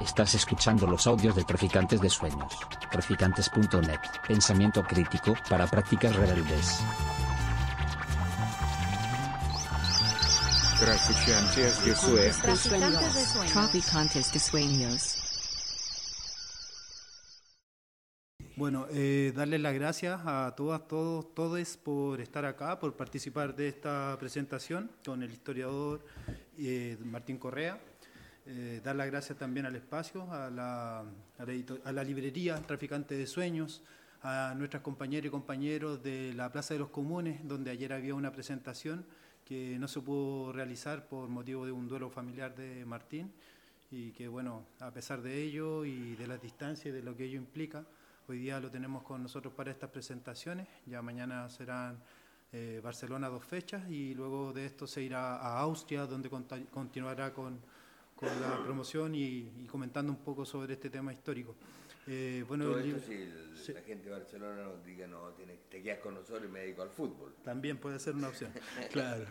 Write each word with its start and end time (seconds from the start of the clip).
Estás 0.00 0.34
escuchando 0.34 0.86
los 0.86 1.06
audios 1.06 1.36
de 1.36 1.44
Traficantes 1.44 2.00
de 2.00 2.08
Sueños. 2.08 2.58
Traficantes.net. 2.90 4.00
Pensamiento 4.26 4.82
crítico 4.82 5.34
para 5.48 5.66
prácticas 5.66 6.14
rebeldes. 6.16 6.80
Traficantes 10.80 11.84
de 11.84 11.94
Sueños. 11.94 13.52
Traficantes 13.52 14.32
de 14.32 14.38
sueños. 14.38 15.18
Bueno, 18.56 18.86
eh, 18.90 19.32
darles 19.34 19.60
las 19.60 19.74
gracias 19.74 20.20
a 20.24 20.54
todas, 20.56 20.86
todos, 20.86 21.34
todos 21.34 21.76
por 21.78 22.20
estar 22.20 22.44
acá, 22.44 22.78
por 22.78 22.94
participar 22.96 23.56
de 23.56 23.68
esta 23.68 24.16
presentación 24.20 24.90
con 25.04 25.22
el 25.22 25.32
historiador 25.32 26.04
eh, 26.58 26.98
Martín 27.04 27.38
Correa. 27.38 27.80
Eh, 28.44 28.80
dar 28.82 28.96
las 28.96 29.06
gracias 29.06 29.38
también 29.38 29.66
al 29.66 29.76
espacio, 29.76 30.30
a 30.32 30.50
la, 30.50 31.00
a 31.00 31.04
la 31.38 31.52
a 31.84 31.92
la 31.92 32.02
librería 32.02 32.56
Traficante 32.56 33.16
de 33.16 33.26
Sueños, 33.26 33.82
a 34.22 34.54
nuestras 34.56 34.82
compañeras 34.82 35.26
y 35.26 35.30
compañeros 35.30 36.02
de 36.02 36.32
la 36.34 36.50
Plaza 36.50 36.74
de 36.74 36.80
los 36.80 36.88
Comunes, 36.88 37.40
donde 37.46 37.70
ayer 37.70 37.92
había 37.92 38.14
una 38.14 38.32
presentación 38.32 39.04
que 39.44 39.78
no 39.78 39.86
se 39.86 40.00
pudo 40.00 40.52
realizar 40.52 41.06
por 41.06 41.28
motivo 41.28 41.66
de 41.66 41.72
un 41.72 41.86
duelo 41.88 42.10
familiar 42.10 42.54
de 42.54 42.84
Martín 42.84 43.32
y 43.90 44.10
que 44.12 44.26
bueno, 44.26 44.64
a 44.80 44.90
pesar 44.90 45.22
de 45.22 45.42
ello 45.42 45.84
y 45.84 46.16
de 46.16 46.26
las 46.26 46.40
distancias 46.40 46.86
y 46.86 46.90
de 46.90 47.02
lo 47.02 47.16
que 47.16 47.24
ello 47.24 47.36
implica, 47.36 47.84
hoy 48.28 48.38
día 48.38 48.58
lo 48.58 48.70
tenemos 48.70 49.02
con 49.02 49.22
nosotros 49.22 49.52
para 49.54 49.70
estas 49.70 49.90
presentaciones, 49.90 50.66
ya 50.86 51.02
mañana 51.02 51.48
serán 51.48 51.98
eh, 52.52 52.80
Barcelona 52.82 53.28
dos 53.28 53.44
fechas 53.44 53.88
y 53.90 54.14
luego 54.14 54.52
de 54.52 54.66
esto 54.66 54.86
se 54.86 55.02
irá 55.02 55.36
a 55.36 55.60
Austria, 55.60 56.06
donde 56.06 56.30
continuará 56.70 57.32
con, 57.32 57.58
con 58.22 58.40
la 58.40 58.62
promoción 58.62 59.14
y, 59.16 59.50
y 59.58 59.66
comentando 59.66 60.12
un 60.12 60.18
poco 60.18 60.44
sobre 60.44 60.74
este 60.74 60.88
tema 60.90 61.12
histórico. 61.12 61.56
Eh, 62.06 62.44
bueno, 62.46 62.66
Todo 62.66 62.78
esto 62.78 63.00
si 63.06 63.14
el- 63.14 63.56
Sí. 63.56 63.72
la 63.72 63.82
gente 63.82 64.06
de 64.06 64.10
Barcelona 64.12 64.62
nos 64.64 64.84
diga, 64.84 65.06
no, 65.06 65.28
tienes- 65.30 65.58
te 65.68 65.82
quedas 65.82 65.98
con 66.00 66.14
nosotros 66.14 66.44
y 66.44 66.48
me 66.48 66.60
dedico 66.60 66.82
al 66.82 66.90
fútbol. 66.90 67.34
También 67.44 67.78
puede 67.78 67.98
ser 67.98 68.14
una 68.14 68.28
opción, 68.28 68.52
claro. 68.92 69.24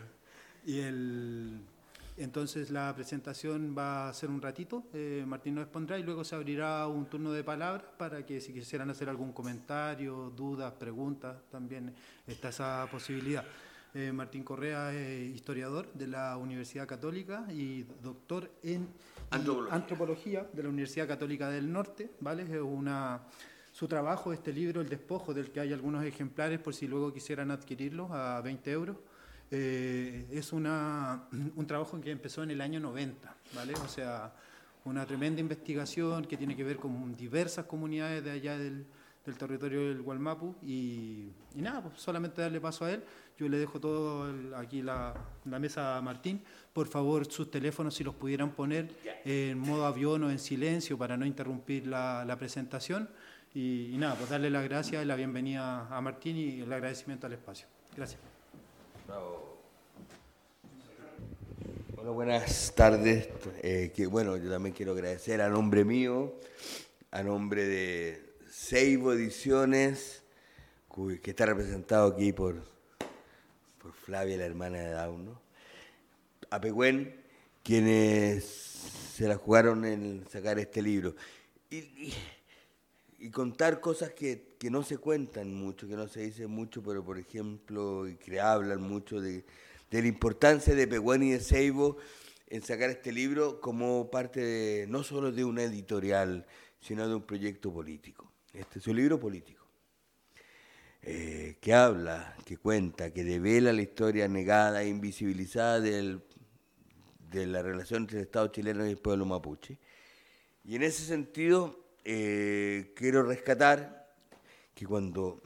Y 0.64 0.78
el, 0.80 1.60
entonces 2.16 2.70
la 2.70 2.94
presentación 2.94 3.74
va 3.76 4.08
a 4.08 4.12
ser 4.14 4.28
un 4.30 4.40
ratito, 4.40 4.84
eh, 4.92 5.24
Martín 5.26 5.54
nos 5.56 5.64
expondrá 5.64 5.98
y 5.98 6.02
luego 6.02 6.24
se 6.24 6.34
abrirá 6.34 6.86
un 6.86 7.06
turno 7.06 7.32
de 7.32 7.42
palabras 7.44 7.84
para 7.98 8.24
que 8.24 8.40
si 8.40 8.52
quisieran 8.52 8.88
hacer 8.90 9.08
algún 9.08 9.32
comentario, 9.32 10.30
dudas, 10.36 10.72
preguntas, 10.74 11.36
también 11.50 11.94
está 12.26 12.50
esa 12.50 12.86
posibilidad. 12.90 13.44
Eh, 13.94 14.10
Martín 14.10 14.42
Correa 14.42 14.94
es 14.94 15.34
historiador 15.34 15.92
de 15.92 16.06
la 16.06 16.38
Universidad 16.38 16.86
Católica 16.86 17.44
y 17.50 17.82
doctor 18.02 18.50
en 18.62 18.88
Antropología. 19.30 19.74
antropología 19.74 20.46
de 20.50 20.62
la 20.62 20.68
Universidad 20.70 21.06
Católica 21.06 21.50
del 21.50 21.70
Norte, 21.70 22.10
¿vale? 22.20 22.44
Es 22.44 22.62
una 22.62 23.20
su 23.72 23.88
trabajo, 23.88 24.32
este 24.32 24.52
libro, 24.52 24.80
El 24.80 24.88
Despojo, 24.88 25.34
del 25.34 25.50
que 25.50 25.60
hay 25.60 25.72
algunos 25.72 26.04
ejemplares 26.04 26.58
por 26.58 26.74
si 26.74 26.86
luego 26.86 27.12
quisieran 27.12 27.50
adquirirlos 27.50 28.10
a 28.10 28.40
20 28.42 28.70
euros. 28.70 28.96
Eh, 29.50 30.26
es 30.30 30.52
una, 30.52 31.24
un 31.56 31.66
trabajo 31.66 32.00
que 32.00 32.10
empezó 32.10 32.42
en 32.42 32.50
el 32.50 32.62
año 32.62 32.80
90, 32.80 33.34
¿vale? 33.54 33.74
O 33.74 33.88
sea, 33.88 34.32
una 34.86 35.04
tremenda 35.04 35.40
investigación 35.40 36.24
que 36.24 36.38
tiene 36.38 36.56
que 36.56 36.64
ver 36.64 36.76
con 36.76 37.14
diversas 37.14 37.66
comunidades 37.66 38.24
de 38.24 38.30
allá 38.30 38.56
del, 38.56 38.86
del 39.24 39.36
territorio 39.36 39.88
del 39.88 40.02
Gualmapu 40.02 40.54
y, 40.62 41.28
y 41.54 41.60
nada, 41.60 41.82
pues 41.82 42.00
solamente 42.00 42.40
darle 42.40 42.60
paso 42.60 42.86
a 42.86 42.92
él. 42.92 43.04
Yo 43.38 43.48
le 43.48 43.58
dejo 43.58 43.80
todo 43.80 44.30
el- 44.30 44.54
aquí 44.54 44.82
la, 44.82 45.14
la 45.44 45.58
mesa 45.58 45.96
a 45.96 46.02
Martín. 46.02 46.42
Por 46.72 46.88
favor, 46.88 47.30
sus 47.30 47.50
teléfonos 47.50 47.94
si 47.94 48.02
los 48.02 48.14
pudieran 48.14 48.52
poner 48.52 48.88
en 49.24 49.58
modo 49.58 49.84
avión 49.84 50.24
o 50.24 50.30
en 50.30 50.38
silencio 50.38 50.96
para 50.96 51.16
no 51.16 51.26
interrumpir 51.26 51.86
la, 51.86 52.34
presentación. 52.38 53.10
Y, 53.54 53.94
nada, 53.98 54.14
pues 54.14 54.30
darle 54.30 54.48
las 54.48 54.64
gracias 54.64 55.02
y 55.02 55.06
la 55.06 55.14
bienvenida 55.14 55.86
a 55.94 56.00
Martín 56.00 56.36
y 56.36 56.60
el 56.62 56.72
agradecimiento 56.72 57.26
al 57.26 57.34
espacio. 57.34 57.66
Gracias. 57.94 58.18
Bravo. 59.06 59.58
Bueno, 61.94 62.14
buenas 62.14 62.74
tardes. 62.74 63.28
Eh, 63.62 63.92
bueno, 64.10 64.38
yo 64.38 64.50
también 64.50 64.74
quiero 64.74 64.92
agradecer 64.92 65.42
a 65.42 65.50
nombre 65.50 65.84
mío, 65.84 66.34
a 67.10 67.22
nombre 67.22 67.66
de 67.66 68.34
Seibo 68.50 69.12
Ediciones, 69.12 70.22
que 71.22 71.30
está 71.30 71.44
representado 71.44 72.12
aquí 72.12 72.32
por, 72.32 72.71
por 73.82 73.92
Flavia, 73.92 74.36
la 74.36 74.46
hermana 74.46 74.78
de 74.78 74.90
Dauno, 74.90 75.40
a 76.50 76.60
Pehuen, 76.60 77.20
quienes 77.64 78.44
se 78.44 79.26
la 79.26 79.36
jugaron 79.36 79.84
en 79.84 80.24
sacar 80.30 80.58
este 80.58 80.80
libro. 80.80 81.16
Y, 81.70 82.12
contar 83.32 83.80
cosas 83.80 84.10
que, 84.10 84.56
que 84.58 84.70
no 84.70 84.82
se 84.82 84.98
cuentan 84.98 85.54
mucho, 85.54 85.86
que 85.86 85.96
no 85.96 86.08
se 86.08 86.22
dicen 86.22 86.50
mucho, 86.50 86.82
pero 86.82 87.04
por 87.04 87.18
ejemplo, 87.18 88.08
y 88.08 88.16
que 88.16 88.40
hablan 88.40 88.82
mucho 88.82 89.20
de, 89.20 89.44
de 89.90 90.02
la 90.02 90.08
importancia 90.08 90.74
de 90.74 90.88
Pehuen 90.88 91.22
y 91.22 91.30
de 91.32 91.40
Seibo 91.40 91.98
en 92.48 92.62
sacar 92.62 92.90
este 92.90 93.12
libro 93.12 93.60
como 93.60 94.10
parte 94.10 94.40
de, 94.40 94.86
no 94.88 95.02
solo 95.02 95.32
de 95.32 95.44
una 95.44 95.62
editorial, 95.62 96.46
sino 96.80 97.08
de 97.08 97.14
un 97.14 97.22
proyecto 97.22 97.72
político. 97.72 98.30
Este 98.52 98.78
es 98.80 98.86
un 98.86 98.96
libro 98.96 99.18
político, 99.18 99.61
eh, 101.04 101.56
que 101.60 101.74
habla, 101.74 102.36
que 102.44 102.56
cuenta, 102.56 103.12
que 103.12 103.24
devela 103.24 103.72
la 103.72 103.82
historia 103.82 104.28
negada 104.28 104.82
e 104.82 104.88
invisibilizada 104.88 105.80
de 105.80 106.20
la 107.46 107.62
relación 107.62 108.02
entre 108.02 108.18
el 108.18 108.24
Estado 108.24 108.46
chileno 108.48 108.86
y 108.86 108.90
el 108.90 108.98
pueblo 108.98 109.24
mapuche. 109.24 109.78
Y 110.64 110.76
en 110.76 110.84
ese 110.84 111.04
sentido, 111.04 111.96
eh, 112.04 112.92
quiero 112.94 113.24
rescatar 113.24 114.14
que 114.74 114.86
cuando 114.86 115.42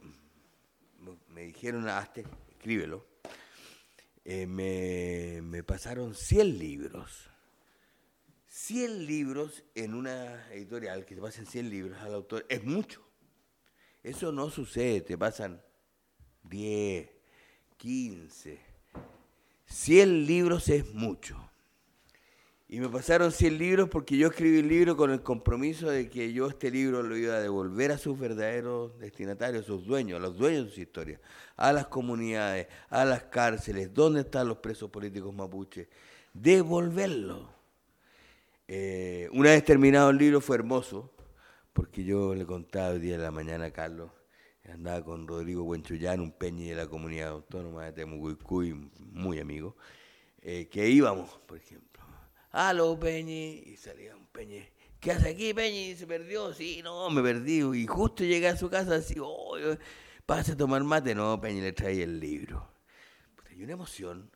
me 1.29 1.41
dijeron, 1.41 1.89
hazte, 1.89 2.23
escríbelo, 2.51 3.05
eh, 4.25 4.45
me, 4.45 5.41
me 5.41 5.63
pasaron 5.63 6.13
100 6.13 6.59
libros. 6.59 7.29
100 8.47 9.05
libros 9.07 9.63
en 9.73 9.95
una 9.95 10.51
editorial, 10.51 11.05
que 11.05 11.15
te 11.15 11.21
pasen 11.21 11.47
100 11.47 11.69
libros 11.69 11.99
al 12.01 12.13
autor, 12.13 12.45
es 12.47 12.63
mucho. 12.63 13.06
Eso 14.07 14.31
no 14.31 14.49
sucede, 14.49 15.01
te 15.01 15.17
pasan 15.17 15.61
10, 16.43 17.09
15. 17.75 18.57
100 19.65 20.25
libros 20.25 20.69
es 20.69 20.93
mucho. 20.93 21.35
Y 22.69 22.79
me 22.79 22.87
pasaron 22.87 23.33
100 23.33 23.57
libros 23.57 23.89
porque 23.89 24.15
yo 24.15 24.27
escribí 24.27 24.59
el 24.59 24.69
libro 24.69 24.95
con 24.95 25.11
el 25.11 25.23
compromiso 25.23 25.89
de 25.89 26.09
que 26.09 26.31
yo 26.31 26.47
este 26.47 26.71
libro 26.71 27.03
lo 27.03 27.17
iba 27.17 27.35
a 27.35 27.41
devolver 27.41 27.91
a 27.91 27.97
sus 27.97 28.17
verdaderos 28.17 28.97
destinatarios, 28.97 29.65
a 29.65 29.67
sus 29.67 29.85
dueños, 29.85 30.19
a 30.19 30.21
los 30.21 30.37
dueños 30.37 30.67
de 30.67 30.71
su 30.71 30.79
historia, 30.79 31.19
a 31.57 31.73
las 31.73 31.87
comunidades, 31.87 32.67
a 32.89 33.03
las 33.03 33.23
cárceles, 33.23 33.93
dónde 33.93 34.21
están 34.21 34.47
los 34.47 34.59
presos 34.59 34.89
políticos 34.89 35.35
mapuches, 35.35 35.89
devolverlo. 36.33 37.49
Eh, 38.69 39.27
una 39.33 39.49
vez 39.49 39.65
terminado 39.65 40.11
el 40.11 40.17
libro 40.17 40.39
fue 40.39 40.55
hermoso, 40.55 41.11
porque 41.77 42.03
yo 42.03 42.33
le 42.33 42.43
contaba 42.43 42.89
el 42.89 43.01
día 43.03 43.17
de 43.17 43.23
la 43.23 43.29
mañana 43.29 43.65
a 43.65 43.71
Carlos, 43.71 44.09
andaba 44.67 45.05
con 45.05 45.27
Rodrigo 45.27 45.63
Buenchullán, 45.63 46.19
un 46.21 46.31
peñi 46.31 46.69
de 46.69 46.75
la 46.75 46.87
comunidad 46.87 47.29
autónoma 47.29 47.85
de 47.85 47.91
Temucuicuy, 47.91 48.73
muy 48.97 49.39
amigo, 49.39 49.77
eh, 50.41 50.67
que 50.71 50.89
íbamos, 50.89 51.37
por 51.45 51.59
ejemplo. 51.59 52.01
Aló, 52.49 52.99
Peñi, 52.99 53.61
y 53.63 53.77
salía 53.77 54.15
un 54.15 54.25
Peñi. 54.25 54.63
¿Qué 54.99 55.11
hace 55.11 55.29
aquí, 55.29 55.53
Peñi? 55.53 55.93
¿Se 55.93 56.07
perdió? 56.07 56.51
Sí, 56.51 56.81
no, 56.83 57.11
me 57.11 57.21
perdí. 57.21 57.61
Y 57.79 57.85
justo 57.85 58.23
llegué 58.23 58.47
a 58.47 58.57
su 58.57 58.71
casa 58.71 58.95
así, 58.95 59.13
oh, 59.21 59.55
pasa 60.25 60.53
a 60.53 60.57
tomar 60.57 60.83
mate. 60.83 61.13
No, 61.13 61.39
Peñi 61.39 61.61
le 61.61 61.73
trae 61.73 62.01
el 62.01 62.19
libro. 62.19 62.67
Puta, 63.35 63.53
Y 63.53 63.61
una 63.61 63.73
emoción, 63.73 64.31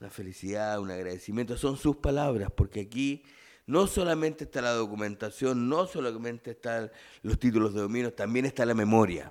una 0.00 0.08
felicidad, 0.08 0.80
un 0.80 0.90
agradecimiento, 0.90 1.58
son 1.58 1.76
sus 1.76 1.96
palabras, 1.96 2.50
porque 2.50 2.80
aquí 2.80 3.24
no 3.66 3.86
solamente 3.86 4.44
está 4.44 4.60
la 4.60 4.72
documentación, 4.72 5.68
no 5.68 5.86
solamente 5.86 6.52
están 6.52 6.90
los 7.22 7.38
títulos 7.38 7.74
de 7.74 7.80
dominio, 7.80 8.12
también 8.12 8.44
está 8.44 8.66
la 8.66 8.74
memoria. 8.74 9.30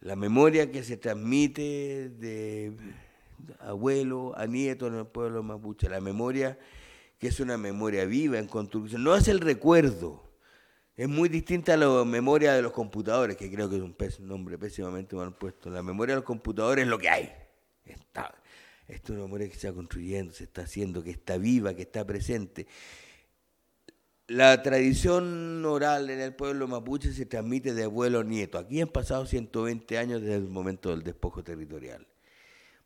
La 0.00 0.16
memoria 0.16 0.70
que 0.70 0.82
se 0.82 0.96
transmite 0.96 2.10
de 2.10 2.76
abuelo 3.60 4.34
a 4.36 4.46
nieto 4.46 4.86
en 4.86 4.94
el 4.94 5.06
pueblo 5.06 5.42
mapuche, 5.42 5.88
la 5.88 6.00
memoria 6.00 6.58
que 7.18 7.28
es 7.28 7.38
una 7.38 7.58
memoria 7.58 8.06
viva 8.06 8.38
en 8.38 8.46
construcción, 8.46 9.04
no 9.04 9.14
es 9.14 9.28
el 9.28 9.40
recuerdo, 9.40 10.22
es 10.96 11.08
muy 11.08 11.28
distinta 11.28 11.74
a 11.74 11.76
la 11.76 12.04
memoria 12.04 12.54
de 12.54 12.62
los 12.62 12.72
computadores, 12.72 13.36
que 13.36 13.50
creo 13.50 13.68
que 13.68 13.76
es 13.76 14.18
un 14.18 14.26
nombre 14.26 14.58
pésimamente 14.58 15.16
mal 15.16 15.34
puesto. 15.34 15.70
La 15.70 15.82
memoria 15.82 16.14
de 16.14 16.20
los 16.20 16.26
computadores 16.26 16.84
es 16.84 16.90
lo 16.90 16.98
que 16.98 17.08
hay. 17.08 17.32
Está, 17.84 18.34
esto 18.86 19.12
es 19.12 19.16
una 19.16 19.22
memoria 19.22 19.46
que 19.46 19.52
se 19.52 19.68
está 19.68 19.72
construyendo, 19.72 20.32
se 20.32 20.44
está 20.44 20.62
haciendo, 20.62 21.02
que 21.02 21.10
está 21.10 21.38
viva, 21.38 21.74
que 21.74 21.82
está 21.82 22.06
presente. 22.06 22.66
La 24.30 24.62
tradición 24.62 25.64
oral 25.64 26.08
en 26.08 26.20
el 26.20 26.32
pueblo 26.32 26.68
mapuche 26.68 27.12
se 27.12 27.26
transmite 27.26 27.74
de 27.74 27.82
abuelo 27.82 28.20
a 28.20 28.22
nieto. 28.22 28.58
Aquí 28.58 28.80
han 28.80 28.86
pasado 28.86 29.26
120 29.26 29.98
años 29.98 30.20
desde 30.20 30.36
el 30.36 30.48
momento 30.48 30.90
del 30.90 31.02
despojo 31.02 31.42
territorial. 31.42 32.06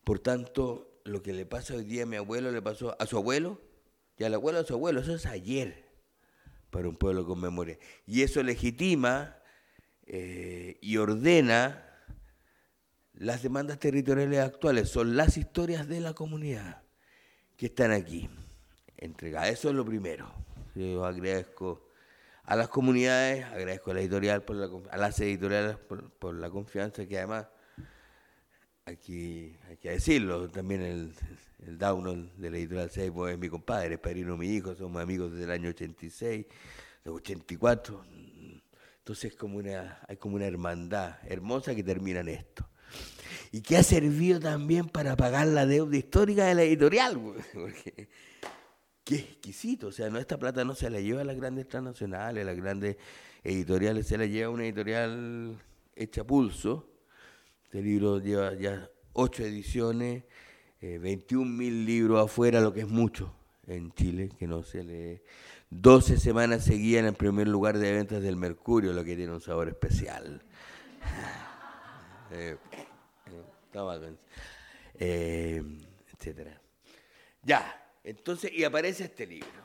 Por 0.04 0.20
tanto, 0.20 1.02
lo 1.04 1.22
que 1.22 1.34
le 1.34 1.44
pasa 1.44 1.74
hoy 1.74 1.84
día 1.84 2.04
a 2.04 2.06
mi 2.06 2.16
abuelo 2.16 2.50
le 2.50 2.62
pasó 2.62 2.96
a 2.98 3.04
su 3.04 3.18
abuelo 3.18 3.60
y 4.16 4.24
al 4.24 4.32
abuelo 4.32 4.60
a 4.60 4.64
su 4.64 4.72
abuelo. 4.72 5.02
Eso 5.02 5.14
es 5.14 5.26
ayer. 5.26 5.84
para 6.70 6.88
un 6.88 6.96
pueblo 6.96 7.26
con 7.26 7.38
memoria. 7.38 7.78
Y 8.06 8.22
eso 8.22 8.42
legitima 8.42 9.36
eh, 10.06 10.78
y 10.80 10.96
ordena 10.96 11.86
las 13.12 13.42
demandas 13.42 13.78
territoriales 13.78 14.40
actuales, 14.40 14.88
son 14.88 15.14
las 15.14 15.36
historias 15.36 15.88
de 15.88 16.00
la 16.00 16.14
comunidad 16.14 16.84
que 17.58 17.66
están 17.66 17.92
aquí 17.92 18.30
entregadas. 18.96 19.50
Eso 19.50 19.68
es 19.68 19.74
lo 19.74 19.84
primero. 19.84 20.43
Yo 20.74 21.04
agradezco 21.04 21.88
a 22.42 22.56
las 22.56 22.68
comunidades, 22.68 23.44
agradezco 23.44 23.92
a 23.92 23.94
la 23.94 24.00
editorial 24.00 24.42
por 24.42 24.56
la, 24.56 24.68
a 24.90 24.96
las 24.96 25.18
editoriales 25.20 25.76
por, 25.76 26.34
la 26.34 26.50
confianza 26.50 27.06
que 27.06 27.18
además 27.18 27.46
aquí 28.84 29.56
hay 29.68 29.76
que 29.76 29.90
decirlo, 29.90 30.48
también 30.50 30.82
el, 30.82 31.14
el 31.66 31.78
Download 31.78 32.26
de 32.36 32.50
la 32.50 32.58
editorial 32.58 32.90
Seibo 32.90 33.28
es 33.28 33.38
mi 33.38 33.48
compadre, 33.48 33.94
es 33.94 34.00
padrino 34.00 34.36
mi 34.36 34.48
hijo, 34.48 34.74
somos 34.74 35.00
amigos 35.00 35.32
desde 35.32 35.44
el 35.44 35.50
año 35.52 35.70
86, 35.70 36.46
de 37.04 37.10
84. 37.10 38.04
Entonces 38.98 39.36
como 39.36 39.58
una, 39.58 40.00
hay 40.08 40.16
como 40.16 40.36
una 40.36 40.46
hermandad 40.46 41.18
hermosa 41.28 41.74
que 41.74 41.84
termina 41.84 42.20
en 42.20 42.28
esto. 42.28 42.68
Y 43.52 43.60
que 43.60 43.76
ha 43.76 43.82
servido 43.82 44.40
también 44.40 44.88
para 44.88 45.16
pagar 45.16 45.46
la 45.46 45.66
deuda 45.66 45.96
histórica 45.96 46.46
de 46.46 46.54
la 46.54 46.62
editorial, 46.62 47.20
porque 47.54 48.08
qué 49.04 49.16
exquisito. 49.16 49.88
O 49.88 49.92
sea, 49.92 50.08
no 50.10 50.18
esta 50.18 50.38
plata 50.38 50.64
no 50.64 50.74
se 50.74 50.90
la 50.90 51.00
lleva 51.00 51.20
a 51.20 51.24
las 51.24 51.36
grandes 51.36 51.68
transnacionales, 51.68 52.42
a 52.42 52.46
las 52.46 52.56
grandes 52.56 52.96
editoriales, 53.42 54.06
se 54.06 54.18
la 54.18 54.26
lleva 54.26 54.46
a 54.46 54.50
una 54.50 54.64
editorial 54.64 55.56
hecha 55.94 56.24
pulso. 56.24 56.88
Este 57.64 57.82
libro 57.82 58.18
lleva 58.18 58.54
ya 58.54 58.88
ocho 59.12 59.44
ediciones, 59.44 60.24
eh, 60.80 60.98
21 60.98 61.50
mil 61.50 61.84
libros 61.84 62.24
afuera, 62.24 62.60
lo 62.60 62.72
que 62.72 62.80
es 62.80 62.88
mucho 62.88 63.34
en 63.66 63.92
Chile, 63.92 64.30
que 64.38 64.46
no 64.46 64.62
se 64.62 64.82
lee. 64.82 65.20
12 65.70 66.18
semanas 66.18 66.64
seguidas 66.64 67.04
en 67.04 67.14
primer 67.14 67.48
lugar 67.48 67.78
de 67.78 67.92
ventas 67.92 68.22
del 68.22 68.36
Mercurio, 68.36 68.92
lo 68.92 69.04
que 69.04 69.16
tiene 69.16 69.32
un 69.32 69.40
sabor 69.40 69.68
especial. 69.68 70.42
eh, 72.30 72.56
eh, 73.26 74.16
eh 74.98 75.62
etcétera. 76.12 76.60
Ya, 77.42 77.83
entonces, 78.04 78.52
y 78.52 78.64
aparece 78.64 79.04
este 79.04 79.26
libro. 79.26 79.64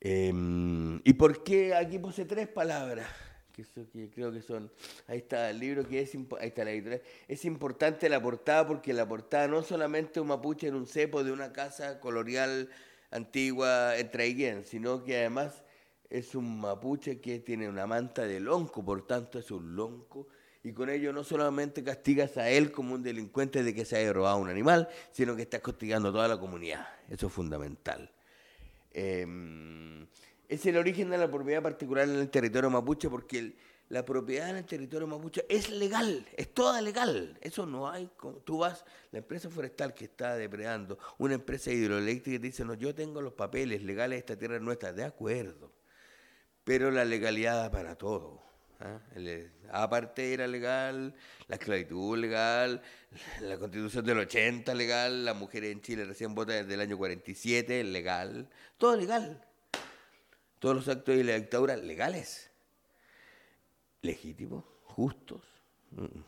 Em, 0.00 1.00
¿Y 1.04 1.12
por 1.12 1.44
qué 1.44 1.74
aquí 1.74 1.98
puse 1.98 2.24
tres 2.24 2.48
palabras? 2.48 3.08
Que, 3.52 4.10
creo 4.10 4.32
que 4.32 4.42
son. 4.42 4.72
Ahí 5.06 5.18
está 5.18 5.50
el 5.50 5.60
libro 5.60 5.86
que 5.86 6.00
es. 6.00 6.14
Ahí 6.14 6.48
está 6.48 6.64
la 6.64 6.72
editorial. 6.72 7.02
Es 7.28 7.44
importante 7.44 8.08
la 8.08 8.20
portada 8.20 8.66
porque 8.66 8.92
la 8.92 9.06
portada 9.06 9.46
no 9.46 9.62
solamente 9.62 10.18
un 10.18 10.28
mapuche 10.28 10.66
en 10.66 10.74
un 10.74 10.86
cepo 10.86 11.22
de 11.22 11.30
una 11.30 11.52
casa 11.52 12.00
colonial 12.00 12.68
antigua 13.10 13.96
en 13.96 14.64
sino 14.64 15.04
que 15.04 15.18
además 15.18 15.62
es 16.10 16.34
un 16.34 16.60
mapuche 16.60 17.20
que 17.20 17.38
tiene 17.38 17.68
una 17.68 17.86
manta 17.86 18.26
de 18.26 18.40
lonco, 18.40 18.84
por 18.84 19.06
tanto 19.06 19.38
es 19.38 19.50
un 19.50 19.76
lonco 19.76 20.26
y 20.64 20.72
con 20.72 20.88
ello 20.88 21.12
no 21.12 21.22
solamente 21.22 21.84
castigas 21.84 22.38
a 22.38 22.48
él 22.48 22.72
como 22.72 22.94
un 22.94 23.02
delincuente 23.02 23.62
de 23.62 23.74
que 23.74 23.84
se 23.84 23.98
haya 23.98 24.14
robado 24.14 24.38
un 24.38 24.48
animal, 24.48 24.88
sino 25.12 25.36
que 25.36 25.42
estás 25.42 25.60
castigando 25.60 26.08
a 26.08 26.12
toda 26.12 26.26
la 26.26 26.40
comunidad. 26.40 26.88
Eso 27.10 27.26
es 27.26 27.32
fundamental. 27.32 28.10
Em, 28.90 30.06
es 30.48 30.64
el 30.64 30.78
origen 30.78 31.10
de 31.10 31.18
la 31.18 31.30
propiedad 31.30 31.62
particular 31.62 32.08
en 32.08 32.16
el 32.16 32.30
territorio 32.30 32.70
mapuche 32.70 33.10
porque 33.10 33.52
la 33.90 34.06
propiedad 34.06 34.48
en 34.48 34.56
el 34.56 34.64
territorio 34.64 35.06
mapuche 35.06 35.44
es 35.50 35.68
legal, 35.68 36.26
es 36.34 36.54
toda 36.54 36.80
legal. 36.80 37.36
Eso 37.42 37.66
no 37.66 37.90
hay. 37.90 38.08
Tú 38.44 38.58
vas, 38.58 38.86
la 39.12 39.18
empresa 39.18 39.50
forestal 39.50 39.92
que 39.92 40.06
está 40.06 40.34
depredando, 40.34 40.98
una 41.18 41.34
empresa 41.34 41.70
hidroeléctrica 41.72 42.40
te 42.40 42.46
dice, 42.46 42.64
no, 42.64 42.72
yo 42.72 42.94
tengo 42.94 43.20
los 43.20 43.34
papeles 43.34 43.82
legales, 43.82 44.20
esta 44.20 44.34
tierra 44.34 44.56
es 44.56 44.62
nuestra, 44.62 44.94
de 44.94 45.04
acuerdo. 45.04 45.72
Pero 46.64 46.90
la 46.90 47.04
legalidad 47.04 47.70
para 47.70 47.96
todo. 47.96 48.53
¿Ah? 48.84 49.00
Aparte 49.70 50.32
era 50.32 50.46
legal, 50.46 51.14
la 51.48 51.56
esclavitud 51.56 52.18
legal, 52.18 52.82
la 53.40 53.58
constitución 53.58 54.04
del 54.04 54.18
80 54.18 54.74
legal, 54.74 55.24
la 55.24 55.34
mujer 55.34 55.64
en 55.64 55.80
Chile 55.80 56.04
recién 56.04 56.34
vota 56.34 56.52
desde 56.52 56.74
el 56.74 56.80
año 56.80 56.96
47 56.96 57.84
legal, 57.84 58.48
todo 58.78 58.96
legal. 58.96 59.44
Todos 60.58 60.76
los 60.76 60.88
actos 60.88 61.16
de 61.16 61.24
la 61.24 61.34
dictadura 61.34 61.76
legales, 61.76 62.50
legítimos, 64.00 64.64
justos. 64.84 65.42
Mm. 65.90 66.20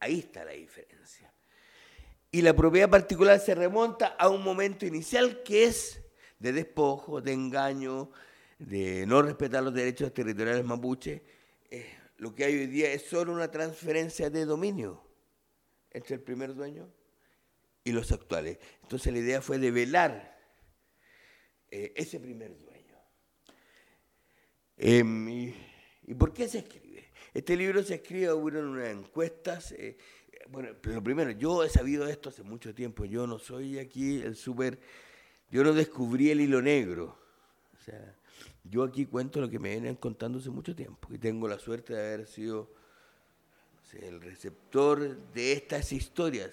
Ahí 0.00 0.20
está 0.20 0.44
la 0.44 0.52
diferencia. 0.52 1.32
Y 2.30 2.42
la 2.42 2.54
propiedad 2.54 2.90
particular 2.90 3.40
se 3.40 3.54
remonta 3.54 4.08
a 4.08 4.28
un 4.28 4.44
momento 4.44 4.86
inicial 4.86 5.42
que 5.42 5.64
es 5.64 6.00
de 6.38 6.52
despojo, 6.52 7.20
de 7.20 7.32
engaño, 7.32 8.10
de 8.58 9.06
no 9.06 9.22
respetar 9.22 9.62
los 9.62 9.74
derechos 9.74 10.12
territoriales 10.12 10.64
mapuche, 10.64 11.22
eh, 11.70 11.86
lo 12.16 12.34
que 12.34 12.44
hay 12.44 12.58
hoy 12.58 12.66
día 12.66 12.92
es 12.92 13.02
solo 13.02 13.32
una 13.32 13.50
transferencia 13.50 14.30
de 14.30 14.44
dominio 14.44 15.02
entre 15.90 16.16
el 16.16 16.20
primer 16.20 16.54
dueño 16.54 16.92
y 17.84 17.92
los 17.92 18.10
actuales. 18.12 18.58
Entonces 18.82 19.12
la 19.12 19.20
idea 19.20 19.40
fue 19.40 19.58
de 19.58 19.70
velar 19.70 20.36
eh, 21.70 21.92
ese 21.96 22.18
primer 22.18 22.56
dueño. 22.58 22.78
Em, 24.76 25.28
y, 25.28 26.14
por 26.18 26.32
qué 26.32 26.48
se 26.48 26.58
escribe? 26.58 27.10
Este 27.34 27.56
libro 27.56 27.82
se 27.82 27.96
escribe, 27.96 28.32
hubo 28.32 28.46
unas 28.46 28.88
encuestas. 28.88 29.72
Eh, 29.72 29.96
bueno, 30.48 30.70
lo 30.82 31.02
primero, 31.02 31.30
yo 31.32 31.62
he 31.62 31.68
sabido 31.68 32.08
esto 32.08 32.30
hace 32.30 32.42
mucho 32.42 32.74
tiempo. 32.74 33.04
Yo 33.04 33.26
no 33.26 33.38
soy 33.38 33.78
aquí 33.78 34.20
el 34.20 34.34
súper. 34.34 34.78
Yo 35.50 35.62
no 35.64 35.72
descubrí 35.72 36.30
el 36.30 36.40
hilo 36.40 36.62
negro. 36.62 37.18
O 37.74 37.84
sea, 37.84 38.17
yo 38.70 38.82
aquí 38.84 39.06
cuento 39.06 39.40
lo 39.40 39.48
que 39.48 39.58
me 39.58 39.70
vienen 39.70 39.96
contando 39.96 40.38
hace 40.38 40.50
mucho 40.50 40.74
tiempo 40.74 41.08
y 41.12 41.18
tengo 41.18 41.48
la 41.48 41.58
suerte 41.58 41.94
de 41.94 42.00
haber 42.00 42.26
sido 42.26 42.70
el 43.94 44.20
receptor 44.20 45.16
de 45.32 45.52
estas 45.52 45.92
historias 45.92 46.50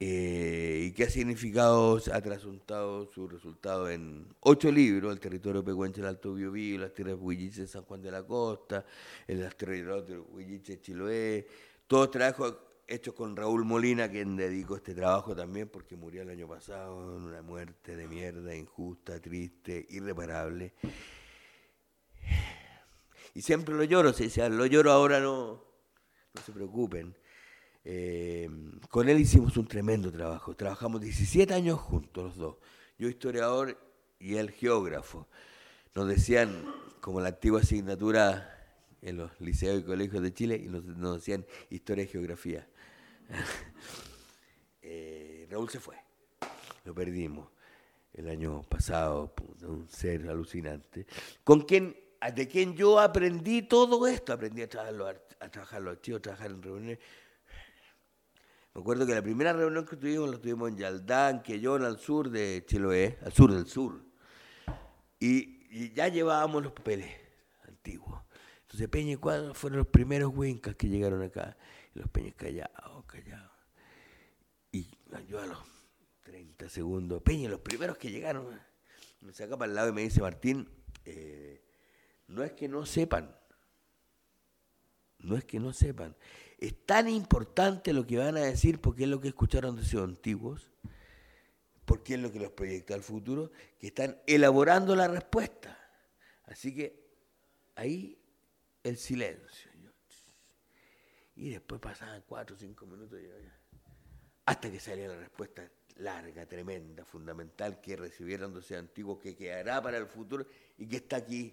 eh, 0.00 0.86
y 0.88 0.92
que 0.92 1.04
ha 1.04 1.10
significado, 1.10 2.00
ha 2.12 2.20
trasuntado 2.20 3.06
su 3.06 3.28
resultado 3.28 3.88
en 3.88 4.26
ocho 4.40 4.72
libros, 4.72 5.12
El 5.12 5.20
territorio 5.20 5.62
pecuenche 5.62 6.00
del 6.00 6.08
Alto 6.08 6.34
Biobío, 6.34 6.80
Las 6.80 6.92
tierras 6.92 7.16
huilliches 7.20 7.58
de 7.58 7.66
San 7.68 7.84
Juan 7.84 8.02
de 8.02 8.10
la 8.10 8.24
Costa, 8.24 8.84
El 9.28 9.40
las 9.40 9.56
territorios 9.56 10.08
de 10.08 10.80
Chiloé, 10.80 11.46
todo 11.86 12.10
trabajo 12.10 12.71
hecho 12.86 13.14
con 13.14 13.36
Raúl 13.36 13.64
Molina, 13.64 14.10
quien 14.10 14.36
dedicó 14.36 14.76
este 14.76 14.94
trabajo 14.94 15.34
también 15.34 15.68
porque 15.68 15.96
murió 15.96 16.22
el 16.22 16.30
año 16.30 16.48
pasado 16.48 17.16
en 17.16 17.22
una 17.24 17.42
muerte 17.42 17.96
de 17.96 18.08
mierda, 18.08 18.54
injusta, 18.54 19.20
triste, 19.20 19.86
irreparable. 19.90 20.74
Y 23.34 23.42
siempre 23.42 23.74
lo 23.74 23.84
lloro, 23.84 24.12
si 24.12 24.28
lo 24.50 24.66
lloro 24.66 24.92
ahora 24.92 25.20
no, 25.20 25.64
no 26.34 26.42
se 26.42 26.52
preocupen. 26.52 27.16
Eh, 27.84 28.48
con 28.90 29.08
él 29.08 29.18
hicimos 29.18 29.56
un 29.56 29.66
tremendo 29.66 30.12
trabajo, 30.12 30.54
trabajamos 30.54 31.00
17 31.00 31.52
años 31.52 31.80
juntos 31.80 32.24
los 32.24 32.36
dos, 32.36 32.56
yo 32.96 33.08
historiador 33.08 33.76
y 34.20 34.36
él 34.36 34.50
geógrafo. 34.50 35.26
Nos 35.94 36.08
decían, 36.08 36.64
como 37.00 37.20
la 37.20 37.28
antigua 37.28 37.60
asignatura 37.60 38.48
en 39.02 39.16
los 39.16 39.40
liceos 39.40 39.80
y 39.80 39.82
colegios 39.82 40.22
de 40.22 40.32
Chile, 40.32 40.56
y 40.56 40.68
nos 40.68 41.16
decían 41.16 41.44
historia 41.70 42.04
y 42.04 42.08
geografía. 42.08 42.68
Eh, 44.84 45.46
Raúl 45.48 45.70
se 45.70 45.78
fue, 45.78 45.96
lo 46.84 46.92
perdimos 46.92 47.48
el 48.14 48.28
año 48.28 48.62
pasado, 48.62 49.32
un 49.62 49.88
ser 49.88 50.28
alucinante, 50.28 51.06
con 51.44 51.60
quien, 51.62 51.96
de 52.34 52.48
quien 52.48 52.74
yo 52.74 52.98
aprendí 52.98 53.62
todo 53.62 54.06
esto, 54.08 54.32
aprendí 54.32 54.62
a 54.62 54.68
trabajar 54.68 54.94
los, 54.94 55.14
a 55.38 55.48
trabajar 55.48 55.82
los 55.82 55.92
archivos, 55.92 56.18
a 56.18 56.22
trabajar 56.22 56.50
en 56.50 56.62
reuniones. 56.62 56.98
Me 58.74 58.80
acuerdo 58.80 59.06
que 59.06 59.14
la 59.14 59.22
primera 59.22 59.52
reunión 59.52 59.86
que 59.86 59.96
tuvimos 59.96 60.30
la 60.30 60.38
tuvimos 60.38 60.70
en 60.70 60.78
Yaldán, 60.78 61.42
Quellón, 61.42 61.84
al 61.84 61.98
sur 61.98 62.28
de 62.28 62.64
Chiloé, 62.66 63.18
al 63.24 63.32
sur 63.32 63.52
del 63.52 63.66
sur. 63.66 64.02
Y, 65.20 65.68
y 65.70 65.92
ya 65.92 66.08
llevábamos 66.08 66.62
los 66.62 66.72
papeles 66.72 67.10
antiguos. 67.68 68.20
Entonces 68.62 68.88
Peña 68.88 69.12
y 69.12 69.16
Cuadro 69.16 69.54
fueron 69.54 69.78
los 69.78 69.86
primeros 69.86 70.32
wincas 70.34 70.74
que 70.74 70.88
llegaron 70.88 71.22
acá 71.22 71.56
los 71.94 72.08
peñas 72.08 72.34
callados, 72.34 73.04
callados. 73.06 73.50
Y 74.70 74.88
yo 75.28 75.40
a 75.40 75.46
los 75.46 75.58
30 76.22 76.68
segundos, 76.68 77.22
Peña, 77.22 77.48
los 77.48 77.60
primeros 77.60 77.98
que 77.98 78.10
llegaron, 78.10 78.46
me 79.20 79.32
saca 79.32 79.56
para 79.56 79.68
el 79.68 79.76
lado 79.76 79.88
y 79.90 79.92
me 79.92 80.02
dice, 80.02 80.20
Martín, 80.20 80.68
eh, 81.04 81.62
no 82.28 82.42
es 82.42 82.52
que 82.52 82.68
no 82.68 82.86
sepan, 82.86 83.36
no 85.18 85.36
es 85.36 85.44
que 85.44 85.60
no 85.60 85.72
sepan, 85.72 86.16
es 86.58 86.86
tan 86.86 87.08
importante 87.08 87.92
lo 87.92 88.06
que 88.06 88.18
van 88.18 88.36
a 88.36 88.40
decir 88.40 88.80
porque 88.80 89.02
es 89.02 89.08
lo 89.08 89.20
que 89.20 89.28
escucharon 89.28 89.76
de 89.76 89.84
sus 89.84 90.00
antiguos, 90.00 90.70
porque 91.84 92.14
es 92.14 92.20
lo 92.20 92.32
que 92.32 92.38
los 92.38 92.52
proyecta 92.52 92.94
al 92.94 93.02
futuro, 93.02 93.50
que 93.78 93.88
están 93.88 94.18
elaborando 94.26 94.94
la 94.94 95.08
respuesta. 95.08 95.76
Así 96.44 96.74
que 96.74 97.04
ahí 97.74 98.18
el 98.82 98.96
silencio. 98.96 99.71
Y 101.42 101.50
después 101.50 101.80
pasaban 101.80 102.22
cuatro 102.24 102.54
o 102.54 102.58
cinco 102.58 102.86
minutos 102.86 103.18
hasta 104.46 104.70
que 104.70 104.78
salía 104.78 105.08
la 105.08 105.16
respuesta 105.16 105.68
larga, 105.96 106.46
tremenda, 106.46 107.04
fundamental 107.04 107.80
que 107.80 107.96
recibieron 107.96 108.54
los 108.54 108.70
antiguos, 108.70 109.18
que 109.18 109.34
quedará 109.34 109.82
para 109.82 109.98
el 109.98 110.06
futuro 110.06 110.46
y 110.78 110.86
que 110.86 110.98
está 110.98 111.16
aquí 111.16 111.52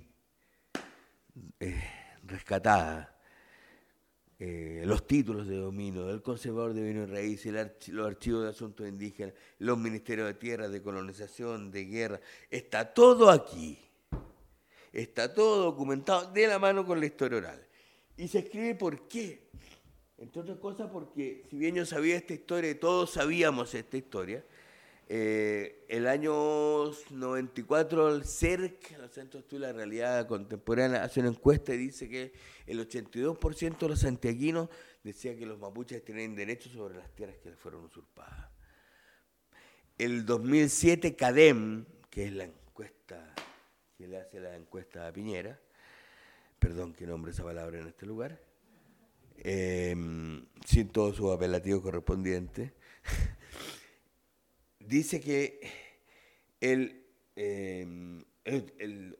eh, 1.60 1.82
rescatada. 2.24 3.18
Eh, 4.38 4.84
los 4.86 5.08
títulos 5.08 5.48
de 5.48 5.56
dominio, 5.56 6.06
del 6.06 6.22
conservador 6.22 6.76
de 6.76 6.84
bienes 6.84 7.10
raíces, 7.10 7.52
los 7.88 8.06
archivos 8.06 8.44
de 8.44 8.50
asuntos 8.50 8.88
indígenas, 8.88 9.34
los 9.58 9.76
ministerios 9.80 10.28
de 10.28 10.36
tierra, 10.36 10.70
de 10.70 10.84
colonización, 10.84 11.72
de 11.72 11.86
guerra, 11.86 12.20
está 12.52 12.94
todo 12.94 13.32
aquí. 13.32 13.80
Está 14.94 15.34
todo 15.34 15.64
documentado 15.64 16.32
de 16.32 16.46
la 16.46 16.60
mano 16.60 16.86
con 16.86 17.00
la 17.00 17.08
historia 17.08 17.40
oral. 17.40 17.66
Y 18.18 18.28
se 18.28 18.40
escribe 18.40 18.76
por 18.76 19.08
qué. 19.08 19.50
Entre 20.20 20.42
otras 20.42 20.58
cosas 20.58 20.90
porque 20.92 21.44
si 21.50 21.58
bien 21.58 21.76
yo 21.76 21.86
sabía 21.86 22.18
esta 22.18 22.34
historia, 22.34 22.72
y 22.72 22.76
todos 22.76 23.12
sabíamos 23.12 23.74
esta 23.74 23.96
historia, 23.96 24.44
eh, 25.08 25.86
el 25.88 26.08
año 26.08 26.92
94 27.10 28.16
el 28.16 28.26
CERC, 28.26 28.92
el 28.92 29.10
Centro 29.10 29.40
de 29.40 29.44
Estudio 29.46 29.66
de 29.66 29.72
la 29.72 29.74
Realidad 29.74 30.28
Contemporánea, 30.28 31.04
hace 31.04 31.22
una 31.22 31.30
encuesta 31.30 31.74
y 31.74 31.78
dice 31.78 32.10
que 32.10 32.34
el 32.68 32.80
82% 32.88 33.80
de 33.80 33.88
los 33.88 34.00
santiaguinos 34.02 34.70
decía 35.04 35.38
que 35.38 35.46
los 35.46 35.58
mapuches 35.58 36.04
tienen 36.04 36.36
derecho 36.36 36.70
sobre 36.70 36.98
las 36.98 37.10
tierras 37.16 37.38
que 37.38 37.50
les 37.50 37.58
fueron 37.58 37.86
usurpadas. 37.86 38.52
El 39.98 40.26
2007 40.26 41.16
CADEM, 41.16 41.86
que 42.10 42.26
es 42.26 42.34
la 42.34 42.44
encuesta 42.44 43.34
que 43.98 44.08
le 44.08 44.18
hace 44.18 44.40
la 44.40 44.56
encuesta 44.56 45.08
a 45.08 45.14
Piñera, 45.14 45.60
perdón 46.60 46.94
que 46.94 47.08
nombre 47.08 47.32
esa 47.32 47.44
palabra 47.44 47.80
en 47.80 47.88
este 47.88 48.06
lugar, 48.06 48.49
em, 49.44 50.46
sin 50.66 50.90
todos 50.90 51.16
sus 51.16 51.32
apelativos 51.32 51.82
correspondientes, 51.82 52.72
dice 54.80 55.20
que 55.20 55.60
el, 56.60 57.06
em, 57.36 58.24
el, 58.44 59.18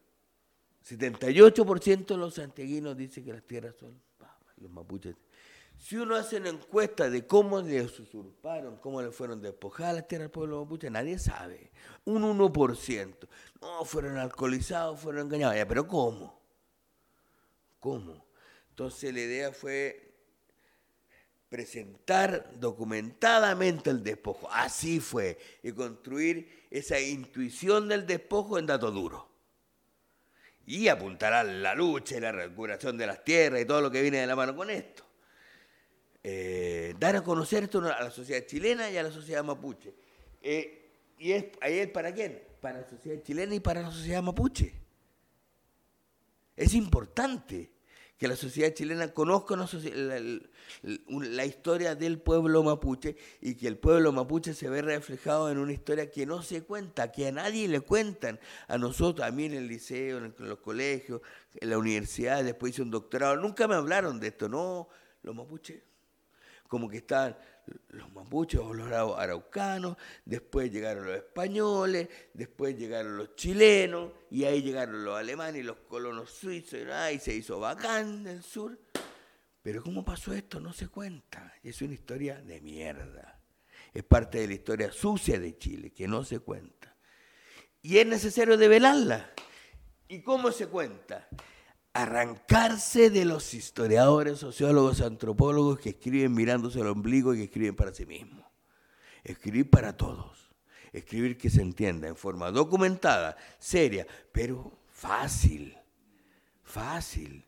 78% 0.84 2.06
de 2.08 2.18
los 2.18 2.34
santiaguinos 2.36 2.98
dice 2.98 3.24
que 3.24 3.32
las 3.32 3.44
tierras 3.44 3.76
son 3.76 4.02
los 4.58 4.72
mapuches. 4.72 5.16
Si 5.78 5.96
uno 5.96 6.16
hace 6.16 6.38
una 6.38 6.50
encuesta 6.50 7.10
de 7.10 7.26
cómo 7.26 7.62
les 7.62 7.98
usurparon, 8.00 8.78
cómo 8.78 9.02
les 9.02 9.16
fueron 9.16 9.42
despojadas 9.42 9.96
las 9.96 10.08
tierras 10.08 10.26
al 10.26 10.32
pueblo 10.32 10.64
mapuche, 10.64 10.90
nadie 10.90 11.18
sabe. 11.18 11.72
Un 12.04 12.24
1%. 12.24 13.28
No, 13.62 13.86
fueron 13.86 14.18
alcoholizados, 14.18 15.00
fueron 15.00 15.28
engañados. 15.28 15.56
pero 15.68 15.88
¿cómo? 15.88 16.42
¿Cómo? 17.80 18.26
Entonces 18.72 19.14
la 19.14 19.22
idea 19.22 19.52
fue 19.54 20.09
presentar 21.50 22.52
documentadamente 22.60 23.90
el 23.90 24.04
despojo. 24.04 24.48
Así 24.52 25.00
fue. 25.00 25.38
Y 25.64 25.72
construir 25.72 26.68
esa 26.70 27.00
intuición 27.00 27.90
del 27.90 28.06
despojo 28.06 28.60
en 28.60 28.68
dato 28.68 28.92
duro. 28.92 29.28
Y 30.66 30.88
apuntar 30.88 31.34
a 31.34 31.44
la 31.44 31.74
lucha 31.74 32.18
y 32.18 32.20
la 32.20 32.32
recuperación 32.32 32.98
de 32.98 33.08
las 33.08 33.24
tierras 33.24 33.62
y 33.62 33.66
todo 33.66 33.82
lo 33.82 33.90
que 33.90 34.04
viene 34.04 34.20
de 34.20 34.28
la 34.28 34.36
mano 34.36 34.56
con 34.56 34.70
esto. 34.70 35.04
Eh, 36.24 36.94
dar 37.00 37.16
a 37.16 37.24
conocer 37.24 37.64
esto 37.64 37.80
a 37.80 38.04
la 38.04 38.12
sociedad 38.12 38.46
chilena 38.46 38.90
y 38.92 38.98
a 38.98 39.04
la 39.04 39.12
sociedad 39.12 39.44
mapuche. 39.44 39.96
Eh, 40.42 40.92
¿Y 41.18 41.32
es, 41.32 41.46
ahí 41.62 41.80
es 41.80 41.90
para 41.90 42.14
quién? 42.14 42.44
Para 42.62 42.82
la 42.82 42.90
sociedad 42.90 43.22
chilena 43.24 43.56
y 43.56 43.60
para 43.60 43.82
la 43.82 43.92
sociedad 43.92 44.22
mapuche. 44.22 44.74
Es 46.56 46.74
importante 46.76 47.72
que 48.20 48.28
la 48.28 48.36
sociedad 48.36 48.74
chilena 48.74 49.14
conozca 49.14 49.56
la, 49.56 51.46
historia 51.46 51.96
del 51.96 52.20
pueblo 52.20 52.62
mapuche 52.64 53.16
y 53.40 53.56
que 53.56 53.70
el 53.70 53.78
pueblo 53.78 54.12
mapuche 54.12 54.54
se 54.54 54.70
ve 54.70 54.82
reflejado 54.82 55.50
en 55.50 55.58
una 55.58 55.72
historia 55.72 56.12
que 56.12 56.26
no 56.26 56.42
se 56.42 56.64
cuenta, 56.64 57.14
que 57.14 57.30
a 57.30 57.32
nadie 57.32 57.70
le 57.70 57.80
cuentan. 57.80 58.38
A 58.68 58.78
nosotros, 58.78 59.26
a 59.26 59.32
mí 59.32 59.46
en 59.46 59.54
el 59.54 59.70
liceo, 59.70 60.18
en 60.18 60.36
los 60.38 60.60
colegios, 60.60 61.22
en 61.56 61.70
la 61.70 61.78
universidad, 61.78 62.44
después 62.44 62.74
hice 62.74 62.82
un 62.82 62.92
doctorado, 62.92 63.38
nunca 63.38 63.70
me 63.70 63.76
hablaron 63.76 64.20
de 64.20 64.28
esto, 64.28 64.50
no, 64.50 64.90
los 65.24 65.34
mapuches 65.34 65.82
como 66.70 66.88
que 66.88 66.98
estaban 66.98 67.36
los 67.90 68.14
mapuches 68.14 68.62
o 68.62 68.74
los 68.74 68.92
araucanos, 68.92 69.98
después 70.24 70.72
llegaron 70.72 71.06
los 71.06 71.18
españoles, 71.18 72.08
después 72.34 72.78
llegaron 72.78 73.18
los 73.18 73.36
chilenos, 73.36 74.12
y 74.30 74.46
ahí 74.46 74.62
llegaron 74.62 75.04
los 75.04 75.18
alemanes 75.18 75.62
y 75.62 75.66
los 75.66 75.78
colonos 75.80 76.30
suizos, 76.30 76.80
y 77.14 77.20
se 77.20 77.34
hizo 77.34 77.60
bacán 77.60 78.26
el 78.28 78.44
sur. 78.44 78.80
Pero 79.62 79.84
¿cómo 79.84 80.06
pasó 80.06 80.32
esto? 80.32 80.60
No 80.60 80.72
se 80.72 80.88
cuenta. 80.88 81.54
Es 81.64 81.82
una 81.82 81.96
historia 81.96 82.40
de 82.40 82.62
mierda. 82.62 83.42
Es 83.94 84.04
parte 84.04 84.40
de 84.40 84.48
la 84.48 84.54
historia 84.54 84.92
sucia 84.92 85.40
de 85.40 85.58
Chile, 85.58 85.92
que 85.92 86.08
no 86.08 86.24
se 86.24 86.40
cuenta. 86.40 86.96
Y 87.82 87.98
es 87.98 88.06
necesario 88.06 88.58
develarla. 88.58 89.32
¿Y 90.08 90.22
cómo 90.22 90.52
se 90.52 90.68
cuenta? 90.68 91.28
Arrancarse 91.94 93.10
de 93.10 93.26
los 93.26 93.54
historiadores, 93.54 94.40
sociólogos, 94.40 95.02
antropólogos 95.02 95.80
que 95.80 95.90
escriben 95.90 96.34
mirándose 96.34 96.80
el 96.80 96.88
ombligo 96.88 97.34
y 97.34 97.38
que 97.38 97.44
escriben 97.46 97.76
para 97.76 97.94
sí 97.94 98.06
mismos. 98.06 98.46
Escribir 99.24 99.70
para 99.70 99.98
todos. 99.98 100.50
Escribir 100.92 101.38
que 101.38 101.50
se 101.50 101.62
entienda 101.62 102.08
en 102.08 102.16
forma 102.16 102.52
documentada, 102.52 103.38
seria, 103.60 104.08
pero 104.32 104.72
fácil. 104.92 105.78
Fácil. 106.64 107.46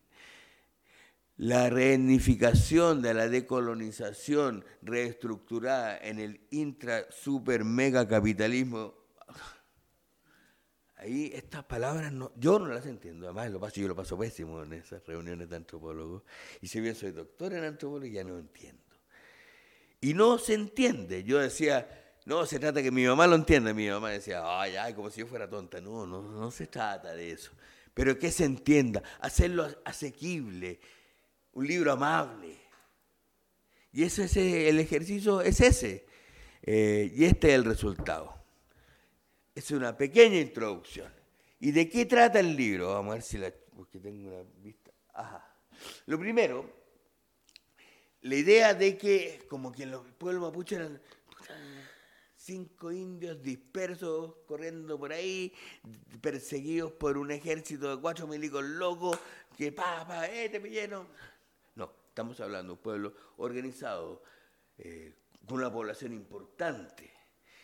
La 1.38 1.70
reunificación 1.70 3.02
de 3.02 3.16
la 3.16 3.28
decolonización 3.28 4.64
reestructurada 4.84 5.98
en 5.98 6.20
el 6.20 6.42
intra, 6.52 7.06
super, 7.10 7.64
mega 7.64 8.08
capitalismo 8.08 9.01
Ahí 11.02 11.32
estas 11.34 11.64
palabras 11.64 12.14
no, 12.14 12.32
yo 12.36 12.60
no 12.60 12.68
las 12.68 12.86
entiendo, 12.86 13.26
además 13.26 13.50
lo 13.50 13.60
paso, 13.60 13.82
yo 13.82 13.88
lo 13.88 13.96
paso 13.96 14.20
pésimo 14.20 14.62
en 14.62 14.74
esas 14.74 15.04
reuniones 15.08 15.50
de 15.50 15.56
antropólogos. 15.56 16.22
Y 16.62 16.68
si 16.68 16.80
bien 16.80 16.94
soy 16.94 17.12
doctor 17.12 17.54
en 17.54 17.64
antropología, 17.64 18.24
no 18.24 18.38
entiendo. 18.38 18.84
Y 20.00 20.14
no 20.14 20.38
se 20.38 20.54
entiende. 20.54 21.24
Yo 21.24 21.40
decía, 21.40 21.88
no, 22.26 22.46
se 22.46 22.60
trata 22.60 22.84
que 22.84 22.92
mi 22.92 23.04
mamá 23.08 23.26
lo 23.26 23.36
entienda. 23.36 23.74
Mi 23.74 23.90
mamá 23.90 24.12
decía, 24.12 24.44
ay, 24.44 24.76
ay, 24.76 24.94
como 24.94 25.10
si 25.10 25.22
yo 25.22 25.28
fuera 25.28 25.50
tonta. 25.50 25.82
No, 25.82 26.06
no, 26.06 26.22
no 26.22 26.52
se 26.52 26.68
trata 26.68 27.16
de 27.16 27.32
eso. 27.32 27.52
Pero 27.96 28.20
que 28.20 28.32
se 28.32 28.46
entienda, 28.46 29.02
hacerlo 29.22 29.68
asequible, 29.84 30.80
un 31.54 31.66
libro 31.66 31.94
amable. 31.94 32.60
Y 33.92 34.04
ese, 34.04 34.26
ese 34.26 34.70
el 34.70 34.80
ejercicio 34.80 35.42
es 35.42 35.62
ese. 35.62 36.06
Eh, 36.62 37.12
y 37.16 37.26
este 37.26 37.50
es 37.50 37.56
el 37.56 37.66
resultado. 37.66 38.41
Es 39.54 39.72
una 39.72 39.96
pequeña 39.98 40.38
introducción. 40.38 41.12
¿Y 41.60 41.72
de 41.72 41.90
qué 41.90 42.06
trata 42.06 42.40
el 42.40 42.56
libro? 42.56 42.94
Vamos 42.94 43.12
a 43.12 43.14
ver 43.16 43.24
si 43.24 43.38
la... 43.38 43.52
porque 43.76 44.00
tengo 44.00 44.30
una 44.30 44.44
vista. 44.58 44.92
Ajá. 45.14 45.56
Lo 46.06 46.18
primero, 46.20 46.70
la 48.22 48.36
idea 48.36 48.74
de 48.74 48.98
que 48.98 49.46
como 49.50 49.72
que 49.72 49.86
los 49.86 50.06
pueblos 50.14 50.44
mapuches 50.44 50.80
eran 50.80 51.02
cinco 52.36 52.92
indios 52.92 53.42
dispersos 53.42 54.36
corriendo 54.48 54.98
por 54.98 55.12
ahí, 55.12 55.54
perseguidos 56.22 56.92
por 56.94 57.18
un 57.18 57.32
ejército 57.32 57.96
de 57.96 58.02
cuatro 58.02 58.28
milicos 58.28 58.64
locos, 58.64 59.20
que 59.58 59.72
pa, 59.72 60.06
pa, 60.08 60.28
eh, 60.28 60.50
te 60.50 60.60
pillaron. 60.60 61.08
No, 61.76 61.92
estamos 62.08 62.40
hablando 62.40 62.74
de 62.74 62.78
un 62.78 62.84
pueblo 62.84 63.14
organizado, 63.38 64.24
eh, 64.78 65.14
con 65.46 65.58
una 65.60 65.72
población 65.72 66.14
importante 66.14 67.11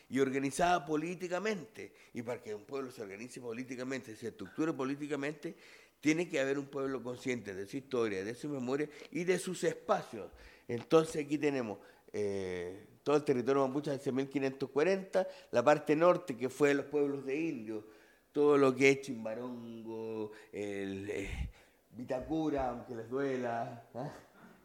y 0.10 0.20
organizada 0.20 0.86
políticamente. 0.86 1.94
Y 2.14 2.22
para 2.22 2.42
que 2.42 2.56
un 2.56 2.64
pueblo 2.64 2.92
se 2.92 3.02
organice 3.02 3.42
políticamente, 3.42 4.16
se 4.16 4.30
estructure 4.30 4.74
políticamente, 4.74 5.56
tiene 6.00 6.30
que 6.30 6.40
haber 6.40 6.58
un 6.60 6.68
pueblo 6.68 7.02
consciente 7.02 7.54
de 7.54 7.66
su 7.66 7.78
historia, 7.78 8.24
de 8.24 8.36
su 8.36 8.50
memoria 8.50 8.90
y 9.12 9.24
de 9.24 9.40
sus 9.40 9.64
espacios. 9.64 10.32
Entonces 10.68 11.26
aquí 11.26 11.38
tenemos 11.38 11.80
eh, 12.14 12.88
todo 13.04 13.16
el 13.16 13.24
territorio 13.24 13.68
mapuche 13.68 13.92
desde 13.92 14.12
1540, 14.12 15.28
la 15.52 15.64
parte 15.64 15.96
norte 15.96 16.38
que 16.38 16.50
fue 16.50 16.70
de 16.70 16.76
los 16.76 16.86
pueblos 16.86 17.26
de 17.26 17.36
indios, 17.36 17.84
todo 18.32 18.58
lo 18.58 18.76
que 18.76 18.92
es 18.92 19.02
Chimbarongo, 19.02 20.32
el, 20.52 21.10
eh, 21.10 21.50
Vitacura, 21.92 22.70
aunque 22.70 22.96
les 22.96 23.10
duela, 23.10 23.88
¿ah? 23.96 24.12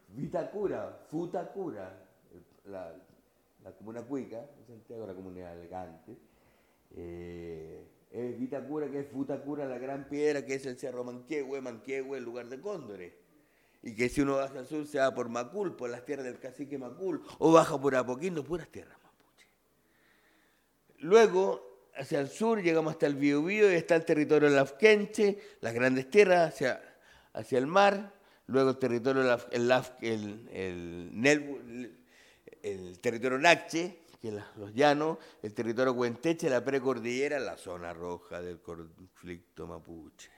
Vitacura, 0.09 1.07
Futacura, 1.11 1.99
la, 2.67 2.95
la 3.65 3.73
comuna 3.73 4.03
Cuica, 4.03 4.45
Santiago, 4.67 5.07
la 5.07 5.15
comunidad 5.15 5.57
elegante. 5.57 6.17
Eh, 6.95 7.85
es 8.11 8.39
Vitacura, 8.39 8.91
que 8.91 9.01
es 9.01 9.09
Futacura, 9.09 9.67
la 9.67 9.79
gran 9.79 10.09
piedra, 10.09 10.45
que 10.45 10.55
es 10.55 10.67
el 10.67 10.79
Cerro 10.79 11.05
Manquehue, 11.05 11.61
Manquehue, 11.61 12.19
el 12.19 12.25
lugar 12.25 12.49
de 12.49 12.61
Cóndores. 12.61 13.15
Y 13.83 13.95
que 13.95 14.09
si 14.09 14.21
uno 14.21 14.37
baja 14.37 14.59
al 14.59 14.67
sur 14.67 14.87
se 14.87 14.99
va 14.99 15.13
por 15.15 15.29
Macul, 15.29 15.75
por 15.75 15.91
las 15.91 16.05
tierras 16.05 16.27
del 16.27 16.39
cacique 16.39 16.79
Macul, 16.79 17.23
o 17.39 17.53
baja 17.53 17.81
por 17.81 17.97
Apoquindo, 17.97 18.45
puras 18.45 18.69
tierras 18.69 18.97
mapuche. 19.03 19.47
Luego, 20.99 21.89
hacia 21.97 22.21
el 22.21 22.29
sur, 22.29 22.63
llegamos 22.63 22.93
hasta 22.93 23.07
el 23.07 23.17
Biobío 23.17 23.73
y 23.73 23.75
está 23.75 23.97
el 23.97 24.05
territorio 24.05 24.51
de 24.51 24.57
Lafquenche, 24.57 25.39
las 25.61 25.75
grandes 25.75 26.11
tierras 26.11 26.53
hacia, 26.53 26.81
hacia 27.33 27.59
el 27.59 27.67
mar, 27.67 28.13
luego 28.47 28.71
el 28.71 28.79
territorio, 28.79 29.23
el, 29.23 29.31
el, 29.51 30.49
el, 30.53 31.11
el, 31.25 32.02
el 32.63 32.99
territorio 33.01 33.39
Nache, 33.39 34.03
que 34.21 34.31
los 34.31 34.73
llanos, 34.73 35.19
el 35.43 35.53
territorio 35.53 35.93
Huenteche, 35.93 36.49
la 36.49 36.65
precordillera, 36.65 37.41
la 37.41 37.57
zona 37.57 37.93
roja 37.93 38.41
del 38.41 38.61
conflicto 38.61 39.67
mapuche. 39.67 40.31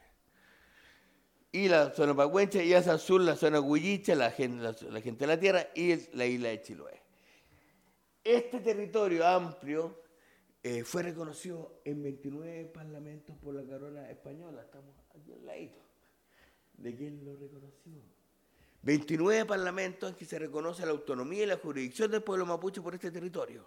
Y 1.53 1.69
la 1.69 1.95
zona 1.95 2.17
Pacuenche, 2.17 2.65
y 2.65 2.73
hacia 2.73 2.99
sur 2.99 3.21
la 3.21 3.37
zona 3.37 3.61
Huilliche, 3.61 4.17
la 4.17 4.31
gente, 4.31 4.63
la, 4.63 4.73
de 4.73 5.27
la 5.27 5.39
tierra, 5.39 5.69
y 5.75 6.17
la 6.17 6.27
isla 6.27 6.49
de 6.49 6.63
Chiloé. 6.63 7.03
Este 8.25 8.61
territorio 8.61 9.27
amplio 9.27 10.03
eh, 10.63 10.83
fue 10.83 11.03
reconocido 11.03 11.83
en 11.85 12.03
29 12.03 12.65
parlamentos 12.73 13.37
por 13.37 13.55
la 13.55 13.63
corona 13.63 14.11
española. 14.11 14.63
Estamos 14.63 14.97
aquí 15.15 15.33
al 15.33 15.45
ladito. 15.45 15.83
¿De 16.79 16.97
quién 16.97 17.23
lo 17.23 17.37
reconoció? 17.37 18.14
29 18.85 19.47
parlamentos 19.47 20.11
en 20.11 20.17
que 20.17 20.27
se 20.27 20.39
reconoce 20.39 20.85
la 20.85 20.93
autonomía 20.93 21.45
y 21.45 21.47
la 21.47 21.57
jurisdicción 21.57 22.11
del 22.11 22.23
pueblo 22.23 22.45
mapuche 22.45 22.83
por 22.83 22.95
este 22.95 23.11
territorio. 23.11 23.67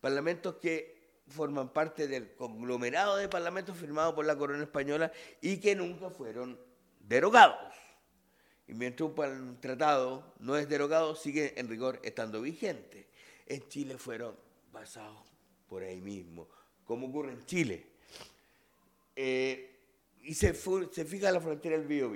Parlamentos 0.00 0.56
que 0.56 1.20
forman 1.28 1.70
parte 1.72 2.08
del 2.08 2.34
conglomerado 2.34 3.16
de 3.16 3.28
parlamentos 3.28 3.76
firmados 3.76 4.14
por 4.14 4.24
la 4.24 4.36
corona 4.36 4.62
española 4.62 5.12
y 5.42 5.58
que 5.58 5.76
nunca 5.76 6.08
fueron 6.08 6.58
derogados. 7.00 7.74
Y 8.66 8.72
mientras 8.72 9.10
un 9.10 9.60
tratado 9.60 10.34
no 10.38 10.56
es 10.56 10.70
derogado, 10.70 11.14
sigue 11.14 11.58
en 11.60 11.68
rigor 11.68 12.00
estando 12.02 12.40
vigente. 12.40 13.08
En 13.46 13.68
Chile 13.68 13.98
fueron 13.98 14.34
basados 14.72 15.18
por 15.68 15.82
ahí 15.82 16.00
mismo, 16.00 16.48
como 16.86 17.08
ocurre 17.08 17.32
en 17.32 17.44
Chile. 17.44 17.86
Eh, 19.14 19.70
y 20.22 20.32
se, 20.32 20.54
se 20.54 21.04
fija 21.04 21.30
la 21.30 21.40
frontera 21.40 21.76
del 21.76 21.86
Bío 21.86 22.08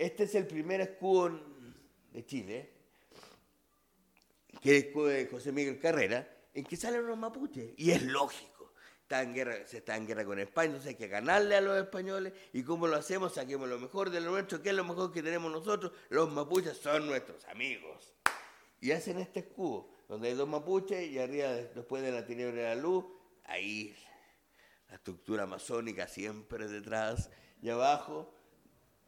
Este 0.00 0.22
es 0.22 0.34
el 0.34 0.46
primer 0.46 0.80
escudo 0.80 1.38
de 2.10 2.24
Chile, 2.24 2.70
que 4.62 4.70
es 4.74 4.82
el 4.82 4.88
escudo 4.88 5.08
de 5.08 5.26
José 5.26 5.52
Miguel 5.52 5.78
Carrera, 5.78 6.26
en 6.54 6.64
que 6.64 6.78
salen 6.78 7.06
los 7.06 7.18
mapuches. 7.18 7.74
Y 7.76 7.90
es 7.90 8.02
lógico. 8.04 8.72
Está 9.02 9.22
en 9.22 9.34
guerra, 9.34 9.66
se 9.66 9.76
está 9.76 9.98
en 9.98 10.06
guerra 10.06 10.24
con 10.24 10.38
España, 10.38 10.68
entonces 10.68 10.92
hay 10.92 10.94
que 10.94 11.08
ganarle 11.08 11.54
a 11.54 11.60
los 11.60 11.76
españoles. 11.78 12.32
¿Y 12.54 12.62
cómo 12.62 12.86
lo 12.86 12.96
hacemos? 12.96 13.34
Saquemos 13.34 13.68
lo 13.68 13.78
mejor 13.78 14.08
de 14.08 14.22
lo 14.22 14.30
nuestro. 14.30 14.62
¿Qué 14.62 14.70
es 14.70 14.74
lo 14.74 14.84
mejor 14.84 15.12
que 15.12 15.22
tenemos 15.22 15.52
nosotros? 15.52 15.92
Los 16.08 16.32
mapuches 16.32 16.78
son 16.78 17.06
nuestros 17.06 17.44
amigos. 17.48 18.14
Y 18.80 18.92
hacen 18.92 19.18
este 19.18 19.40
escudo, 19.40 19.90
donde 20.08 20.28
hay 20.28 20.34
dos 20.34 20.48
mapuches 20.48 21.10
y 21.10 21.18
arriba, 21.18 21.48
después 21.52 22.02
de 22.02 22.10
la 22.10 22.24
tiniebla 22.24 22.62
de 22.62 22.68
la 22.74 22.74
luz, 22.74 23.04
ahí 23.44 23.94
la 24.88 24.94
estructura 24.94 25.44
masónica 25.44 26.08
siempre 26.08 26.68
detrás 26.68 27.28
y 27.60 27.68
abajo, 27.68 28.32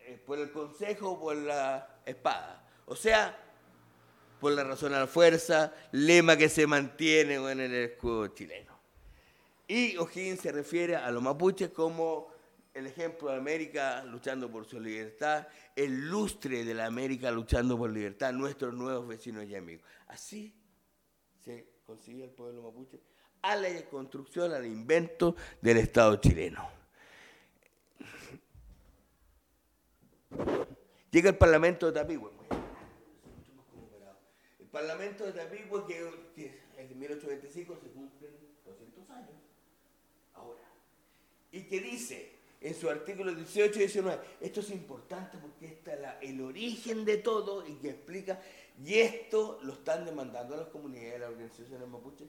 eh, 0.07 0.23
por 0.25 0.39
el 0.39 0.51
consejo 0.51 1.13
o 1.13 1.21
por 1.21 1.37
la 1.37 2.01
espada. 2.05 2.69
O 2.87 2.97
sea, 2.97 3.39
por 4.41 4.53
la 4.53 4.65
razón 4.65 4.93
a 4.95 5.01
la 5.01 5.07
fuerza, 5.07 5.73
lema 5.93 6.37
que 6.37 6.49
se 6.49 6.67
mantiene 6.67 7.37
en 7.37 7.61
el 7.61 7.75
escudo 7.75 8.29
chileno. 8.29 8.73
Y 9.69 9.97
O'Higgins 9.97 10.41
se 10.41 10.53
refiere 10.53 10.97
a 10.97 11.11
los 11.11 11.23
mapuches 11.23 11.71
como 11.71 12.33
el 12.75 12.87
ejemplo 12.87 13.31
de 13.31 13.37
América 13.37 14.03
luchando 14.05 14.51
por 14.51 14.67
su 14.67 14.81
libertad, 14.81 15.47
el 15.77 16.09
lustre 16.11 16.65
de 16.65 16.75
la 16.75 16.87
América 16.87 17.31
luchando 17.31 17.79
por 17.79 17.91
libertad, 17.91 18.33
nuestros 18.33 18.75
nuevos 18.75 19.07
vecinos 19.07 19.45
y 19.45 19.55
amigos. 19.55 19.85
Así 20.09 20.55
se 21.45 21.69
consiguió 21.85 22.25
el 22.25 22.31
pueblo 22.31 22.63
mapuche 22.63 23.01
a 23.43 23.57
la 23.57 23.69
construcción, 23.91 24.53
al 24.53 24.67
invento 24.67 25.37
del 25.61 25.79
Estado 25.79 26.17
chileno. 26.17 26.82
Llega 31.11 31.29
el 31.31 31.37
Parlamento 31.37 31.87
de 31.87 31.93
Tapigüe. 31.93 32.31
El 34.61 34.67
Parlamento 34.67 35.25
de 35.25 35.33
Tapigüe, 35.33 35.85
que, 36.35 36.61
en 36.79 36.99
1825 36.99 37.77
se 37.83 37.89
cumplen 37.91 38.31
200 38.65 39.11
años, 39.11 39.31
ahora, 40.35 40.63
y 41.53 41.63
que 41.65 41.81
dice 41.81 42.33
en 42.63 42.75
su 42.75 42.89
artículo 42.89 43.35
18 43.35 43.77
y 43.77 43.79
19, 43.81 44.19
esto 44.41 44.61
es 44.61 44.71
importante 44.71 45.37
porque 45.39 45.67
este 45.67 45.95
es 45.95 46.01
la- 46.01 46.19
el 46.21 46.41
origen 46.41 47.05
de 47.05 47.19
todo 47.19 47.67
y 47.67 47.75
que 47.75 47.91
explica, 47.91 48.41
y 48.83 48.95
esto 49.01 49.59
lo 49.63 49.75
están 49.75 50.07
demandando 50.07 50.55
a 50.55 50.59
las 50.59 50.69
comunidades, 50.69 51.17
a 51.17 51.19
las 51.19 51.31
organizaciones 51.31 51.89
mapuches, 51.89 52.29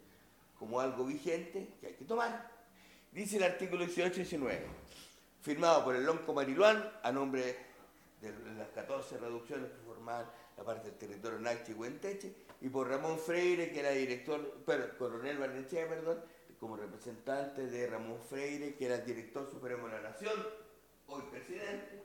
como 0.59 0.79
algo 0.79 1.05
vigente 1.05 1.69
que 1.79 1.87
hay 1.87 1.93
que 1.93 2.05
tomar. 2.05 2.51
Dice 3.11 3.37
el 3.37 3.43
artículo 3.43 3.85
18 3.85 4.15
y 4.15 4.23
19, 4.23 4.65
firmado 5.41 5.83
por 5.85 5.95
el 5.95 6.03
Lonco 6.03 6.33
Mariluán 6.33 6.91
a 7.03 7.11
nombre 7.11 7.55
de 8.31 8.55
las 8.55 8.69
14 8.69 9.17
reducciones 9.17 9.71
que 9.71 9.85
formaban 9.85 10.29
la 10.57 10.63
parte 10.63 10.89
del 10.89 10.97
territorio 10.97 11.39
Nachi 11.39 11.71
y 11.71 11.75
Huenteche, 11.75 12.33
y 12.61 12.69
por 12.69 12.87
Ramón 12.87 13.19
Freire, 13.19 13.71
que 13.71 13.79
era 13.79 13.91
director, 13.91 14.61
pero, 14.65 14.97
coronel 14.97 15.37
Barnechea, 15.37 15.87
perdón, 15.89 16.23
como 16.59 16.77
representante 16.77 17.67
de 17.67 17.87
Ramón 17.87 18.19
Freire, 18.29 18.75
que 18.75 18.85
era 18.85 18.97
director 18.99 19.49
supremo 19.49 19.87
de 19.87 19.95
la 19.95 20.09
Nación, 20.11 20.33
hoy 21.07 21.23
presidente. 21.29 22.03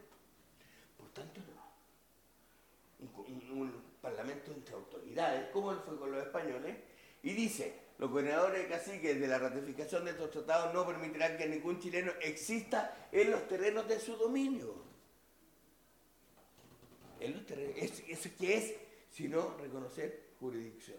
Por 0.97 1.09
tanto, 1.11 1.41
no. 1.41 3.23
Un, 3.23 3.89
parlamento 4.01 4.53
entre 4.53 4.75
autoridades, 4.75 5.51
como 5.51 5.73
fue 5.83 5.99
con 5.99 6.11
los 6.11 6.23
españoles, 6.23 6.77
y 7.23 7.33
dice, 7.33 7.75
los 7.99 8.11
gobernadores 8.11 8.65
y 8.65 8.69
caciques 8.69 9.21
de 9.21 9.27
la 9.27 9.39
ratificación 9.39 10.05
de 10.05 10.13
estos 10.13 10.31
tratados 10.31 10.73
no 10.73 10.87
permitirán 10.87 11.37
que 11.37 11.49
ningún 11.49 11.81
chileno 11.81 12.13
exista 12.23 13.09
en 13.11 13.31
los 13.31 13.47
terrenos 13.49 13.89
de 13.89 13.99
su 13.99 14.17
dominio. 14.17 14.88
En 17.21 17.35
los 17.35 17.47
terrenos, 17.47 17.77
es- 17.77 18.03
¿Eso 18.09 18.31
qué 18.39 18.57
es? 18.57 18.75
Sino 19.11 19.57
reconocer 19.59 20.29
jurisdicción. 20.39 20.99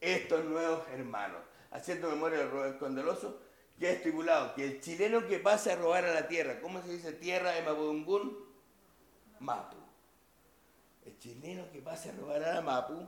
Estos 0.00 0.44
nuevos 0.44 0.86
hermanos, 0.92 1.40
haciendo 1.70 2.10
memoria 2.10 2.38
de 2.40 2.46
Robert 2.46 2.78
Condeloso, 2.78 3.40
ha 3.80 3.86
estipulado 3.86 4.54
que 4.54 4.64
el 4.64 4.80
chileno 4.80 5.26
que 5.26 5.38
pase 5.38 5.72
a 5.72 5.76
robar 5.76 6.04
a 6.04 6.12
la 6.14 6.28
tierra, 6.28 6.60
¿cómo 6.60 6.82
se 6.82 6.92
dice 6.92 7.12
tierra 7.12 7.52
de 7.52 7.62
Mapudungún? 7.62 8.44
Mapu. 9.40 9.76
El 11.04 11.18
chileno 11.18 11.70
que 11.70 11.80
pase 11.80 12.10
a 12.10 12.12
robar 12.12 12.42
a 12.42 12.54
la 12.54 12.60
Mapu 12.60 13.06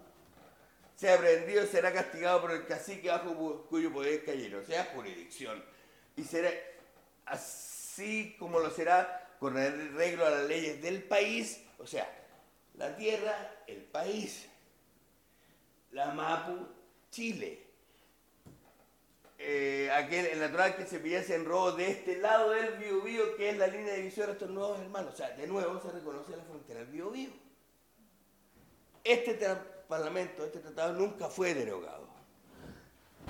sea 0.97 1.15
aprendido 1.15 1.65
y 1.65 1.67
será 1.67 1.93
castigado 1.93 2.41
por 2.43 2.51
el 2.53 2.67
cacique 2.67 3.09
bajo 3.09 3.67
cuyo 3.69 3.93
poder 3.93 4.25
cayera, 4.25 4.59
o 4.59 4.65
sea, 4.65 4.85
jurisdicción. 4.95 5.63
Y 6.17 6.25
será 6.25 6.51
así 7.27 8.37
como 8.39 8.59
lo 8.61 8.71
será 8.71 9.26
con 9.39 9.57
arreglo 9.57 10.27
a 10.27 10.31
las 10.31 10.45
leyes 10.47 10.81
del 10.83 11.03
país, 11.03 11.63
o 11.79 11.87
sea, 11.87 12.11
la 12.75 12.95
tierra, 12.97 13.63
el 13.67 13.83
país, 13.83 14.49
la 15.93 16.13
Mapu, 16.13 16.67
Chile. 17.11 17.65
Eh, 19.39 19.91
aquel 19.93 20.27
el 20.27 20.41
natural 20.41 20.77
que 20.77 20.87
se 20.87 20.99
pillase 20.99 21.35
en 21.35 21.45
robo 21.45 21.73
de 21.73 21.91
este 21.91 22.17
lado 22.17 22.51
del 22.51 22.79
Biobío, 22.79 23.37
que 23.37 23.51
es 23.51 23.59
la 23.59 23.67
línea 23.67 23.95
división 23.95 24.27
de 24.27 24.33
estos 24.33 24.51
nuevos 24.51 24.81
hermanos. 24.81 25.15
O 25.15 25.17
sea, 25.17 25.31
de 25.31 25.47
nuevo 25.47 25.81
se 25.81 25.91
reconoce 25.91 26.37
la 26.37 26.45
frontera 26.45 26.81
del 26.81 26.89
Biobío. 26.89 27.31
Este 29.05 29.39
parlamento, 29.89 30.45
este 30.45 30.59
tratado 30.61 30.95
nunca 30.95 31.29
fue 31.29 31.55
derogado. 31.55 32.09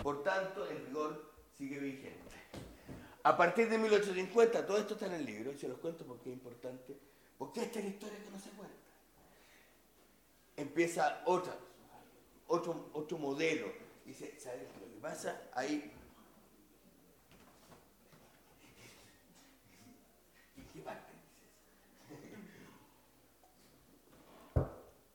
Por 0.03 0.23
tanto, 0.23 0.69
el 0.69 0.87
rigor 0.87 1.33
sigue 1.57 1.79
vigente. 1.79 2.26
A 3.27 3.37
partir 3.37 3.69
de 3.69 3.77
1850, 3.77 4.65
todo 4.65 4.79
esto 4.79 4.95
está 4.95 5.07
en 5.07 5.15
el 5.15 5.27
libro, 5.27 5.51
y 5.51 5.59
se 5.59 5.67
los 5.67 5.79
cuento 5.79 6.07
porque 6.07 6.31
es 6.31 6.37
importante, 6.37 6.97
porque 7.37 7.63
esta 7.63 7.81
es 7.81 7.85
la 7.87 7.91
historia 7.91 8.19
que 8.23 8.31
no 8.31 8.39
se 8.39 8.51
cuenta. 8.51 8.77
Empieza 10.57 11.23
otra, 11.25 11.57
otro, 12.47 12.89
otro 12.93 13.19
modelo. 13.19 13.67
Dice, 14.05 14.39
¿sabes 14.39 14.63
lo 14.81 14.95
que 14.95 15.01
pasa? 15.01 15.43
Ahí. 15.55 15.93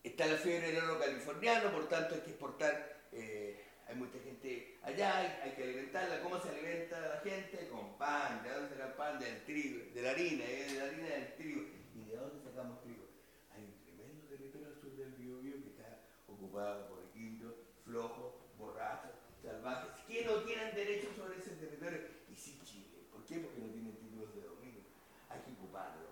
Está 0.04 0.26
la 0.26 0.36
fiebre 0.36 0.74
del 0.74 0.84
oro 0.84 1.00
californiano, 1.00 1.71
por 1.71 1.88
tanto 1.88 2.15
hay 2.15 2.21
que 2.21 2.32
exportar, 2.32 3.04
eh, 3.13 3.63
hay 3.88 3.95
mucha 3.95 4.19
gente 4.19 4.71
allá, 4.84 5.41
hay, 5.44 5.52
que 5.52 5.63
alimentarla. 5.63 6.22
¿Cómo 6.22 6.39
se 6.39 6.50
alimenta 6.50 7.00
la 7.00 7.17
gente? 7.22 7.67
Con 7.70 7.98
pan. 7.98 8.44
¿De 8.44 8.50
dónde 8.50 8.70
saca 8.70 8.88
el 8.88 8.94
pan? 8.94 9.20
Del 9.20 9.44
trigo, 9.46 9.94
de 9.94 10.02
la 10.02 10.12
harina, 10.12 10.44
¿eh? 10.44 10.67
de 10.72 10.80
la 10.80 10.84
harina 10.86 11.08
del 11.08 11.36
trigo. 11.36 11.62
¿Y 11.96 12.10
de 12.10 12.15
dónde 12.15 12.44
sacamos 12.44 12.82
trigo? 12.82 13.06
Hay 13.52 13.63
un 13.63 13.78
tremendo 13.84 14.26
territorio 14.28 14.67
al 14.67 14.76
sur 14.76 14.96
del 14.96 15.13
Biobío 15.13 15.63
que 15.63 15.70
está 15.70 16.00
ocupado 16.28 16.88
por 16.88 17.00
indios, 17.15 17.54
flojos, 17.86 18.34
borrachos, 18.58 19.12
salvajes, 19.44 19.91
que 20.08 20.26
no 20.26 20.36
tienen 20.44 20.76
derecho 20.76 21.10
sobre 21.15 21.38
ese 21.38 21.52
territorio. 21.52 22.00
Y 22.30 22.36
sí 22.36 22.60
Chile. 22.63 23.08
¿Por 23.12 23.26
qué? 23.26 23.39
Porque 23.39 23.60
no 23.60 23.72
tienen 23.72 23.96
títulos 23.98 24.34
de 24.36 24.41
dominio. 24.41 24.82
Hay 25.30 25.39
que 25.41 25.52
ocuparlo. 25.52 26.12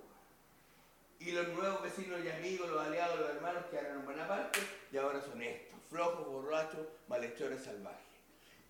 Y 1.20 1.32
los 1.32 1.50
nuevos 1.50 1.82
vecinos 1.82 2.22
y 2.24 2.30
amigos, 2.30 2.70
los 2.70 2.82
aliados, 2.82 3.20
los 3.20 3.30
hermanos 3.30 3.66
quedaron 3.66 4.00
en 4.00 4.06
buena 4.06 4.26
parte 4.26 4.60
y 4.90 4.98
ahora 4.98 5.22
son 5.22 5.42
estos, 5.42 5.78
flojos, 5.90 6.26
borrachos, 6.26 6.88
malhechores 7.10 7.62
salvajes. 7.62 8.09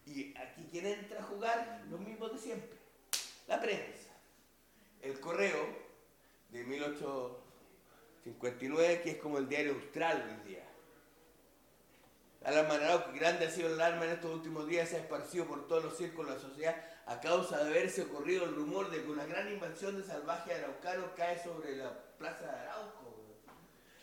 Y 0.09 0.33
aquí 0.35 0.67
quien 0.71 0.87
entra 0.87 1.19
a 1.19 1.23
jugar, 1.23 1.83
los 1.89 1.99
mismos 1.99 2.31
de 2.33 2.39
siempre. 2.39 2.79
La 3.47 3.61
prensa. 3.61 4.09
El 5.01 5.19
correo 5.19 5.67
de 6.49 6.63
1859, 6.63 9.01
que 9.03 9.11
es 9.11 9.17
como 9.17 9.37
el 9.37 9.47
diario 9.47 9.73
austral 9.73 10.25
hoy 10.27 10.37
día. 10.49 10.65
Alarma 12.43 12.73
Arauco, 12.75 13.11
que 13.11 13.19
grande 13.19 13.45
ha 13.45 13.51
sido 13.51 13.67
el 13.67 13.75
alarma 13.75 14.05
en 14.05 14.11
estos 14.11 14.33
últimos 14.33 14.65
días, 14.67 14.87
se 14.89 14.95
ha 14.95 15.01
esparcido 15.01 15.45
por 15.45 15.67
todos 15.67 15.83
los 15.83 15.97
círculos 15.97 16.31
de 16.31 16.37
la 16.37 16.41
sociedad 16.41 16.75
a 17.05 17.19
causa 17.19 17.63
de 17.63 17.69
haberse 17.69 18.01
ocurrido 18.03 18.45
el 18.45 18.55
rumor 18.55 18.89
de 18.89 19.03
que 19.03 19.11
una 19.11 19.25
gran 19.25 19.51
invasión 19.51 19.95
de 19.95 20.03
salvajes 20.07 20.57
araucanos 20.57 21.11
cae 21.15 21.37
sobre 21.43 21.75
la 21.75 21.91
plaza 22.17 22.45
de 22.45 22.57
Arauco. 22.57 23.13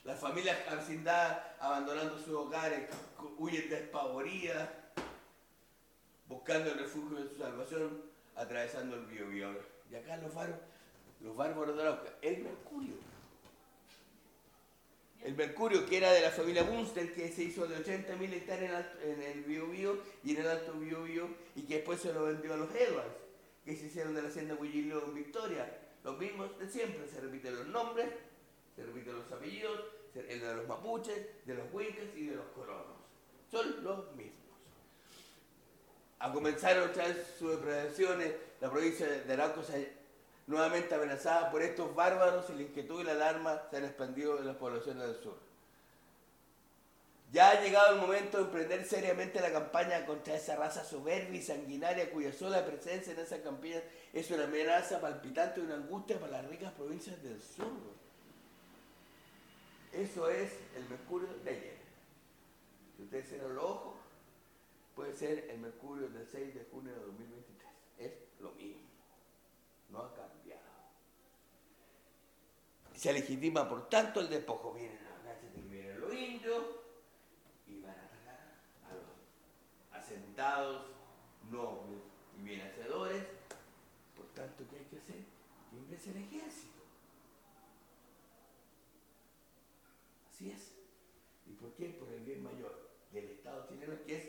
Las 0.05 0.21
familias 0.21 0.57
hacindadas 0.69 1.39
abandonando 1.59 2.17
sus 2.19 2.35
hogares, 2.35 2.89
huyen 3.39 3.69
despavoridas, 3.69 4.69
buscando 6.29 6.71
el 6.71 6.79
refugio 6.79 7.19
de 7.19 7.29
su 7.29 7.37
salvación, 7.37 8.03
atravesando 8.35 8.97
el 8.97 9.07
Biobío. 9.07 9.51
Y 9.91 9.95
acá 9.95 10.17
los 10.19 10.35
bárbaros, 10.35 10.65
los 11.21 11.37
bárbaros 11.37 11.77
de 11.77 12.29
el 12.29 12.43
Mercurio. 12.43 12.95
El 15.23 15.35
Mercurio, 15.35 15.87
que 15.87 15.97
era 15.97 16.13
de 16.13 16.21
la 16.21 16.31
familia 16.31 16.63
Munster, 16.65 17.13
que 17.13 17.33
se 17.33 17.45
hizo 17.45 17.67
de 17.67 17.79
80.000 17.79 18.33
hectáreas 18.33 18.87
en, 19.03 19.23
el 19.23 19.43
Biobío 19.45 19.99
y 20.23 20.35
en 20.35 20.43
el 20.43 20.49
Alto 20.49 20.73
Biobío, 20.75 21.29
y 21.57 21.63
que 21.63 21.77
después 21.77 22.01
se 22.01 22.13
lo 22.13 22.25
vendió 22.27 22.55
a 22.55 22.57
los 22.57 22.73
Edwards, 22.75 23.17
que 23.65 23.77
se 23.77 23.87
hicieron 23.87 24.15
de 24.15 24.23
la 24.23 24.29
hacienda 24.29 24.55
Huillillo 24.55 25.05
en 25.05 25.15
Victoria. 25.15 25.81
Los 26.05 26.19
mismos 26.19 26.57
de 26.59 26.69
siempre, 26.69 27.09
se 27.09 27.21
repiten 27.21 27.57
los 27.57 27.67
nombres, 27.67 28.09
se 28.77 28.85
repiten 28.85 29.15
los 29.15 29.33
apellidos, 29.33 29.81
el 30.15 30.41
de 30.41 30.55
los 30.55 30.69
mapuches, 30.69 31.27
de 31.45 31.55
los 31.55 31.67
huicas 31.73 32.07
y 32.15 32.27
de 32.27 32.37
los 32.37 32.47
colonos. 32.55 32.97
Son 33.51 33.83
los 33.83 34.15
mismos. 34.15 34.46
A 36.19 36.33
comenzar 36.33 36.79
otra 36.79 37.09
vez 37.09 37.35
sus 37.39 37.51
depredaciones, 37.51 38.33
la 38.61 38.71
provincia 38.71 39.07
de 39.07 39.33
Arauco 39.33 39.63
se 39.63 39.93
nuevamente 40.47 40.95
amenazada 40.95 41.51
por 41.51 41.63
estos 41.63 41.95
bárbaros 41.95 42.49
y 42.51 42.55
la 42.55 42.63
inquietud 42.63 43.01
y 43.01 43.05
la 43.05 43.13
alarma 43.13 43.63
se 43.71 43.77
han 43.77 43.85
expandido 43.85 44.39
en 44.39 44.47
las 44.47 44.57
poblaciones 44.57 45.03
del 45.03 45.23
sur. 45.23 45.37
Ya 47.33 47.51
ha 47.51 47.61
llegado 47.61 47.95
el 47.95 48.01
momento 48.01 48.39
de 48.39 48.45
emprender 48.45 48.85
seriamente 48.87 49.41
la 49.41 49.51
campaña 49.51 50.07
contra 50.07 50.37
esa 50.37 50.55
raza 50.55 50.85
soberbia 50.85 51.41
y 51.41 51.43
sanguinaria 51.43 52.11
cuya 52.13 52.33
sola 52.33 52.65
presencia 52.65 53.13
en 53.13 53.19
esa 53.19 53.43
campaña 53.43 53.83
es 54.13 54.31
una 54.31 54.45
amenaza 54.45 55.01
palpitante 55.01 55.61
y 55.61 55.65
una 55.65 55.75
angustia 55.75 56.21
para 56.21 56.41
las 56.41 56.47
ricas 56.47 56.73
provincias 56.73 57.21
del 57.23 57.41
sur. 57.43 57.67
Eso 59.93 60.29
es 60.29 60.53
el 60.77 60.89
Mercurio 60.89 61.29
de 61.43 61.51
ayer. 61.51 61.77
Si 62.97 63.03
ustedes 63.03 63.29
cierran 63.29 63.57
los 63.57 63.65
ojos, 63.65 63.95
puede 64.97 65.15
ser 65.15 65.49
el 65.51 65.59
Mercurio 65.59 66.09
del 66.09 66.27
6 66.27 66.55
de 66.55 66.65
junio 66.65 66.93
de 66.93 67.01
2023. 67.01 67.71
Es 67.99 68.13
lo 68.41 68.51
mismo. 68.53 68.83
No 69.91 70.01
ha 70.01 70.15
cambiado. 70.15 70.63
Se 72.95 73.13
legitima, 73.13 73.69
por 73.69 73.89
tanto, 73.89 74.21
el 74.21 74.29
despojo. 74.29 74.73
Vienen 74.73 74.99
los 75.05 75.23
nazis, 75.23 75.71
vienen 75.71 76.01
los 76.01 76.13
indios 76.13 76.65
y 77.67 77.81
van 77.81 77.95
a 77.95 78.05
atacar 78.07 78.41
a 78.91 78.95
los 78.95 80.03
asentados, 80.03 80.87
nobles 81.51 82.01
y 82.39 82.43
bien 82.43 82.63
hacedores. 82.63 83.23
Por 84.17 84.27
tanto, 84.29 84.65
¿qué 84.71 84.79
hay 84.79 84.85
que 84.87 84.97
hacer? 84.97 85.25
Que 85.71 85.77
ingrese 85.77 86.11
el 86.11 86.17
ejército. 86.17 86.83
Así 90.31 90.51
es. 90.51 90.73
¿Y 91.47 91.53
por 91.53 91.73
qué? 91.75 91.91
Por 91.91 92.11
el 92.13 92.21
bien 92.21 92.43
mayor 92.43 92.91
del 93.13 93.25
Estado 93.27 93.67
chileno, 93.69 93.95
que 94.07 94.17
es, 94.17 94.29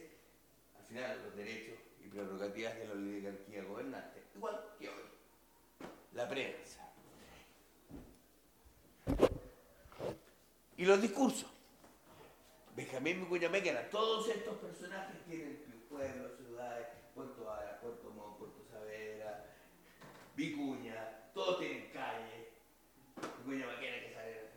al 0.78 0.86
final, 0.86 1.24
los 1.24 1.36
derechos 1.36 1.78
y 2.04 2.07
prerrogativas 2.18 2.76
de 2.76 2.88
la 2.88 2.94
oligarquía 2.94 3.64
gobernante. 3.64 4.24
Igual 4.36 4.60
que 4.80 4.90
hoy. 4.90 5.04
La 6.14 6.28
prensa. 6.28 6.92
Y 10.78 10.86
los 10.86 11.02
discursos. 11.02 11.50
Benjamín 12.76 13.28
que 13.30 13.70
eran 13.70 13.90
todos 13.90 14.28
estos 14.30 14.56
personajes 14.58 15.24
tienen 15.26 15.64
pueblos, 15.90 16.32
ciudades, 16.38 16.88
Puerto 17.16 17.52
Ara, 17.52 17.80
Puerto 17.82 18.10
Montt, 18.12 18.38
Puerto 18.38 18.64
Saavedra, 18.72 19.46
Vicuña, 20.36 21.32
todos 21.34 21.60
tienen 21.60 21.92
calle. 21.92 22.52
Vicuña 23.40 23.66
Maquena 23.66 24.00
que 24.00 24.14
sale. 24.14 24.48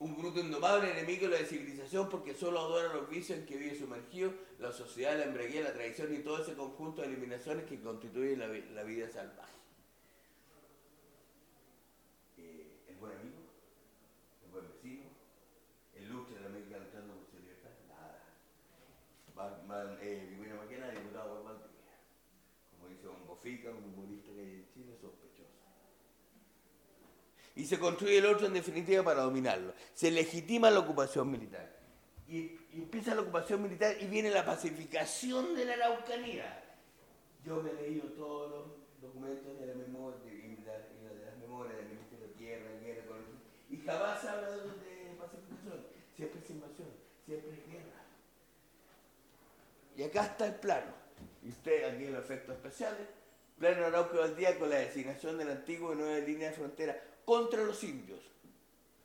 Un 0.00 0.16
bruto 0.16 0.40
indomable 0.40 0.90
enemigo 0.90 1.28
de 1.28 1.40
la 1.42 1.46
civilización 1.46 2.08
porque 2.08 2.32
solo 2.34 2.58
adora 2.58 2.94
los 2.94 3.08
vicios 3.10 3.38
en 3.38 3.44
que 3.44 3.56
vive 3.58 3.76
sumergido, 3.78 4.32
la 4.58 4.72
sociedad, 4.72 5.18
la 5.18 5.24
embriaguez, 5.26 5.62
la 5.62 5.74
traición 5.74 6.14
y 6.14 6.20
todo 6.20 6.42
ese 6.42 6.54
conjunto 6.54 7.02
de 7.02 7.08
eliminaciones 7.08 7.66
que 7.66 7.78
constituye 7.82 8.34
la, 8.34 8.46
vi- 8.48 8.64
la 8.72 8.82
vida 8.82 9.10
salvaje. 9.10 9.52
Eh, 12.38 12.66
el 12.88 12.96
buen 12.96 13.12
amigo, 13.12 13.36
el 14.46 14.50
buen 14.52 14.68
vecino, 14.72 15.02
el 15.94 16.08
lucha 16.08 16.32
de 16.34 16.40
la 16.40 16.46
América 16.46 16.78
luchando 16.78 17.12
por 17.16 17.26
su 17.30 17.36
libertad, 17.36 17.68
nada. 17.86 18.24
Va- 19.36 19.62
va- 19.68 19.98
eh, 20.00 20.28
Vicuña 20.30 20.54
Maquena, 20.54 20.88
diputado 20.92 21.34
por 21.34 21.44
Valdivia. 21.44 21.92
Como 22.72 22.88
dice 22.88 23.06
un 23.06 23.26
Bofica, 23.26 23.68
un 23.68 23.84
humorista 23.84 24.32
que 24.32 24.40
hay 24.40 24.54
en 24.64 24.68
Chile, 24.72 24.96
sospechoso 24.98 25.60
y 27.56 27.64
se 27.64 27.78
construye 27.78 28.18
el 28.18 28.26
otro 28.26 28.46
en 28.46 28.54
definitiva 28.54 29.02
para 29.02 29.22
dominarlo. 29.22 29.74
Se 29.94 30.10
legitima 30.10 30.70
la 30.70 30.80
ocupación 30.80 31.30
militar. 31.30 31.78
Y, 32.28 32.58
empieza 32.72 33.14
la 33.14 33.22
ocupación 33.22 33.62
militar 33.62 33.96
y 34.00 34.06
viene 34.06 34.30
la 34.30 34.44
pacificación 34.44 35.54
de 35.56 35.64
la 35.64 35.74
Araucanía. 35.74 36.62
Yo 37.44 37.62
me 37.62 37.70
he 37.70 37.74
leído 37.74 38.08
todos 38.10 38.50
los 38.50 39.02
documentos 39.02 39.58
de 39.58 39.66
la 39.66 39.74
memoria 39.74 40.18
de, 40.24 40.58
la 40.64 40.72
de 40.74 41.24
las 41.26 41.36
memorias 41.38 41.76
del 41.76 41.88
Ministerio 41.88 42.28
de 42.28 42.34
Tierra, 42.34 42.70
Guerra, 42.80 43.16
y 43.68 43.76
jamás 43.78 44.24
habla 44.24 44.50
de, 44.50 44.56
de 44.56 45.14
pacificación. 45.18 45.86
Siempre 46.14 46.40
es 46.40 46.50
invasión, 46.50 46.88
siempre 47.26 47.50
es 47.50 47.66
guerra. 47.66 48.00
Y 49.96 50.02
acá 50.04 50.26
está 50.26 50.46
el 50.46 50.54
plano. 50.54 50.92
Y 51.42 51.48
usted 51.48 51.84
aquí 51.84 52.04
en 52.04 52.14
los 52.14 52.24
efectos 52.24 52.54
especiales. 52.54 53.08
Plano 53.58 53.84
Arauco 53.84 54.22
del 54.22 54.36
día 54.36 54.58
con 54.58 54.70
la 54.70 54.76
designación 54.76 55.36
del 55.36 55.50
antiguo 55.50 55.92
y 55.92 55.96
nueva 55.96 56.18
línea 56.20 56.48
de 56.48 56.56
frontera 56.56 56.98
contra 57.24 57.62
los 57.62 57.82
indios. 57.84 58.20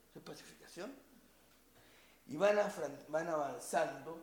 ¿Eso 0.10 0.20
es 0.20 0.26
pacificación? 0.26 0.94
Y 2.28 2.38
van, 2.38 2.58
van 3.10 3.28
avanzando, 3.28 4.20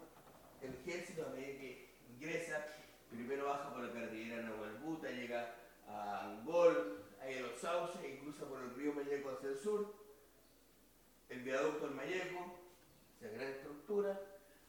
el 0.61 0.74
ejército 0.74 1.26
a 1.26 1.31
medida 1.31 1.59
que 1.59 1.94
ingresa, 2.11 2.66
primero 3.11 3.46
baja 3.46 3.72
por 3.72 3.85
la 3.85 3.92
cordillera 3.92 4.42
Nahuelbuta, 4.42 5.11
llega 5.11 5.55
a 5.88 6.31
Angol, 6.31 7.05
ahí 7.20 7.38
a 7.38 7.42
los 7.42 7.59
sauces 7.59 8.00
y 8.05 8.18
cruza 8.18 8.44
por 8.46 8.61
el 8.61 8.74
río 8.74 8.92
Mayeco 8.92 9.31
hacia 9.31 9.50
el 9.50 9.59
sur, 9.59 9.94
el 11.28 11.42
viaducto 11.42 11.87
del 11.87 11.94
Mayeco, 11.94 12.59
esa 13.20 13.33
gran 13.33 13.48
estructura, 13.48 14.20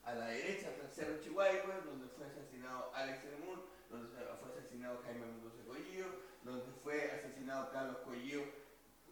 a 0.04 0.14
la 0.14 0.28
derecha 0.28 0.70
está 0.70 1.08
el 1.08 1.22
Chihuahua, 1.22 1.82
donde 1.86 2.08
fue 2.10 2.26
asesinado 2.26 2.92
Alex 2.94 3.24
Lemún, 3.26 3.62
donde 3.90 4.10
fue 4.10 4.52
asesinado 4.52 5.02
Jaime 5.04 5.26
Mendoza 5.26 5.64
Collillo, 5.66 6.06
donde 6.44 6.66
fue 6.84 7.12
asesinado 7.12 7.72
Carlos 7.72 7.98
Collillo, 8.04 8.44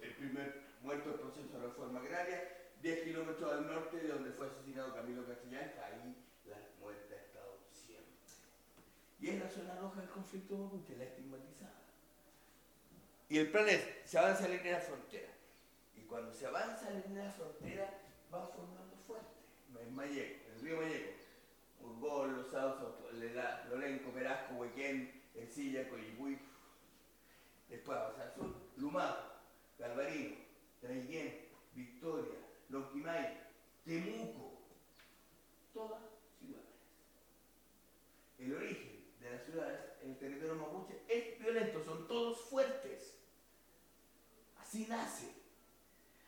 el 0.02 0.16
primer 0.16 0.62
muerto 0.82 1.10
del 1.10 1.20
proceso 1.20 1.58
de 1.60 1.68
reforma 1.68 2.00
agraria, 2.00 2.58
10 2.82 3.04
kilómetros 3.04 3.52
al 3.52 3.68
norte 3.68 3.98
de 3.98 4.08
donde 4.08 4.32
fue 4.32 4.48
asesinado 4.48 4.94
Camilo 4.96 5.26
Castellán, 5.26 5.72
ahí 5.84 6.16
la 6.50 6.58
muerte 6.80 7.14
ha 7.14 7.18
estado 7.22 7.58
siempre. 7.72 8.12
Y 9.20 9.30
es 9.30 9.40
la 9.40 9.50
zona 9.50 9.76
roja 9.76 10.02
del 10.02 10.10
conflicto 10.10 10.58
mapuche, 10.58 10.98
la 10.98 11.04
estigmatizada. 11.04 11.80
Y 13.30 13.38
el 13.38 13.52
plan 13.52 13.70
es, 13.70 13.82
se 14.06 14.18
avanza 14.18 14.48
la 14.48 14.56
línea 14.56 14.76
de 14.80 14.82
frontera. 14.86 15.30
Y 15.96 16.02
cuando 16.02 16.34
se 16.34 16.48
avanza 16.48 16.90
la 16.90 17.00
línea 17.00 17.26
de 17.26 17.32
frontera, 17.32 17.90
va 18.34 18.48
formando 18.48 18.96
fuerte. 19.08 19.28
En 19.80 19.96
Mayeco, 19.96 20.50
el 20.56 20.62
río 20.62 20.78
Mayeco. 20.78 21.22
Urgol, 21.84 22.36
Los 22.52 23.14
Lela- 23.14 23.66
Lorenco, 23.70 24.12
Perasco, 24.12 24.56
Huequén, 24.56 25.22
Ercilla, 25.36 25.88
Coyipuy. 25.90 26.38
Después 27.70 27.98
avanza 27.98 28.24
al 28.24 28.34
sur, 28.36 28.54
Lumado, 28.78 29.31
Galvarino, 29.82 30.36
Traiguén, 30.80 31.50
Victoria, 31.74 32.38
Lonquimay, 32.70 33.42
Temuco. 33.84 34.60
Todas 35.74 36.02
ciudades. 36.38 36.68
El 38.38 38.54
origen 38.56 39.06
de 39.20 39.32
las 39.32 39.44
ciudades 39.44 39.80
en 40.04 40.12
el 40.12 40.18
territorio 40.20 40.56
mapuche 40.56 41.02
es 41.08 41.40
violento, 41.40 41.84
son 41.84 42.08
todos 42.08 42.42
fuertes. 42.42 43.18
Así 44.60 44.86
nace, 44.88 45.34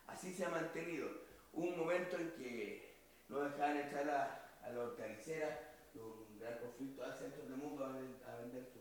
así 0.07 0.33
se 0.33 0.45
ha 0.45 0.49
mantenido. 0.49 1.09
Un 1.53 1.77
momento 1.77 2.17
en 2.17 2.31
que 2.31 2.95
no 3.29 3.41
dejaban 3.41 3.77
entrar 3.77 4.09
a, 4.09 4.57
a 4.63 4.69
la 4.71 4.79
hortalicera, 4.83 5.75
un 5.95 6.39
gran 6.39 6.57
conflicto 6.57 7.03
al 7.03 7.13
centro 7.13 7.43
del 7.43 7.55
mundo 7.57 7.85
a, 7.85 7.91
ven- 7.91 8.17
a 8.27 8.35
vender 8.37 8.65
su. 8.65 8.79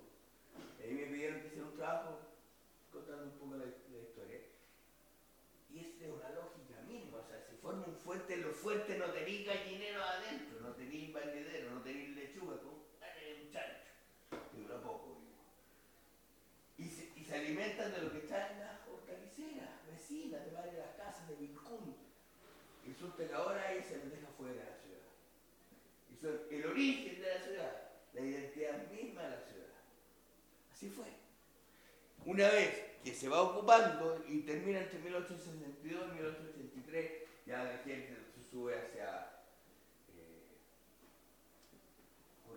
Y 0.81 0.83
ahí 0.87 0.95
me 0.95 1.07
pidieron 1.07 1.41
que 1.41 1.47
hiciera 1.49 1.67
un 1.67 1.77
trabajo 1.77 2.19
contando 2.91 3.25
un 3.25 3.39
poco 3.39 3.57
la 3.57 3.67
historia. 3.67 4.41
Y 5.71 5.79
esta 5.79 6.05
es 6.05 6.11
una 6.13 6.31
lógica 6.31 6.81
misma, 6.89 7.19
o 7.19 7.27
sea, 7.27 7.47
fuerte, 8.03 8.37
los 8.37 8.57
fuertes 8.57 8.99
no 8.99 9.07
tenéis 9.07 9.47
gallinero 9.47 10.03
adentro, 10.03 10.61
no 10.61 10.75
tenéis 10.75 11.13
valledero, 11.13 11.71
no 11.71 11.83
tenéis 11.83 12.17
lechuga, 12.17 12.57
chancho, 13.53 14.39
y 14.57 14.63
dura 14.63 14.81
poco. 14.81 15.19
Y 16.79 16.89
se, 16.89 17.13
y 17.17 17.33
alimentan 17.33 17.93
de 17.93 18.03
lo 18.03 18.13
que 18.13 18.19
está 18.19 18.51
en 18.53 18.61
las 18.61 18.81
hortaliceras, 18.89 19.71
vecinas 19.91 20.45
de 20.45 20.51
varias 20.53 20.77
las 20.77 20.97
casas 20.97 21.29
de 21.29 21.37
Vincún. 21.37 21.97
Y 22.85 22.93
que 22.93 23.35
ahora 23.35 23.69
ahí 23.69 23.81
se 23.83 23.99
les 23.99 24.11
deja 24.11 24.27
fuera 24.37 24.55
de 24.55 24.59
la 24.59 24.77
ciudad. 24.77 25.07
Y 26.11 26.17
son 26.17 26.41
el 26.51 26.67
origen 26.67 27.21
de 27.21 27.29
la 27.29 27.41
ciudad, 27.41 27.91
la 28.15 28.21
identidad 28.21 28.91
misma 28.91 29.23
de 29.23 29.31
la 29.31 29.41
ciudad. 29.43 29.73
Así 30.73 30.89
fue. 30.89 31.07
Una 32.25 32.49
vez 32.49 32.93
que 33.05 33.15
se 33.15 33.29
va 33.29 33.43
ocupando 33.43 34.25
y 34.29 34.41
termina 34.41 34.81
entre 34.81 34.99
1862 34.99 36.09
y 36.09 36.15
1883, 36.15 37.22
ya 37.47 37.65
la 37.65 37.79
gente 37.79 38.17
sube 38.51 38.79
hacia 38.79 39.31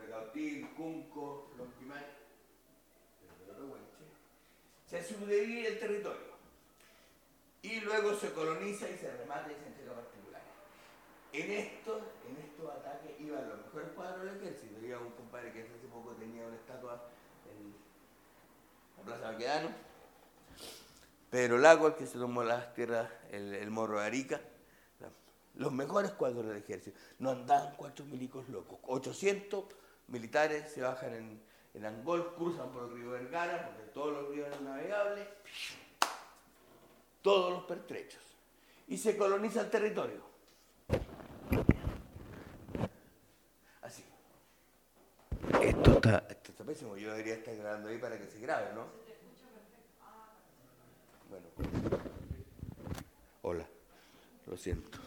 eh, 0.04 0.68
Cunco, 0.76 1.52
Lonquimay, 1.58 2.04
se 4.86 5.04
subdivide 5.04 5.68
el 5.70 5.80
territorio 5.80 6.36
y 7.62 7.80
luego 7.82 8.14
se 8.14 8.32
coloniza 8.34 8.90
y 8.90 8.98
se 8.98 9.12
remata 9.18 9.52
y 9.52 9.56
se 9.56 9.68
entrega 9.68 9.94
particulares. 9.94 10.48
En 11.34 11.52
estos, 11.52 12.04
en 12.30 12.38
estos 12.38 12.70
ataques 12.70 13.20
iban 13.20 13.50
los 13.50 13.66
mejores 13.66 13.90
cuadros 13.96 14.26
del 14.26 14.38
ejército. 14.38 14.78
Había 14.78 15.00
un 15.00 15.12
compadre 15.12 15.52
que 15.52 15.64
hace 15.64 15.88
poco 15.92 16.12
tenía 16.12 16.46
una 16.46 16.56
estatua 16.56 17.10
en 17.50 17.74
la 18.98 19.04
Plaza 19.04 19.32
Baquedano. 19.32 19.70
Pedro 21.32 21.58
Lago, 21.58 21.88
el 21.88 21.96
que 21.96 22.06
se 22.06 22.20
tomó 22.20 22.44
las 22.44 22.74
tierras, 22.76 23.10
el 23.32 23.72
morro 23.72 24.00
de 24.00 24.06
Arica. 24.06 24.42
Los 25.56 25.72
mejores 25.72 26.12
cuadros 26.12 26.46
del 26.46 26.58
ejército. 26.58 26.98
No 27.20 27.32
andaban 27.32 27.76
cuatro 27.78 28.06
milicos 28.06 28.48
locos. 28.50 28.80
800 28.84 29.66
militares 30.08 30.72
se 30.72 30.82
bajan 30.82 31.14
en, 31.14 31.42
en 31.74 31.86
Angol, 31.86 32.36
cruzan 32.36 32.72
por 32.72 32.84
el 32.84 32.96
río 32.96 33.12
Vergara, 33.12 33.66
porque 33.66 33.92
todos 33.92 34.14
los 34.14 34.30
ríos 34.30 34.48
eran 34.48 34.66
navegables 34.66 35.28
todos 37.26 37.52
los 37.52 37.64
pertrechos 37.64 38.22
y 38.88 39.00
se 39.00 39.18
coloniza 39.18 39.62
el 39.62 39.70
territorio. 39.72 40.22
Así. 43.82 44.04
Esto 45.60 45.94
está, 45.94 46.28
esto 46.30 46.52
está 46.52 46.64
pésimo. 46.64 46.96
Yo 46.96 47.10
debería 47.10 47.34
estar 47.34 47.56
grabando 47.56 47.90
ahí 47.90 47.98
para 47.98 48.20
que 48.20 48.28
se 48.28 48.40
grabe, 48.40 48.68
¿no? 48.76 48.86
Bueno. 51.28 51.48
Hola. 53.42 53.66
Lo 54.46 54.56
siento. 54.56 55.00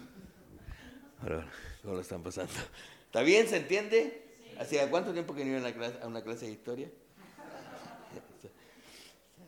¿Cómo 1.83 1.95
lo 1.95 2.01
están 2.01 2.23
pasando? 2.23 2.53
¿Está 3.07 3.23
bien? 3.23 3.47
¿Se 3.49 3.57
entiende? 3.57 4.23
¿Hacía 4.59 4.91
cuánto 4.91 5.13
tiempo 5.13 5.35
que 5.35 5.45
no 5.45 5.51
iba 5.51 5.59
a 5.59 5.63
una 5.63 5.73
clase, 5.73 5.99
a 6.03 6.07
una 6.07 6.23
clase 6.23 6.47
de 6.47 6.53
historia? 6.53 6.89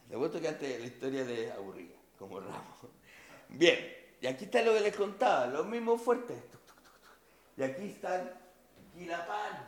De 0.08 0.16
vuelto 0.16 0.40
que 0.40 0.48
antes 0.48 0.80
la 0.80 0.86
historia 0.86 1.24
de 1.24 1.52
aburría 1.52 1.96
como 2.18 2.40
ramo. 2.40 2.76
Bien, 3.48 3.78
y 4.20 4.26
aquí 4.26 4.44
está 4.44 4.62
lo 4.62 4.74
que 4.74 4.80
les 4.80 4.96
contaba, 4.96 5.46
los 5.46 5.66
mismos 5.66 6.02
fuertes. 6.02 6.36
Y 7.56 7.62
aquí 7.62 7.86
están 7.86 8.30
Quilapán, 8.94 9.66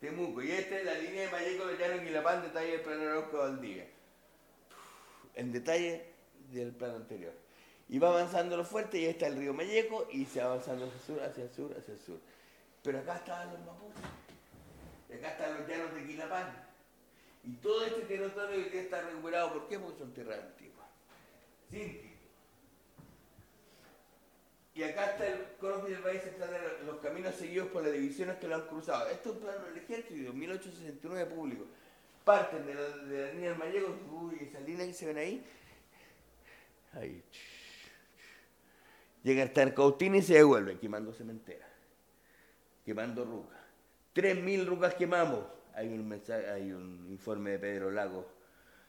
Temuco. 0.00 0.42
Y 0.42 0.50
esta 0.50 0.78
es 0.78 0.84
la 0.84 0.94
línea 0.94 1.22
de 1.22 1.30
Mayeco 1.30 1.66
de 1.66 1.78
Llano 1.78 2.02
Quilapán, 2.02 2.42
detalle 2.42 2.72
del 2.72 2.80
plano 2.82 3.02
Orozco 3.04 3.38
Valdivia. 3.38 3.86
En 5.34 5.52
detalle 5.52 6.04
del 6.50 6.72
plano 6.72 6.96
anterior. 6.96 7.32
Y 7.88 7.98
va 7.98 8.08
avanzando 8.08 8.56
lo 8.56 8.64
fuerte 8.64 8.98
y 8.98 9.04
ahí 9.04 9.10
está 9.10 9.28
el 9.28 9.36
río 9.36 9.54
Mayeco 9.54 10.08
y 10.10 10.26
se 10.26 10.40
va 10.40 10.46
avanzando 10.46 10.86
hacia 10.86 10.96
el 10.98 11.06
sur, 11.06 11.22
hacia 11.22 11.44
el 11.44 11.50
sur, 11.50 11.76
hacia 11.78 11.94
el 11.94 12.00
sur. 12.00 12.18
Pero 12.82 12.98
acá 12.98 13.16
estaban 13.16 13.50
los 13.52 13.60
mapuches. 13.60 14.02
Y 15.08 15.14
acá 15.14 15.30
están 15.30 15.58
los 15.58 15.68
llanos 15.68 15.94
de 15.94 16.06
Quilapán. 16.06 16.68
Y 17.44 17.52
todo 17.56 17.84
este 17.86 18.02
territorio 18.02 18.70
que 18.70 18.80
está 18.80 19.00
recuperado, 19.00 19.52
¿por 19.54 19.68
qué? 19.68 19.78
Porque 19.78 19.98
son 19.98 20.12
tierras 20.12 20.38
antiguas. 20.38 20.86
Y 24.74 24.82
acá 24.82 25.12
está 25.12 25.26
el 25.26 25.44
croquis 25.58 25.90
del 25.90 26.02
país, 26.02 26.22
están 26.24 26.50
los 26.86 26.98
caminos 26.98 27.34
seguidos 27.34 27.68
por 27.68 27.82
las 27.82 27.92
divisiones 27.92 28.36
que 28.36 28.46
lo 28.46 28.56
han 28.56 28.68
cruzado. 28.68 29.08
Esto 29.08 29.30
es 29.30 29.36
un 29.36 29.42
plano 29.42 29.64
del 29.64 29.78
ejército, 29.78 30.32
1869 30.32 31.34
público. 31.34 31.64
Parten 32.24 32.66
de 32.66 32.74
la, 32.74 32.82
de 32.82 33.26
la 33.26 33.32
línea 33.32 33.50
del 33.50 33.58
Mallego, 33.58 33.96
uy, 34.12 34.38
esas 34.42 34.62
líneas 34.62 34.88
que 34.88 34.94
se 34.94 35.06
ven 35.06 35.18
ahí. 35.18 35.44
Ahí. 36.92 37.22
Llega 39.22 39.44
hasta 39.44 39.62
el 39.62 39.74
Cautín 39.74 40.14
y 40.14 40.22
se 40.22 40.34
devuelve, 40.34 40.78
quemando 40.78 41.12
cementera, 41.12 41.68
quemando 42.84 43.24
rucas. 43.24 43.58
Tres 44.12 44.40
mil 44.42 44.66
rucas 44.66 44.94
quemamos. 44.94 45.44
Hay 45.74 45.88
un, 45.88 46.08
mensaje, 46.08 46.48
hay 46.50 46.72
un 46.72 47.06
informe 47.08 47.52
de 47.52 47.58
Pedro 47.58 47.90
Lago 47.90 48.26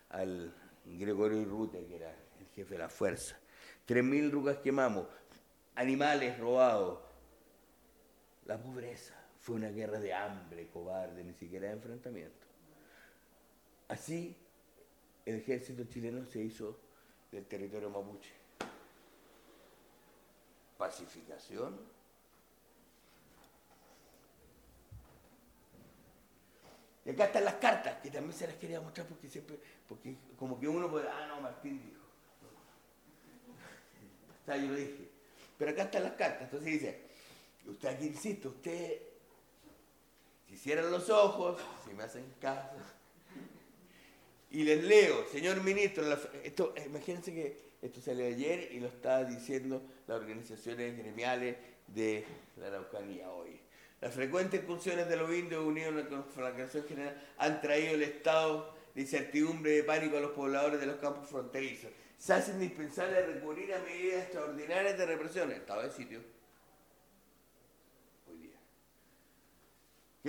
al 0.10 0.54
Gregorio 0.86 1.40
Irrute, 1.40 1.86
que 1.86 1.96
era 1.98 2.16
jefe 2.56 2.76
de 2.76 2.80
la 2.80 2.90
fuerza. 2.90 3.38
Tres 3.86 4.04
mil 4.04 4.32
rugas 4.32 4.58
quemamos, 4.58 5.08
animales 5.76 6.38
robados. 6.40 7.00
La 8.46 8.58
pobreza 8.58 9.16
fue 9.40 9.56
una 9.56 9.70
guerra 9.70 10.00
de 10.00 10.14
hambre, 10.14 10.68
cobarde, 10.68 11.24
ni 11.24 11.34
siquiera 11.34 11.68
de 11.68 11.74
enfrentamiento. 11.74 12.48
Así, 13.88 14.36
el 15.26 15.36
ejército 15.36 15.84
chileno 15.86 16.26
se 16.26 16.42
hizo 16.42 16.80
del 17.32 17.46
territorio 17.46 17.90
mapuche. 17.90 18.39
Pacificación. 20.80 21.78
Y 27.04 27.10
acá 27.10 27.26
están 27.26 27.44
las 27.44 27.56
cartas, 27.56 27.98
que 28.02 28.10
también 28.10 28.34
se 28.34 28.48
las 28.48 28.56
quería 28.56 28.80
mostrar 28.80 29.06
porque 29.06 29.28
siempre, 29.28 29.60
porque 29.90 30.16
como 30.38 30.58
que 30.58 30.70
uno 30.70 30.90
puede, 30.90 31.10
ah, 31.10 31.28
no, 31.28 31.42
Martín 31.42 31.82
dijo 31.84 32.00
yo 34.48 34.72
lo 34.72 34.76
dije. 34.76 35.10
Pero 35.58 35.72
acá 35.72 35.84
están 35.84 36.04
las 36.04 36.14
cartas. 36.14 36.44
Entonces 36.44 36.72
dice, 36.72 37.02
usted 37.66 37.90
aquí 37.90 38.08
insiste, 38.08 38.48
usted, 38.48 39.02
si 40.48 40.56
cierran 40.56 40.90
los 40.92 41.10
ojos, 41.10 41.60
si 41.86 41.94
me 41.94 42.04
hacen 42.04 42.24
caso, 42.40 42.78
y 44.52 44.64
les 44.64 44.82
leo, 44.82 45.28
señor 45.28 45.62
ministro, 45.62 46.06
esto, 46.42 46.74
imagínense 46.86 47.34
que 47.34 47.69
esto 47.82 48.02
salió 48.02 48.26
ayer 48.26 48.72
y 48.72 48.80
lo 48.80 48.88
está 48.88 49.24
diciendo 49.24 49.82
las 50.08 50.20
organizaciones 50.20 50.98
gremiales 50.98 51.56
de 51.88 52.26
la 52.58 52.68
Araucanía 52.68 53.30
hoy. 53.32 53.60
Las 54.02 54.14
frecuentes 54.14 54.62
incursiones 54.62 55.10
de 55.10 55.18
los 55.18 55.34
indios 55.34 55.64
unidos 55.64 55.90
en 55.90 55.98
la 55.98 56.08
conflagración 56.08 56.86
general 56.86 57.22
han 57.38 57.62
traído 57.62 57.96
el 57.96 58.04
estado 58.04 58.74
de 58.96 59.02
incertidumbre 59.02 59.74
y 59.74 59.76
de 59.78 59.84
pánico 59.84 60.18
a 60.18 60.22
los 60.22 60.32
pobladores 60.32 60.80
de 60.80 60.86
los 60.86 60.98
campos 60.98 61.28
fronterizos. 61.28 61.92
Se 62.18 62.34
hace 62.34 62.52
indispensable 62.52 63.26
recurrir 63.26 63.74
a 63.74 63.80
medidas 63.80 64.24
extraordinarias 64.24 64.98
de 64.98 65.06
represión, 65.06 65.52
estado 65.52 65.84
de 65.84 65.92
sitio, 65.92 66.22
hoy 68.30 68.38
día. 68.38 68.58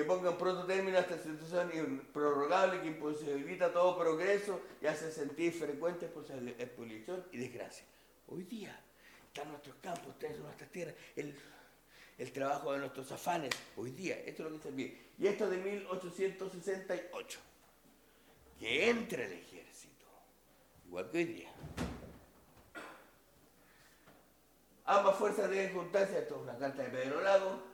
Que 0.00 0.06
pongan 0.06 0.38
pronto 0.38 0.64
término 0.64 0.96
a 0.96 1.02
esta 1.02 1.18
situación 1.18 1.70
improrrogable 1.76 2.80
que 2.80 2.86
imposibilita 2.86 3.70
todo 3.70 3.98
progreso 3.98 4.58
y 4.80 4.86
hace 4.86 5.12
sentir 5.12 5.52
frecuentes 5.52 6.08
expoliación 6.58 7.22
y 7.32 7.36
desgracia. 7.36 7.84
Hoy 8.28 8.44
día 8.44 8.80
están 9.26 9.50
nuestros 9.50 9.76
campos, 9.82 10.14
son 10.18 10.42
nuestras 10.44 10.70
tierras, 10.70 10.94
el, 11.16 11.38
el 12.16 12.32
trabajo 12.32 12.72
de 12.72 12.78
nuestros 12.78 13.12
afanes, 13.12 13.50
hoy 13.76 13.90
día, 13.90 14.18
esto 14.24 14.46
es 14.46 14.50
lo 14.50 14.56
que 14.56 14.62
se 14.62 14.70
bien. 14.70 14.98
Y 15.18 15.26
esto 15.26 15.44
es 15.44 15.50
de 15.50 15.56
1868, 15.58 17.40
que 18.58 18.88
entra 18.88 19.26
el 19.26 19.32
ejército 19.34 20.06
igual 20.86 21.10
que 21.10 21.18
hoy 21.18 21.24
día. 21.24 21.52
Ambas 24.86 25.16
fuerzas 25.16 25.50
deben 25.50 25.74
juntarse, 25.74 26.20
esto 26.20 26.36
es 26.36 26.40
una 26.40 26.56
carta 26.56 26.84
de 26.84 26.88
Pedro 26.88 27.20
Lago, 27.20 27.69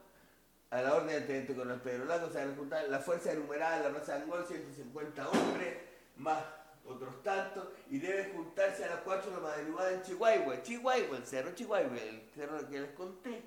a 0.70 0.83
la 0.83 0.94
orden 0.94 1.09
del 1.09 1.26
teniente 1.26 1.52
el 1.52 1.81
Pedro 1.81 2.05
Lago, 2.07 2.29
se 2.31 2.38
van 2.38 2.52
a 2.52 2.57
juntar 2.57 2.88
la 2.88 2.98
fuerza 2.98 3.33
enumerada 3.33 3.79
en 3.79 3.83
la 3.85 3.90
Plaza 3.90 4.16
de 4.16 4.22
Angol, 4.22 4.46
150 4.46 5.29
hombres, 5.29 5.76
más 6.16 6.42
otros 6.85 7.22
tantos, 7.22 7.68
y 7.90 7.98
deben 7.98 8.33
juntarse 8.33 8.85
a 8.85 8.88
las 8.88 9.00
4 9.00 9.31
de 9.31 9.37
la 9.37 9.42
madrugada 9.42 9.92
en 9.92 10.02
Chihuahua, 10.02 10.62
Chihuahua, 10.62 11.16
el 11.16 11.26
cerro 11.26 11.55
Chihuahua, 11.55 11.96
el 11.96 12.31
cerro 12.35 12.68
que 12.68 12.81
les 12.81 12.90
conté. 12.92 13.42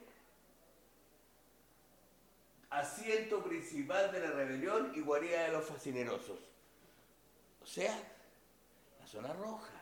Asiento 2.70 3.44
principal 3.44 4.12
de 4.12 4.20
la 4.20 4.32
rebelión 4.32 4.92
y 4.96 5.02
guarida 5.02 5.44
de 5.44 5.52
los 5.54 5.66
fascinerosos. 5.66 6.40
O 7.62 7.66
sea, 7.66 7.98
zona 9.10 9.34
roja. 9.34 9.74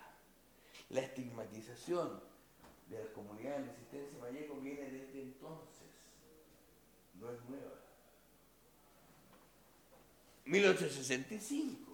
La 0.89 1.01
estigmatización 1.01 2.21
de 2.87 3.03
la 3.03 3.11
comunidad 3.11 3.57
de 3.57 3.65
resistencia 3.65 4.19
Vallejo 4.19 4.55
viene 4.55 4.89
desde 4.89 5.21
entonces, 5.21 5.76
es 7.31 7.49
nueva. 7.49 7.73
1865. 10.45 11.87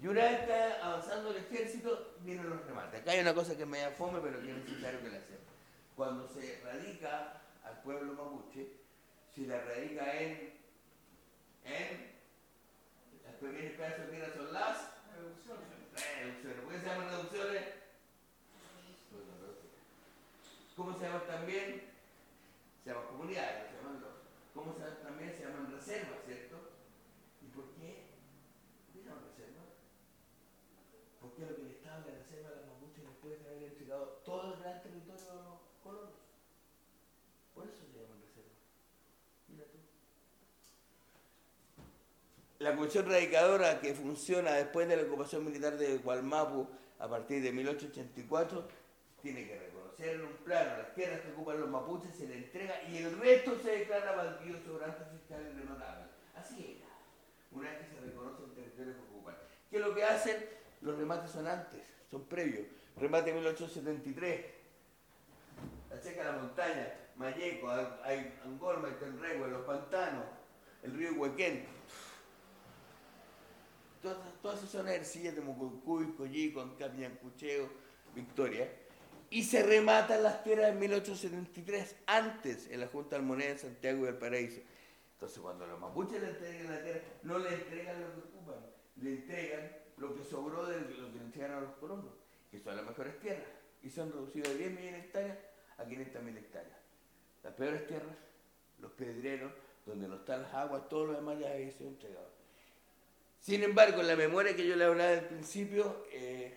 Y 0.00 0.06
una 0.06 0.22
vez 0.22 0.40
está 0.40 0.86
avanzando 0.86 1.30
el 1.30 1.38
ejército, 1.38 2.14
vienen 2.20 2.48
los 2.48 2.64
remates. 2.64 3.00
Acá 3.00 3.10
hay 3.10 3.20
una 3.20 3.34
cosa 3.34 3.56
que 3.56 3.66
me 3.66 3.80
da 3.80 3.90
fome, 3.90 4.20
pero 4.20 4.40
que 4.40 4.50
es 4.50 4.56
necesario 4.56 5.00
que 5.00 5.08
la 5.08 5.20
sepa. 5.20 5.52
Cuando 5.96 6.28
se 6.28 6.60
radica 6.64 7.42
al 7.64 7.82
pueblo 7.82 8.14
mapuche, 8.14 8.68
se 9.34 9.40
la 9.42 9.60
radica 9.60 10.20
en, 10.20 10.52
en 11.64 12.12
las 13.24 13.34
pequeñas 13.40 13.72
clases 13.74 14.08
que 14.08 14.36
son 14.36 14.52
las 14.52 14.98
Reducciones. 15.18 16.60
¿Por 16.62 16.72
qué 16.72 16.78
se 16.78 16.86
llaman 16.86 17.08
reducciones? 17.08 17.62
¿Cómo 20.76 20.96
se 20.96 21.04
llama 21.04 21.22
también? 21.26 21.87
se 22.88 22.94
llaman 22.94 23.08
comunidades, 23.08 23.68
se 23.68 23.76
llaman 23.76 24.00
los, 24.00 24.16
¿cómo 24.54 24.72
se 24.72 24.80
también? 25.04 25.30
Se 25.36 25.44
llaman 25.44 25.70
reservas, 25.70 26.24
¿cierto? 26.24 26.56
¿Y 27.42 27.52
por 27.52 27.68
qué? 27.76 28.16
¿Por 28.88 28.96
qué 28.96 29.04
llaman 29.04 29.28
reservas? 29.28 29.76
Porque 31.20 31.44
lo 31.44 31.56
que 31.56 31.64
le 31.64 31.70
estaba 31.72 31.98
en 31.98 32.06
la 32.06 32.16
reserva 32.16 32.48
a 32.48 32.56
los 32.56 32.64
mapuches 32.64 33.04
después 33.04 33.44
de 33.44 33.50
haber 33.50 33.62
entregado 33.64 34.22
todo 34.24 34.54
el 34.54 34.60
gran 34.60 34.80
territorio 34.80 35.20
a 35.20 35.34
los 35.34 35.60
colonos. 35.84 36.16
Por 37.54 37.68
eso 37.68 37.76
se 37.76 37.92
llaman 37.92 38.24
reservas. 38.24 38.56
Mira 39.48 39.64
tú. 39.68 39.78
La 42.60 42.74
comisión 42.74 43.04
radicadora 43.04 43.80
que 43.82 43.92
funciona 43.92 44.52
después 44.52 44.88
de 44.88 44.96
la 44.96 45.02
ocupación 45.02 45.44
militar 45.44 45.76
de 45.76 45.98
Gualmapu 45.98 46.66
a 46.98 47.06
partir 47.06 47.42
de 47.42 47.52
1884 47.52 48.66
tiene 49.20 49.46
que 49.46 49.58
recordar 49.58 49.77
en 49.98 50.24
un 50.24 50.32
plano 50.44 50.78
las 50.78 50.94
tierras 50.94 51.20
que 51.20 51.32
ocupan 51.32 51.60
los 51.60 51.70
mapuches, 51.70 52.14
se 52.14 52.28
le 52.28 52.36
entrega 52.36 52.82
y 52.88 52.98
el 52.98 53.18
resto 53.18 53.58
se 53.62 53.78
declara 53.78 54.14
baldío 54.14 54.56
sobrante 54.64 55.04
fiscal 55.12 55.42
y 55.42 55.58
renotable. 55.58 56.04
Así 56.36 56.78
era, 56.78 56.88
una 57.50 57.70
vez 57.70 57.78
que 57.80 57.94
se 57.94 58.00
reconoce 58.00 58.44
el 58.44 58.50
territorio 58.52 58.94
que 58.94 59.00
ocupan. 59.00 59.34
¿Qué 59.70 59.76
es 59.76 59.82
lo 59.82 59.94
que 59.94 60.04
hacen? 60.04 60.36
Los 60.82 60.96
remates 60.96 61.30
son 61.32 61.46
antes, 61.48 61.82
son 62.10 62.24
previos. 62.26 62.66
Remate 62.96 63.32
1873, 63.32 64.46
la 65.90 66.00
Checa 66.00 66.24
de 66.24 66.32
la 66.32 66.38
Montaña, 66.38 66.94
Mayeco, 67.16 67.68
hay 68.02 68.38
Angolma, 68.44 68.88
Tenregua, 68.98 69.48
los 69.48 69.64
pantanos, 69.64 70.24
el 70.82 70.96
río 70.96 71.14
Huequén. 71.14 71.66
Todas, 74.02 74.18
todas 74.40 74.58
esas 74.58 74.70
zonas 74.70 75.12
de 75.12 75.40
Mococuy, 75.40 76.12
Collico, 76.12 76.60
Ancapiñancucheo, 76.60 77.68
Victoria. 78.14 78.68
Y 79.30 79.44
se 79.44 79.62
rematan 79.62 80.22
las 80.22 80.42
tierras 80.42 80.70
en 80.70 80.78
1873, 80.78 81.96
antes 82.06 82.68
en 82.70 82.80
la 82.80 82.86
Junta 82.86 83.16
Almoneda 83.16 83.50
de 83.50 83.58
Santiago 83.58 84.02
y 84.02 84.06
del 84.06 84.16
Paraíso. 84.16 84.60
Entonces, 85.14 85.38
cuando 85.40 85.66
los 85.66 85.78
mapuches 85.78 86.20
le 86.20 86.28
entregan 86.28 86.70
la 86.70 86.82
tierra, 86.82 87.00
no 87.24 87.38
le 87.38 87.54
entregan 87.54 88.00
lo 88.00 88.14
que 88.14 88.20
ocupan, 88.20 88.66
le 89.02 89.10
entregan 89.10 89.72
lo 89.98 90.14
que 90.14 90.24
sobró 90.24 90.66
de 90.66 90.80
lo 90.80 91.12
que 91.12 91.18
le 91.18 91.24
entregan 91.24 91.52
a 91.52 91.60
los 91.60 91.72
colonos, 91.72 92.12
que 92.50 92.58
son 92.58 92.76
las 92.76 92.86
mejores 92.86 93.18
tierras. 93.20 93.48
Y 93.82 93.90
son 93.90 94.12
reducidos 94.12 94.48
de 94.48 94.58
10 94.58 94.70
millones 94.70 94.92
de 94.92 94.98
hectáreas 95.00 95.38
a 95.76 95.84
500 95.84 96.22
mil 96.22 96.36
hectáreas. 96.36 96.78
Las 97.42 97.52
peores 97.54 97.86
tierras, 97.86 98.16
los 98.80 98.92
pedreros, 98.92 99.52
donde 99.86 100.08
no 100.08 100.16
están 100.16 100.42
las 100.42 100.54
aguas, 100.54 100.88
todo 100.88 101.06
lo 101.06 101.12
demás 101.14 101.38
ya 101.38 101.50
había 101.50 101.70
sido 101.70 101.88
entregado. 101.88 102.28
Sin 103.40 103.62
embargo, 103.62 104.02
la 104.02 104.16
memoria 104.16 104.54
que 104.54 104.66
yo 104.66 104.76
le 104.76 104.84
hablaba 104.84 105.10
al 105.12 105.26
principio, 105.26 106.04
eh, 106.12 106.54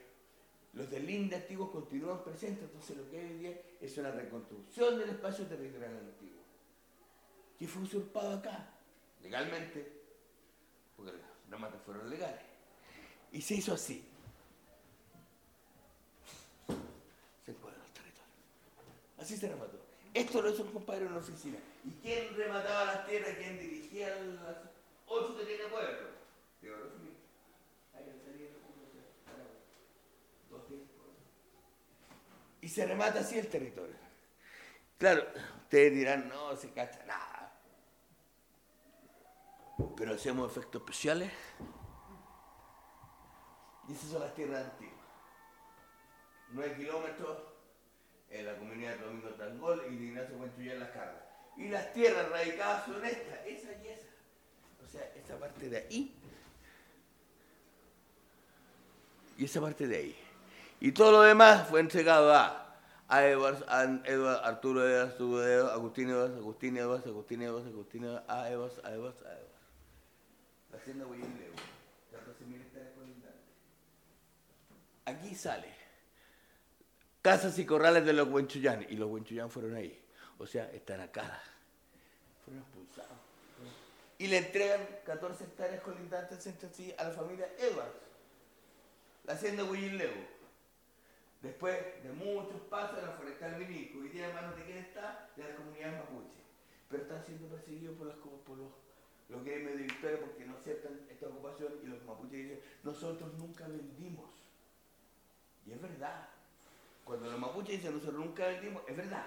los 0.73 0.89
del 0.89 1.09
INDE 1.09 1.35
antiguos 1.35 1.69
continúan 1.71 2.23
presentes, 2.23 2.63
entonces 2.63 2.97
lo 2.97 3.09
que 3.09 3.19
hay 3.19 3.25
hoy 3.25 3.37
día 3.39 3.61
es 3.79 3.97
una 3.97 4.11
reconstrucción 4.11 4.97
del 4.97 5.09
espacio 5.09 5.45
territorial 5.45 5.97
antiguo, 5.97 6.41
que 7.57 7.67
fue 7.67 7.83
usurpado 7.83 8.37
acá, 8.37 8.69
legalmente, 9.21 10.01
porque 10.95 11.13
los 11.49 11.59
matas 11.59 11.81
fueron 11.83 12.09
legales. 12.09 12.41
Y 13.31 13.41
se 13.41 13.55
hizo 13.55 13.73
así. 13.73 14.03
Se 17.45 17.51
encuadran 17.51 17.81
los 17.81 17.91
territorios. 17.91 18.25
Así 19.17 19.37
se 19.37 19.49
remató. 19.49 19.79
Esto 20.13 20.41
lo 20.41 20.49
hizo 20.49 20.63
un 20.63 20.71
compadre 20.71 21.05
en 21.05 21.11
una 21.11 21.19
oficina. 21.19 21.57
¿Y 21.85 21.91
quién 22.01 22.35
remataba 22.35 22.85
las 22.85 23.07
tierras? 23.07 23.37
¿Quién 23.37 23.57
dirigía 23.57 24.09
las 24.23 24.57
que 25.37 25.45
tiene 25.45 25.63
pueblo? 25.69 26.07
Digo, 26.61 26.75
los 26.77 26.99
míos. 26.99 27.15
Ahí 27.93 28.03
salía 28.23 28.47
el 28.47 28.55
Dos 30.49 30.67
tiempos. 30.67 30.87
Y 32.61 32.69
se 32.69 32.85
remata 32.85 33.19
así 33.19 33.37
el 33.37 33.47
territorio. 33.47 33.95
Claro, 34.97 35.25
ustedes 35.63 35.93
dirán, 35.93 36.29
no 36.29 36.55
se 36.55 36.71
cacha 36.71 37.03
nada. 37.05 37.59
Pero 39.97 40.13
hacemos 40.13 40.51
efectos 40.51 40.81
especiales. 40.81 41.31
Y 43.87 43.93
esas 43.93 44.09
son 44.11 44.21
las 44.21 44.33
tierras 44.35 44.65
antiguas. 44.65 44.95
9 46.49 46.75
kilómetros 46.77 47.37
en 48.29 48.45
la 48.45 48.57
comunidad 48.57 48.95
de 48.95 49.05
Domingo 49.05 49.29
Tangol 49.29 49.83
y 49.89 49.95
de 49.97 50.05
Ignacio 50.05 50.35
en 50.57 50.79
las 50.79 50.89
cargas. 50.91 51.23
Y 51.57 51.67
las 51.69 51.91
tierras 51.93 52.29
radicadas 52.29 52.85
son 52.85 53.03
estas, 53.03 53.45
esa 53.45 53.71
y 53.83 53.87
esa. 53.87 54.07
O 54.85 54.87
sea, 54.87 55.11
esa 55.15 55.39
parte 55.39 55.69
de 55.69 55.77
ahí 55.77 56.21
y 59.41 59.45
esa 59.45 59.59
parte 59.59 59.87
de 59.87 59.97
ahí. 59.97 60.15
Y 60.81 60.91
todo 60.93 61.11
lo 61.11 61.21
demás 61.21 61.67
fue 61.69 61.79
entregado 61.79 62.33
a, 62.33 62.75
a, 63.07 63.23
Edwards, 63.23 63.63
a 63.67 63.83
Edwards, 63.83 64.41
Arturo 64.43 64.87
Edwards, 64.87 65.11
Arturo 65.11 65.43
Edwards, 65.45 65.73
Agustín 65.73 66.09
Edwards, 66.09 66.35
Agustín 66.35 66.75
Edwards, 66.75 67.05
Agustín 67.05 67.41
Edwards, 67.43 67.67
Agustín 67.67 68.03
Edwards, 68.03 68.25
a 68.27 68.49
Edwards, 68.49 68.81
a 68.83 68.91
Edwards, 68.91 69.21
a 69.21 69.31
Edwards. 69.31 69.51
La 70.71 70.77
hacienda 70.79 71.05
Huillín 71.05 71.37
Leo, 71.37 71.51
14.000 72.11 72.61
hectáreas 72.61 72.93
colindantes. 72.95 73.41
Aquí 75.05 75.35
sale 75.35 75.67
casas 77.21 77.59
y 77.59 77.65
corrales 77.67 78.03
de 78.03 78.13
los 78.13 78.27
Huenchuyán, 78.27 78.87
y 78.89 78.95
los 78.95 79.07
Huenchuyán 79.07 79.51
fueron 79.51 79.75
ahí. 79.75 80.03
O 80.39 80.47
sea, 80.47 80.71
están 80.71 80.99
acá. 81.01 81.43
Fueron 82.43 82.63
expulsados. 82.63 83.19
Y 84.17 84.27
le 84.27 84.37
entregan 84.37 84.79
14 85.05 85.43
hectáreas 85.43 85.81
colindantes 85.81 86.47
entre 86.47 86.69
sí 86.69 86.91
a 86.97 87.03
la 87.03 87.11
familia 87.11 87.47
Edwards 87.59 88.11
la 89.25 89.33
hacienda 89.33 89.63
Huillileu. 89.63 90.11
Después 91.41 91.75
de 92.03 92.11
muchos 92.13 92.61
pasos 92.69 92.97
de 92.97 93.01
la 93.01 93.13
forestal 93.13 93.57
Minico, 93.57 93.97
hoy 93.97 94.09
día 94.09 94.29
en 94.29 94.35
manos 94.35 94.55
de 94.55 94.63
quién 94.63 94.77
está, 94.77 95.27
de 95.35 95.43
las 95.43 95.55
comunidades 95.55 95.97
mapuche. 95.97 96.37
Pero 96.87 97.03
están 97.03 97.25
siendo 97.25 97.47
perseguidos 97.47 97.97
por, 97.97 98.07
las, 98.07 98.17
por 98.17 98.57
los, 98.57 98.69
los 99.27 99.43
gremios 99.43 99.73
de 99.73 99.83
Victoria 99.83 100.19
porque 100.19 100.45
no 100.45 100.55
aceptan 100.55 101.01
esta 101.09 101.27
ocupación 101.27 101.73
y 101.83 101.87
los 101.87 102.03
mapuches 102.03 102.43
dicen, 102.43 102.61
nosotros 102.83 103.33
nunca 103.39 103.67
vendimos. 103.67 104.29
Y 105.65 105.71
es 105.71 105.81
verdad. 105.81 106.29
Cuando 107.03 107.31
los 107.31 107.39
mapuches 107.39 107.77
dicen, 107.77 107.93
nosotros 107.93 108.23
nunca 108.23 108.47
vendimos, 108.47 108.83
es 108.87 108.95
verdad. 108.95 109.25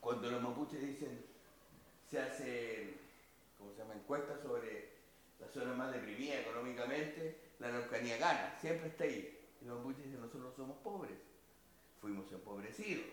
Cuando 0.00 0.30
los 0.32 0.42
mapuches 0.42 0.80
dicen, 0.80 1.24
se 2.10 2.18
hacen, 2.18 2.96
¿cómo 3.56 3.70
se 3.72 3.78
llama?, 3.78 3.94
encuestas 3.94 4.40
sobre 4.40 4.90
la 5.38 5.46
zona 5.46 5.74
más 5.74 5.92
deprimida 5.92 6.40
económicamente, 6.40 7.36
la 7.60 7.68
Araucanía 7.68 8.16
gana, 8.16 8.58
siempre 8.60 8.88
está 8.88 9.04
ahí. 9.04 9.41
Mapuches 9.66 10.04
dicen, 10.04 10.20
nosotros 10.20 10.42
no 10.44 10.52
somos 10.52 10.78
pobres, 10.78 11.18
fuimos 12.00 12.30
empobrecidos, 12.32 13.06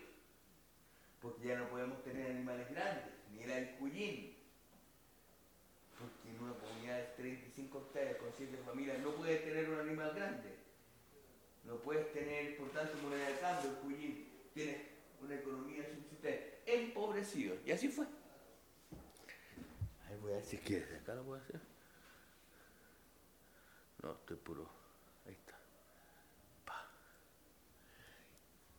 porque 1.20 1.48
ya 1.48 1.58
no 1.58 1.68
podemos 1.68 2.02
tener 2.02 2.30
animales 2.30 2.68
grandes, 2.70 3.12
ni 3.32 3.42
el 3.42 3.70
cuyín, 3.76 4.36
porque 5.98 6.30
en 6.30 6.42
una 6.42 6.54
comunidad 6.54 6.98
de 6.98 7.04
35 7.16 7.78
hectáreas 7.78 8.16
con 8.16 8.32
7 8.36 8.56
familias 8.64 8.98
no 9.00 9.10
puedes 9.12 9.44
tener 9.44 9.68
un 9.70 9.80
animal 9.80 10.14
grande, 10.14 10.56
no 11.64 11.76
puedes 11.76 12.12
tener, 12.12 12.56
por 12.56 12.70
tanto, 12.70 12.96
moneda 13.02 13.28
de 13.28 13.38
cambio, 13.38 13.70
el 13.70 13.76
cuyín, 13.76 14.28
tienes 14.54 14.82
una 15.22 15.34
economía 15.34 15.84
subsistente, 15.84 16.62
empobrecido, 16.66 17.56
y 17.64 17.72
así 17.72 17.88
fue. 17.88 18.06
Ahí 20.08 20.16
voy 20.20 20.32
a 20.32 20.36
decir 20.36 20.60
que 20.60 20.80
desde 20.80 20.96
acá 20.96 21.14
lo 21.14 21.22
puedo 21.22 21.40
hacer. 21.40 21.60
No, 24.02 24.12
estoy 24.12 24.36
puro. 24.38 24.68
Ahí 25.26 25.34
está. 25.34 25.58
Pa. 26.64 26.90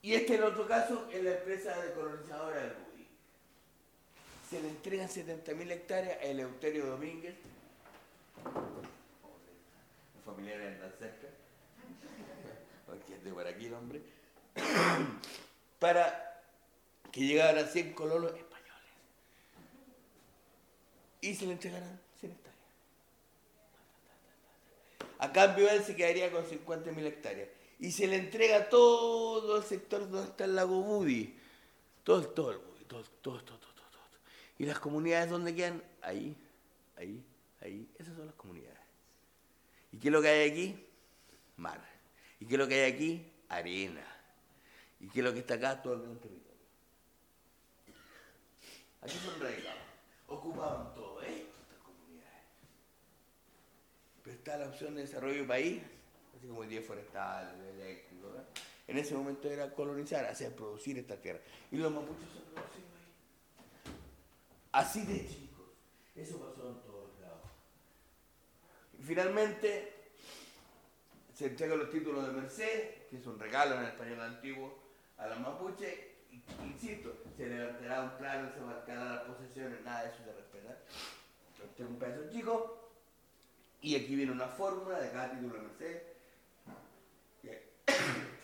Y 0.03 0.15
este 0.15 0.33
es 0.33 0.39
el 0.39 0.45
otro 0.45 0.67
caso 0.67 1.07
en 1.11 1.25
la 1.25 1.31
empresa 1.31 1.79
decolonizadora 1.79 2.57
del 2.57 2.73
Budi. 2.73 3.07
Se 4.49 4.59
le 4.59 4.69
entregan 4.69 5.07
70.000 5.07 5.71
hectáreas 5.71 6.17
a 6.19 6.23
Eleuterio 6.23 6.87
Domínguez. 6.87 7.35
Los 10.15 10.25
familiares 10.25 10.73
andan 10.75 10.91
cerca. 10.97 11.27
Porque 12.87 13.13
es 13.13 13.23
de 13.23 13.31
por 13.31 13.45
aquí 13.45 13.67
el 13.67 13.73
hombre. 13.75 14.01
Para 15.79 16.41
que 17.11 17.21
llegaran 17.21 17.67
100 17.67 17.93
colonos 17.93 18.31
españoles. 18.31 18.71
Y 21.21 21.35
se 21.35 21.45
le 21.45 21.51
entregarán 21.51 21.99
100 22.19 22.31
hectáreas. 22.31 22.57
A 25.19 25.31
cambio 25.31 25.69
él 25.69 25.83
se 25.83 25.95
quedaría 25.95 26.31
con 26.31 26.43
50.000 26.43 27.05
hectáreas. 27.05 27.49
Y 27.81 27.91
se 27.91 28.07
le 28.07 28.15
entrega 28.15 28.69
todo 28.69 29.57
el 29.57 29.63
sector 29.63 30.07
donde 30.07 30.29
está 30.29 30.45
el 30.45 30.55
lago 30.55 30.81
Budi. 30.81 31.35
Todo, 32.03 32.27
todo 32.29 32.51
el 32.51 32.59
Budi, 32.59 32.85
todo, 32.85 33.03
todo, 33.21 33.43
todo, 33.43 33.57
todo. 33.57 33.71
Y 34.59 34.65
las 34.65 34.79
comunidades 34.79 35.31
donde 35.31 35.55
quedan, 35.55 35.83
ahí, 36.03 36.37
ahí, 36.95 37.25
ahí. 37.59 37.89
Esas 37.97 38.15
son 38.15 38.27
las 38.27 38.35
comunidades. 38.35 38.77
¿Y 39.91 39.97
qué 39.97 40.09
es 40.09 40.11
lo 40.11 40.21
que 40.21 40.27
hay 40.27 40.51
aquí? 40.51 40.87
Mar. 41.57 41.83
¿Y 42.39 42.45
qué 42.45 42.53
es 42.53 42.59
lo 42.59 42.67
que 42.67 42.83
hay 42.83 42.91
aquí? 42.91 43.31
Arena. 43.49 44.05
¿Y 44.99 45.07
qué 45.09 45.19
es 45.21 45.25
lo 45.25 45.33
que 45.33 45.39
está 45.39 45.55
acá? 45.55 45.81
Todo 45.81 45.95
el 45.95 46.01
gran 46.03 46.19
territorio. 46.19 46.61
Aquí 49.01 49.17
son 49.17 49.41
radicados. 49.41 49.81
Ocupaban 50.27 50.93
todo 50.93 51.19
esto, 51.23 51.55
estas 51.63 51.79
comunidades. 51.83 52.45
Pero 54.23 54.35
está 54.37 54.57
la 54.57 54.67
opción 54.67 54.93
de 54.93 55.01
desarrollo 55.01 55.47
país, 55.47 55.81
así 56.41 56.47
como 56.47 56.63
el 56.63 56.69
día 56.69 56.81
forestal, 56.81 57.53
el 57.53 57.79
eléctrico. 57.79 58.33
En 58.87 58.97
ese 58.97 59.13
momento 59.13 59.47
era 59.47 59.71
colonizar, 59.75 60.25
hacer 60.25 60.55
producir 60.55 60.97
esta 60.97 61.15
tierra. 61.15 61.39
Y 61.71 61.77
los 61.77 61.91
mapuches 61.91 62.29
se 62.33 62.39
producido 62.39 62.87
ahí. 62.95 63.91
Así 64.71 65.05
de 65.05 65.27
chicos. 65.27 65.67
Eso 66.15 66.39
pasó 66.39 66.69
en 66.69 66.81
todos 66.81 67.19
lados. 67.21 67.47
Y 68.99 69.03
finalmente 69.03 70.13
se 71.31 71.45
entregan 71.45 71.77
los 71.77 71.91
títulos 71.91 72.25
de 72.25 72.33
merced, 72.33 73.07
que 73.07 73.17
es 73.17 73.25
un 73.27 73.37
regalo 73.39 73.75
en 73.75 73.81
el 73.81 73.87
español 73.89 74.21
antiguo, 74.21 74.79
a 75.17 75.27
los 75.27 75.39
mapuches. 75.39 75.93
Insisto, 76.63 77.17
se 77.37 77.47
levantará 77.47 78.01
un 78.01 78.17
plano, 78.17 78.51
se 78.51 78.61
marcará 78.61 79.05
las 79.05 79.23
posesiones, 79.25 79.81
nada 79.83 80.05
de 80.05 80.09
eso 80.09 80.23
se 80.23 80.33
respeta. 80.33 80.79
Este 81.63 81.83
es 81.83 81.87
un 81.89 81.99
pedazo 81.99 82.31
chico. 82.31 82.89
Y 83.81 83.95
aquí 83.95 84.15
viene 84.15 84.31
una 84.31 84.47
fórmula 84.47 84.99
de 84.99 85.11
cada 85.11 85.31
título 85.31 85.55
de 85.55 85.61
Mercedes 85.61 86.10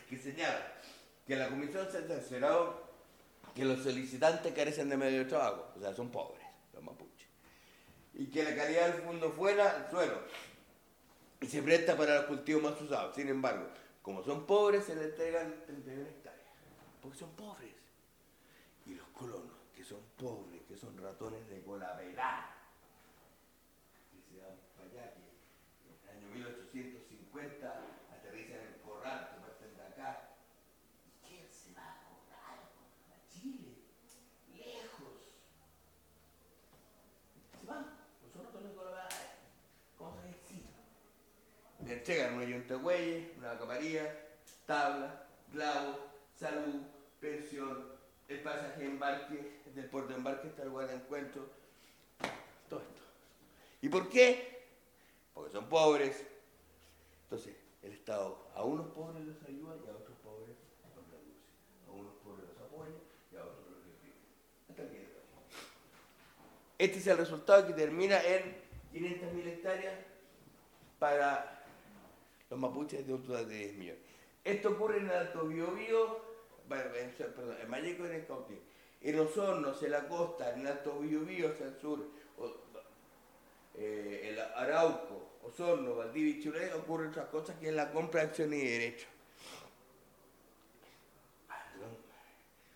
que 0.08 0.16
señala 0.16 0.74
que 1.26 1.36
la 1.36 1.48
comisión 1.48 1.86
se 1.90 1.98
ha 1.98 2.02
cerciorado 2.02 2.88
que 3.54 3.64
los 3.64 3.82
solicitantes 3.82 4.52
carecen 4.54 4.88
de 4.88 4.96
medio 4.96 5.18
de 5.20 5.24
trabajo, 5.24 5.72
o 5.76 5.80
sea, 5.80 5.94
son 5.94 6.10
pobres, 6.10 6.44
los 6.72 6.82
mapuches, 6.82 7.28
y 8.14 8.26
que 8.26 8.44
la 8.44 8.54
calidad 8.54 8.92
del 8.92 9.02
fondo 9.02 9.30
fuera 9.32 9.84
el 9.84 9.90
suelo 9.90 10.22
y 11.40 11.46
se 11.46 11.62
presta 11.62 11.96
para 11.96 12.16
los 12.16 12.24
cultivos 12.26 12.62
más 12.62 12.80
usados. 12.80 13.14
Sin 13.14 13.28
embargo, 13.28 13.68
como 14.02 14.22
son 14.22 14.46
pobres, 14.46 14.84
se 14.84 14.94
les 14.96 15.06
entregan 15.06 15.54
31 15.66 16.08
hectáreas, 16.08 16.48
porque 17.02 17.18
son 17.18 17.30
pobres. 17.32 17.74
Y 18.86 18.94
los 18.94 19.06
colonos, 19.08 19.56
que 19.76 19.84
son 19.84 20.00
pobres, 20.16 20.62
que 20.66 20.76
son 20.76 20.96
ratones 20.96 21.46
de 21.48 21.62
cola 21.62 21.96
pelada, 21.96 22.56
que 24.10 24.20
se 24.22 24.40
van 24.40 24.56
para 24.74 24.88
allá, 24.88 25.14
que 25.14 25.28
en 25.90 26.24
el 26.24 26.24
año 26.24 26.34
1850 26.34 27.80
aterrizan 28.12 28.56
en 28.56 28.74
el 28.74 28.80
corral, 28.80 29.28
que 29.30 29.40
parten 29.40 29.76
de 29.76 29.82
acá. 29.82 30.30
¿Y 31.06 31.28
quién 31.28 31.46
se 31.52 31.74
va 31.74 31.82
a 31.82 32.00
corral? 32.08 32.58
A 33.12 33.30
Chile, 33.30 33.76
lejos. 34.56 35.36
Se 37.60 37.66
van, 37.66 37.98
los 38.22 38.44
ratones 38.44 38.70
de 38.70 38.74
cola 38.74 38.90
pelada, 38.90 39.08
¿cómo 39.96 40.16
se 40.16 40.28
necesita? 40.28 40.78
Le 41.84 41.97
entregan 42.08 42.36
una 42.36 42.44
yunta 42.46 42.74
de 42.74 42.80
güeyes, 42.80 43.36
una 43.36 43.58
camarilla, 43.58 44.16
tabla, 44.64 45.26
clavo, 45.52 45.98
salud, 46.34 46.80
pensión, 47.20 47.84
el 48.28 48.40
pasaje 48.40 48.80
de 48.80 48.86
embarque, 48.86 49.60
del 49.74 49.90
puerto 49.90 50.08
de 50.08 50.14
embarque 50.14 50.48
hasta 50.48 50.62
el 50.62 50.70
lugar 50.70 50.88
de 50.88 50.94
encuentro, 50.94 51.46
todo 52.70 52.80
esto. 52.80 53.02
¿Y 53.82 53.90
por 53.90 54.08
qué? 54.08 54.68
Porque 55.34 55.52
son 55.52 55.68
pobres. 55.68 56.24
Entonces, 57.24 57.54
el 57.82 57.92
Estado 57.92 58.38
a 58.54 58.64
unos 58.64 58.86
pobres 58.86 59.22
los 59.26 59.36
ayuda 59.42 59.76
y 59.84 59.88
a 59.88 59.92
otros 59.92 60.16
pobres 60.24 60.56
los 60.96 61.06
reduce. 61.10 61.42
A 61.88 61.92
unos 61.92 62.14
pobres 62.24 62.48
los 62.48 62.66
apoya 62.66 62.96
y 63.30 63.36
a 63.36 63.42
otros 63.42 63.66
los 63.68 63.84
reprime. 63.84 64.14
Hasta 64.70 64.82
el 64.82 64.90
día 64.92 65.00
de 65.00 65.06
hoy. 65.06 65.12
Este 66.78 66.98
es 67.00 67.06
el 67.06 67.18
resultado 67.18 67.66
que 67.66 67.74
termina 67.74 68.18
en 68.24 68.56
500.000 68.94 69.46
hectáreas 69.46 69.94
para 70.98 71.57
los 72.50 72.58
mapuches 72.58 73.06
de 73.06 73.12
total 73.18 73.48
de 73.48 73.54
10 73.58 73.76
millones. 73.76 74.02
Esto 74.44 74.70
ocurre 74.70 74.98
en 74.98 75.10
Alto 75.10 75.46
Biobío, 75.46 76.20
perdón, 76.68 77.56
en 77.60 77.70
Mayeco 77.70 78.04
y 78.04 78.06
en 78.08 78.14
el 78.14 78.26
Cautín. 78.26 78.60
En 79.00 79.16
los 79.16 79.36
hornos, 79.36 79.82
en 79.82 79.90
la 79.92 80.08
costa, 80.08 80.54
en 80.54 80.66
Alto 80.66 80.98
Biobío 80.98 81.50
hacia 81.50 81.66
el 81.66 81.78
sur, 81.78 82.04
o- 82.38 82.56
eh, 83.74 84.30
el 84.30 84.40
Arauco, 84.40 85.38
Osorno, 85.44 85.94
Valdivia 85.96 86.36
y 86.36 86.42
Chile, 86.42 86.72
ocurren 86.74 87.10
otras 87.10 87.26
cosas 87.28 87.56
que 87.58 87.68
es 87.68 87.74
la 87.74 87.90
compra 87.92 88.22
de 88.22 88.26
acciones 88.28 88.62
y 88.62 88.66
derechos. 88.68 89.08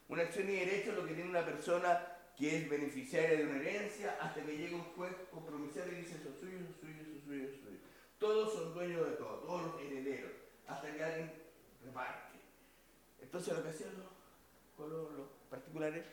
Una 0.09 0.23
acción 0.23 0.49
y 0.49 0.53
derecho 0.53 0.91
es 0.91 0.97
lo 0.97 1.07
que 1.07 1.15
tiene 1.15 1.31
una 1.31 1.45
persona 1.45 2.07
que 2.37 2.57
es 2.59 2.69
beneficiaria 2.69 3.39
de 3.39 3.45
una 3.47 3.57
herencia 3.57 4.17
hasta 4.21 4.43
que 4.43 4.57
llega 4.57 4.77
un 4.77 4.85
juez 4.95 5.13
compromisario 5.31 5.93
y 5.93 5.97
dice 6.03 6.17
eso 6.17 6.29
es 6.31 6.39
suyo, 6.41 6.59
eso 6.59 6.69
es 6.71 6.77
suyo, 6.81 7.01
eso 7.03 7.17
es 7.19 7.25
suyo, 7.25 7.45
eso 7.45 7.55
es 7.55 7.61
suyo. 7.63 7.79
Todos 8.23 8.53
son 8.53 8.73
dueños 8.73 9.05
de 9.05 9.17
todo, 9.17 9.39
todos 9.39 9.63
los 9.63 9.81
herederos, 9.83 10.31
hasta 10.69 10.95
que 10.95 11.03
alguien 11.03 11.33
reparte. 11.85 12.39
Entonces 13.21 13.53
lo 13.53 13.65
que 13.65 13.71
hacían 13.71 13.91
los, 13.99 15.27
particulares 15.51 16.05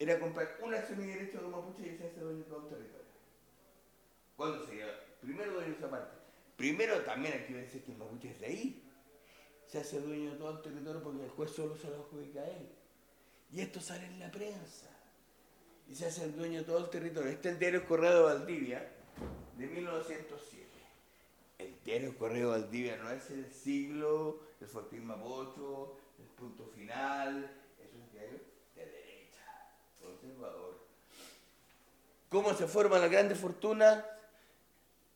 era 0.00 0.18
comprar 0.18 0.58
una 0.60 0.78
acción 0.78 1.00
y 1.00 1.06
derecho 1.06 1.40
de 1.40 1.46
mapuche 1.46 1.86
y 1.86 1.96
se 1.96 2.08
hace 2.08 2.18
dueño 2.18 2.38
de 2.38 2.44
todo 2.46 2.64
el 2.64 2.74
territorio. 2.74 3.06
¿Cuándo 4.36 4.66
se 4.66 4.76
llama? 4.78 4.92
Primero 5.20 5.52
dueño 5.52 5.68
de 5.68 5.76
esa 5.76 5.90
parte. 5.90 6.16
Primero 6.56 7.00
también 7.02 7.34
hay 7.34 7.44
que 7.44 7.54
decir 7.54 7.84
que 7.84 7.92
el 7.92 7.98
mapuche 7.98 8.32
es 8.32 8.40
de 8.40 8.46
ahí. 8.46 8.90
Se 9.68 9.78
hace 9.78 10.00
dueño 10.00 10.32
de 10.32 10.36
todo 10.38 10.50
el 10.50 10.60
territorio 10.60 11.02
porque 11.04 11.22
el 11.22 11.30
juez 11.30 11.52
solo 11.52 11.76
se 11.76 11.88
lo 11.88 12.00
adjudica 12.00 12.40
a 12.40 12.48
él. 12.48 12.68
Y 13.52 13.60
esto 13.60 13.80
sale 13.80 14.06
en 14.06 14.18
la 14.18 14.28
prensa. 14.32 14.90
Y 15.88 15.94
se 15.94 16.06
hace 16.06 16.24
el 16.24 16.36
dueño 16.36 16.58
de 16.58 16.64
todo 16.64 16.78
el 16.78 16.90
territorio. 16.90 17.30
Este 17.30 17.48
es 17.48 17.54
el 17.54 17.60
diario 17.60 17.86
Correo 17.86 18.12
de 18.12 18.22
Valdivia 18.22 18.92
de 19.56 19.66
1907. 19.68 20.63
Diario 21.84 22.16
Correo 22.16 22.50
Valdivia 22.50 22.96
no 22.96 23.10
es 23.10 23.30
el 23.30 23.52
siglo, 23.52 24.40
el 24.60 24.66
Fortín 24.66 25.04
Mapocho, 25.04 25.98
el 26.18 26.24
punto 26.26 26.66
final. 26.66 27.44
Es 27.78 27.92
un 27.94 28.10
diario 28.10 28.40
de 28.74 28.86
derecha, 28.86 29.44
conservador. 30.00 30.84
¿Cómo 32.30 32.54
se 32.54 32.66
forman 32.66 33.02
las 33.02 33.10
grandes 33.10 33.38
fortunas? 33.38 34.02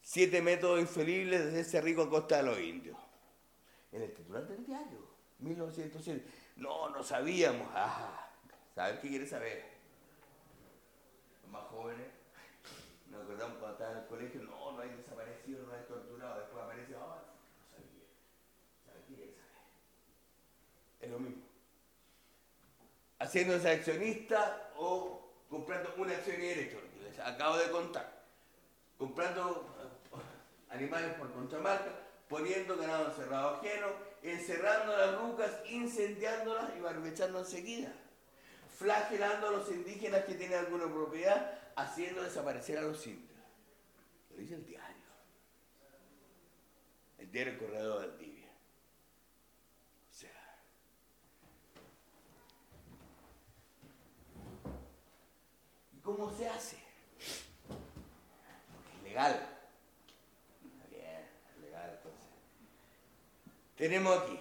Siete 0.02 0.40
métodos 0.40 0.80
infalibles 0.80 1.46
desde 1.46 1.60
ese 1.60 1.80
rico 1.80 2.02
a 2.02 2.10
costa 2.10 2.36
de 2.36 2.42
los 2.44 2.60
indios. 2.60 2.96
En 3.90 4.02
el 4.02 4.12
titular 4.12 4.46
del 4.46 4.64
diario, 4.64 5.00
1907. 5.38 6.24
No, 6.56 6.90
no 6.90 7.02
sabíamos. 7.02 7.66
Ah, 7.72 8.30
¿saber 8.74 9.00
qué 9.00 9.08
quiere 9.08 9.26
saber? 9.26 9.64
Los 11.42 11.50
más 11.50 11.64
jóvenes, 11.64 12.06
nos 13.10 13.22
acordamos 13.22 13.58
cuando 13.58 13.72
estaban 13.72 13.96
en 13.96 14.02
el 14.02 14.08
colegio, 14.08 14.42
no, 14.42 14.72
no 14.72 14.80
hay 14.80 14.90
desaparecido, 14.90 15.66
no 15.66 15.72
hay 15.72 15.82
torturado. 15.88 16.40
Después 16.40 16.64
aparece, 16.64 16.94
ah, 16.94 17.22
no 17.26 17.76
sabía. 17.76 18.04
¿Saber 18.84 19.02
qué 19.08 19.14
quiere 19.14 19.32
saber? 19.32 19.56
Es 21.00 21.10
lo 21.10 21.18
mismo. 21.18 21.42
Haciéndose 23.18 23.70
accionista 23.70 24.70
o 24.76 25.32
comprando 25.48 25.94
una 25.96 26.12
acción 26.12 26.36
y 26.36 26.46
derecho, 26.46 26.80
les 27.02 27.18
acabo 27.18 27.56
de 27.56 27.70
contar. 27.70 28.24
Comprando 28.96 29.74
eh, 30.12 30.74
animales 30.74 31.14
por 31.14 31.32
contramarca, 31.32 31.90
poniendo 32.28 32.76
ganado 32.76 33.06
encerrado 33.08 33.56
ajeno, 33.56 33.86
encerrando 34.22 34.96
las 34.96 35.20
rucas, 35.20 35.50
incendiándolas 35.68 36.76
y 36.76 36.80
barbechando 36.80 37.40
enseguida. 37.40 37.92
Flagelando 38.76 39.48
a 39.48 39.52
los 39.52 39.68
indígenas 39.70 40.24
que 40.24 40.34
tienen 40.34 40.58
alguna 40.58 40.84
propiedad, 40.84 41.58
haciendo 41.74 42.22
desaparecer 42.22 42.78
a 42.78 42.82
los 42.82 43.04
indios. 43.06 43.28
Lo 44.30 44.36
dice 44.36 44.54
el 44.54 44.66
diario. 44.66 44.88
El 47.18 47.30
diario 47.32 47.58
Corredor 47.58 48.00
de 48.00 48.06
Valdivia. 48.06 48.48
O 50.08 50.14
sea, 50.14 50.60
¿y 55.92 55.97
cómo 56.08 56.32
se 56.32 56.48
hace? 56.48 56.78
Porque 57.68 58.96
es 58.96 59.02
legal. 59.02 59.34
Está 60.64 60.88
bien, 60.88 61.28
es 61.54 61.60
legal 61.60 61.90
entonces. 61.96 62.28
Tenemos 63.76 64.18
aquí. 64.18 64.38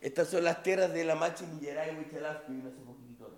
Estas 0.00 0.28
son 0.28 0.44
las 0.44 0.62
tierras 0.62 0.92
de 0.92 1.04
la 1.04 1.16
Machi 1.16 1.44
Millaray 1.46 1.96
Huichalaf 1.96 2.42
que 2.46 2.52
vino 2.52 2.68
hace 2.68 2.78
poquitito. 2.78 3.30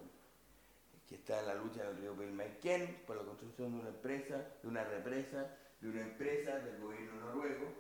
Que 1.09 1.15
está 1.15 1.41
la 1.41 1.55
lucha 1.55 1.85
del 1.85 1.97
río 1.99 2.15
Pelmaiquén 2.15 3.03
por 3.07 3.17
la 3.17 3.23
construcción 3.23 3.73
de 3.73 3.81
una 3.81 3.89
empresa, 3.89 4.45
de 4.61 4.69
una 4.69 4.85
represa, 4.85 5.57
de 5.81 5.89
una 5.89 6.03
empresa 6.03 6.59
del 6.59 6.81
gobierno 6.81 7.15
noruego. 7.21 7.73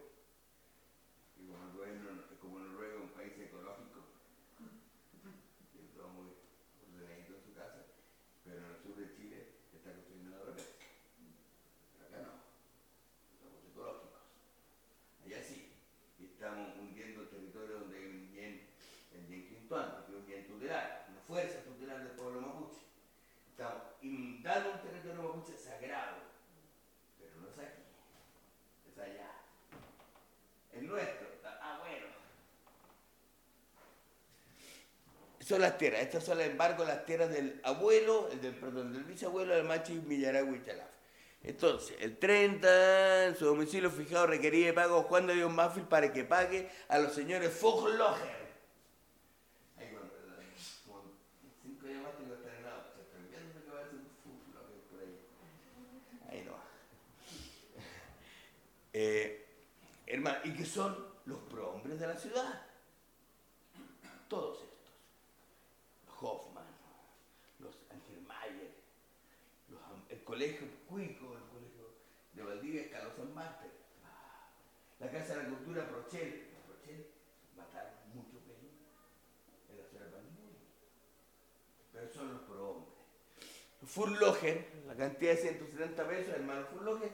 Y 1.37 1.47
como 1.47 1.67
el 1.67 1.73
gobierno, 1.77 2.23
como 2.41 2.59
Noruega 2.61 2.95
es 2.95 3.01
un 3.03 3.11
país 3.11 3.33
ecológico, 3.37 4.01
y 5.75 5.85
es 5.85 5.93
todo 5.95 6.09
muy 6.09 6.33
ordenadito 6.87 7.35
en 7.35 7.43
su 7.43 7.53
casa, 7.53 7.85
pero 8.45 8.59
en 8.59 8.65
el 8.65 8.79
sur 8.81 8.97
de 8.97 9.13
Chile 9.15 9.53
se 9.71 9.77
está 9.79 9.93
construyendo 9.93 10.37
una 10.37 10.45
represa. 10.45 10.71
Pero 11.99 12.07
acá 12.07 12.19
no, 12.23 12.39
somos 13.43 13.61
ecológicos. 13.67 14.23
Allá 15.27 15.43
sí, 15.43 15.75
y 16.21 16.25
estamos 16.27 16.79
hundiendo 16.79 17.23
el 17.23 17.29
territorio 17.29 17.81
donde 17.81 17.99
hay 17.99 18.07
un 18.07 18.31
bien, 18.31 18.69
el 19.13 19.27
bien 19.27 19.49
quintuano, 19.49 20.07
que 20.07 20.13
es 20.13 20.19
un 20.19 20.27
bien 20.27 20.47
tutelar, 20.47 21.07
una 21.11 21.21
fuerza 21.21 21.61
tutelar 21.65 21.99
del 21.99 22.17
pueblo 22.17 22.41
mapuche. 22.41 22.87
Estamos 23.51 23.83
inundando 24.03 24.73
un 24.73 24.81
territorio 24.81 25.23
mapuche 25.23 25.59
sagrado, 25.59 26.17
pero 27.19 27.37
no 27.41 27.49
es 27.49 27.59
aquí, 27.59 27.83
es 28.91 28.99
allá. 28.99 29.33
Es 30.73 30.83
nuestro, 30.83 31.27
ah 31.43 31.79
bueno. 31.81 32.07
Son 35.47 35.61
las 35.61 35.79
tierras, 35.79 36.01
estas 36.01 36.25
son, 36.25 36.39
sin 36.39 36.51
embargo, 36.51 36.85
las 36.85 37.07
tierras 37.07 37.31
del 37.31 37.61
abuelo, 37.63 38.29
el 38.33 38.41
del, 38.41 38.53
perdón, 38.53 38.93
del 38.93 39.05
bisabuelo 39.05 39.55
del 39.55 39.63
machi 39.63 39.93
Millaragüe 39.93 40.57
y 40.57 40.65
Chalaf. 40.65 40.89
Entonces, 41.41 41.97
el 42.01 42.19
30, 42.19 43.27
en 43.27 43.37
su 43.37 43.45
domicilio 43.45 43.89
fijado, 43.89 44.27
requería 44.27 44.67
de 44.67 44.73
pago 44.73 45.05
Juan 45.05 45.29
de 45.29 45.35
Dios 45.35 45.53
Mafil 45.53 45.85
para 45.85 46.13
que 46.13 46.25
pague 46.25 46.69
a 46.89 46.99
los 46.99 47.13
señores 47.13 47.53
Fogloger. 47.53 48.57
Ahí 49.77 49.97
como 50.85 51.13
cinco 51.63 51.87
años 51.87 52.03
más 52.03 52.17
tengo 52.17 52.35
que 52.35 52.41
estar 52.41 52.53
en 52.53 52.65
Fogloger 54.25 54.81
por 54.91 54.99
ahí. 54.99 55.17
Ahí 56.29 56.43
no. 56.45 56.57
Eh, 58.93 59.47
hermano, 60.09 60.39
y 60.43 60.55
que 60.55 60.65
son 60.65 61.07
los 61.27 61.39
prohombres 61.43 62.01
de 62.01 62.09
la 62.09 62.17
ciudad. 62.17 62.66
Colegio 70.27 70.67
Cuico, 70.89 71.37
el 71.37 71.45
Colegio 71.49 71.95
de 72.33 72.43
Valdivia, 72.43 72.91
Carlos 72.91 73.13
San 73.17 73.33
la 74.99 75.11
Casa 75.11 75.37
de 75.37 75.43
la 75.45 75.49
Cultura 75.51 75.89
Prochel, 75.89 76.49
Prochel 76.67 77.07
mataron 77.57 77.93
mucho 78.13 78.41
pelo 78.41 78.69
en 79.71 79.79
la 79.79 79.85
ciudad 79.89 80.07
de 80.07 80.13
pero 81.93 82.13
son 82.13 82.33
los 82.33 82.43
prohombres. 82.43 82.93
Furloger, 83.85 84.83
la 84.89 84.97
cantidad 84.97 85.33
de 85.33 85.39
170 85.39 86.09
pesos, 86.09 86.35
hermano 86.35 86.67
Furloger, 86.67 87.13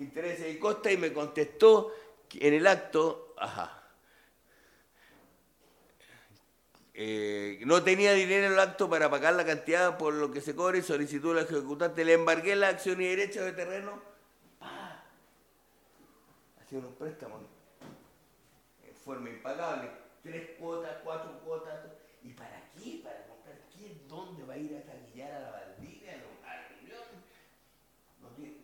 intereses 0.00 0.52
y 0.52 0.58
costa, 0.58 0.90
y 0.90 0.96
me 0.96 1.12
contestó 1.12 1.94
en 2.32 2.54
el 2.54 2.66
acto, 2.66 3.34
ajá 3.38 3.79
eh, 6.94 7.60
no 7.66 7.82
tenía 7.82 8.12
dinero 8.12 8.46
en 8.46 8.52
el 8.52 8.58
acto 8.58 8.88
para 8.90 9.08
pagar 9.10 9.34
la 9.34 9.44
cantidad 9.46 9.96
por 9.96 10.12
lo 10.14 10.30
que 10.30 10.40
se 10.40 10.54
cobre 10.54 10.78
y 10.78 10.82
solicitó 10.82 11.30
al 11.32 11.38
ejecutante, 11.38 12.04
le 12.04 12.14
embargué 12.14 12.56
la 12.56 12.68
acción 12.68 13.00
y 13.00 13.06
derecho 13.06 13.44
de 13.44 13.52
terreno, 13.52 14.02
hacía 16.60 16.78
unos 16.78 16.94
préstamos 16.94 17.42
en 18.86 18.94
forma 18.96 19.28
impagable, 19.30 19.90
tres 20.22 20.50
cuotas, 20.58 20.96
cuatro 21.04 21.40
cuotas, 21.44 21.80
¿y 22.22 22.32
para 22.32 22.62
qué? 22.74 23.00
¿Para 23.02 23.24
comprar 23.26 23.56
qué? 23.74 23.96
¿Dónde 24.08 24.44
va 24.44 24.54
a 24.54 24.58
ir 24.58 24.76
a 24.76 24.82
taquillar 24.82 25.32
a 25.32 25.40
la 25.40 25.50
Valdivia, 25.50 26.12
a 26.12 26.16
la? 26.16 26.22
No 28.20 28.28
tiene- 28.36 28.54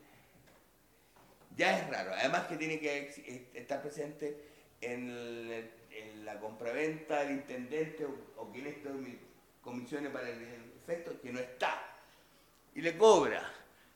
Ya 1.56 1.78
es 1.78 1.88
raro, 1.90 2.12
además 2.12 2.46
que 2.48 2.56
tiene 2.56 2.78
que 2.78 3.48
estar 3.54 3.80
presente 3.82 4.36
en, 4.80 5.08
el- 5.10 5.70
en 5.98 6.24
la 6.24 6.38
compraventa 6.38 7.20
del 7.20 7.32
intendente 7.32 8.04
o, 8.04 8.14
o 8.36 8.50
quien 8.52 8.66
esté 8.66 8.88
en 8.88 9.02
mis 9.02 9.16
comisiones 9.62 10.12
para 10.12 10.28
el 10.28 10.42
efecto, 10.82 11.20
que 11.20 11.32
no 11.32 11.40
está. 11.40 11.82
Y 12.74 12.80
le 12.82 12.96
cobra 12.96 13.42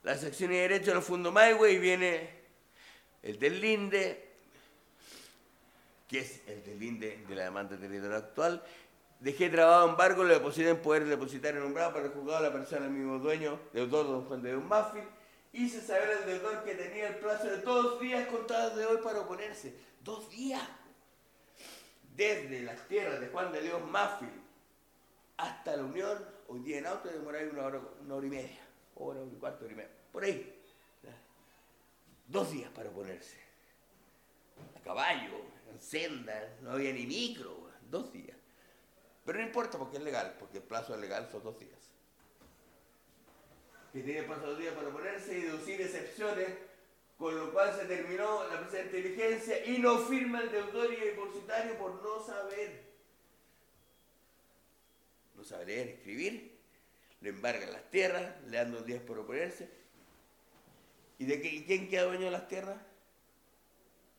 las 0.02 0.24
acciones 0.24 0.56
y 0.56 0.60
derechos 0.60 0.94
al 0.94 1.02
Fondo 1.02 1.30
Maigüe 1.30 1.72
y 1.72 1.78
viene 1.78 2.30
el 3.22 3.38
del 3.38 3.60
Linde, 3.60 4.28
que 6.08 6.20
es 6.20 6.40
el 6.46 6.64
del 6.64 6.78
Linde 6.78 7.24
de 7.28 7.34
la 7.34 7.44
demanda 7.44 7.76
territorial 7.76 8.14
actual. 8.14 8.62
Dejé 9.20 9.50
trabado 9.50 9.88
embargo, 9.88 10.24
lo 10.24 10.32
deposité 10.32 10.70
en 10.70 10.80
poder 10.80 11.04
depositario 11.04 11.60
nombrado 11.60 11.92
para 11.92 12.06
el 12.06 12.12
juzgado 12.12 12.42
de 12.42 12.48
la 12.48 12.54
persona 12.54 12.86
del 12.86 12.92
mismo 12.92 13.18
dueño, 13.18 13.60
deudor 13.72 14.06
don 14.06 14.24
Juan 14.24 14.42
de 14.42 14.56
un 14.56 14.66
Mafil. 14.66 15.04
Hice 15.52 15.82
saber 15.82 16.10
al 16.10 16.26
deudor 16.26 16.64
que 16.64 16.74
tenía 16.74 17.08
el 17.08 17.16
plazo 17.16 17.48
de 17.48 17.58
dos 17.58 18.00
días 18.00 18.26
contados 18.28 18.76
de 18.76 18.86
hoy 18.86 18.98
para 19.04 19.20
oponerse. 19.20 19.74
Dos 20.02 20.30
días. 20.30 20.62
Desde 22.20 22.60
las 22.60 22.86
tierras 22.86 23.18
de 23.18 23.28
Juan 23.28 23.50
de 23.50 23.62
León 23.62 23.90
Mafil 23.90 24.28
hasta 25.38 25.74
la 25.74 25.84
Unión, 25.84 26.22
hoy 26.48 26.60
día 26.60 26.76
en 26.76 26.86
auto 26.86 27.08
demoráis 27.08 27.50
una 27.50 27.64
hora, 27.64 27.80
una 28.04 28.14
hora 28.14 28.26
y 28.26 28.28
media, 28.28 28.60
hora 28.96 29.20
y 29.24 29.36
cuarto, 29.36 29.64
hora 29.64 29.72
y 29.72 29.76
media, 29.76 29.90
por 30.12 30.24
ahí. 30.24 30.62
Dos 32.26 32.52
días 32.52 32.70
para 32.72 32.90
oponerse. 32.90 33.38
A 34.76 34.80
caballo, 34.82 35.46
en 35.72 35.80
senda, 35.80 36.58
no 36.60 36.72
había 36.72 36.92
ni 36.92 37.06
micro, 37.06 37.70
dos 37.90 38.12
días. 38.12 38.36
Pero 39.24 39.38
no 39.38 39.46
importa 39.46 39.78
porque 39.78 39.96
es 39.96 40.02
legal, 40.02 40.36
porque 40.38 40.58
el 40.58 40.64
plazo 40.64 40.94
legal 40.98 41.26
son 41.32 41.42
dos 41.42 41.58
días. 41.58 41.80
Que 43.94 44.02
tiene 44.02 44.24
plazo 44.24 44.48
dos 44.48 44.58
días 44.58 44.74
para 44.74 44.88
oponerse 44.88 45.38
y 45.38 45.40
deducir 45.40 45.80
excepciones, 45.80 46.50
con 47.20 47.36
lo 47.36 47.52
cual 47.52 47.78
se 47.78 47.84
terminó 47.84 48.48
la 48.48 48.60
presente 48.66 48.96
diligencia 48.96 49.62
y 49.66 49.76
no 49.76 49.98
firma 49.98 50.40
el 50.40 50.50
deudor 50.50 50.90
y 50.90 50.96
el 50.96 51.04
depositario 51.10 51.76
por 51.76 52.02
no 52.02 52.24
saber. 52.24 52.82
No 55.36 55.44
sabe 55.44 55.66
leer, 55.66 55.88
escribir, 55.88 56.58
le 57.20 57.28
embargan 57.28 57.72
las 57.72 57.90
tierras, 57.90 58.42
le 58.46 58.56
dan 58.56 58.72
dos 58.72 58.86
días 58.86 59.02
por 59.02 59.18
oponerse. 59.18 59.68
¿Y 61.18 61.26
de 61.26 61.42
qué- 61.42 61.62
quién 61.66 61.90
queda 61.90 62.04
dueño 62.04 62.24
de 62.24 62.30
las 62.30 62.48
tierras? 62.48 62.80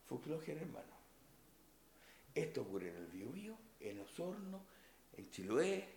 Fuclogen, 0.07 0.59
hermano. 0.59 0.85
Esto 2.35 2.61
ocurre 2.61 2.89
en 2.89 2.97
el 2.97 3.07
Biobío, 3.07 3.57
en 3.79 3.99
Osorno, 4.01 4.63
en 5.17 5.27
Chiloé, 5.31 5.89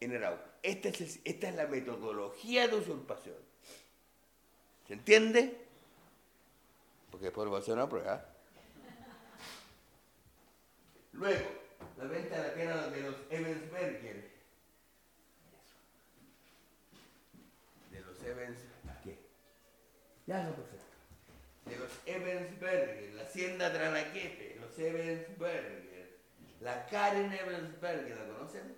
en 0.00 0.14
Arauco. 0.16 0.44
Esta 0.62 0.90
es, 0.90 1.00
el- 1.00 1.20
esta 1.24 1.48
es 1.48 1.54
la 1.54 1.66
metodología 1.66 2.68
de 2.68 2.76
usurpación. 2.76 3.38
¿Se 4.86 4.92
entiende? 4.92 5.61
Porque 7.12 7.26
después 7.26 7.48
va 7.52 7.58
a 7.58 7.60
hacer 7.60 7.74
una 7.74 7.88
prueba. 7.88 8.24
Luego, 11.12 11.46
la 11.98 12.04
venta 12.04 12.36
de 12.36 12.48
la 12.48 12.54
tierra 12.54 12.88
de 12.88 13.00
los 13.02 13.16
Evansberger. 13.30 14.32
De 17.90 18.00
los 18.00 18.22
Evans... 18.24 18.58
¿Qué? 19.04 19.18
Ya, 20.26 20.42
no, 20.42 20.54
perfecto. 20.54 20.86
De 21.66 21.76
los 21.76 21.90
Evansberger, 22.06 23.12
la 23.12 23.22
hacienda 23.22 23.72
Tranaquete, 23.72 24.56
los 24.58 24.76
Evansberger. 24.78 26.18
La 26.62 26.86
Karen 26.86 27.30
Evansberger, 27.30 28.16
¿la 28.16 28.34
conocen? 28.34 28.74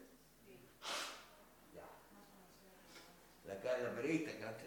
Ya. 1.72 1.84
La 3.46 3.78
la 3.78 3.94
periodista, 3.94 4.32
sé. 4.58 4.66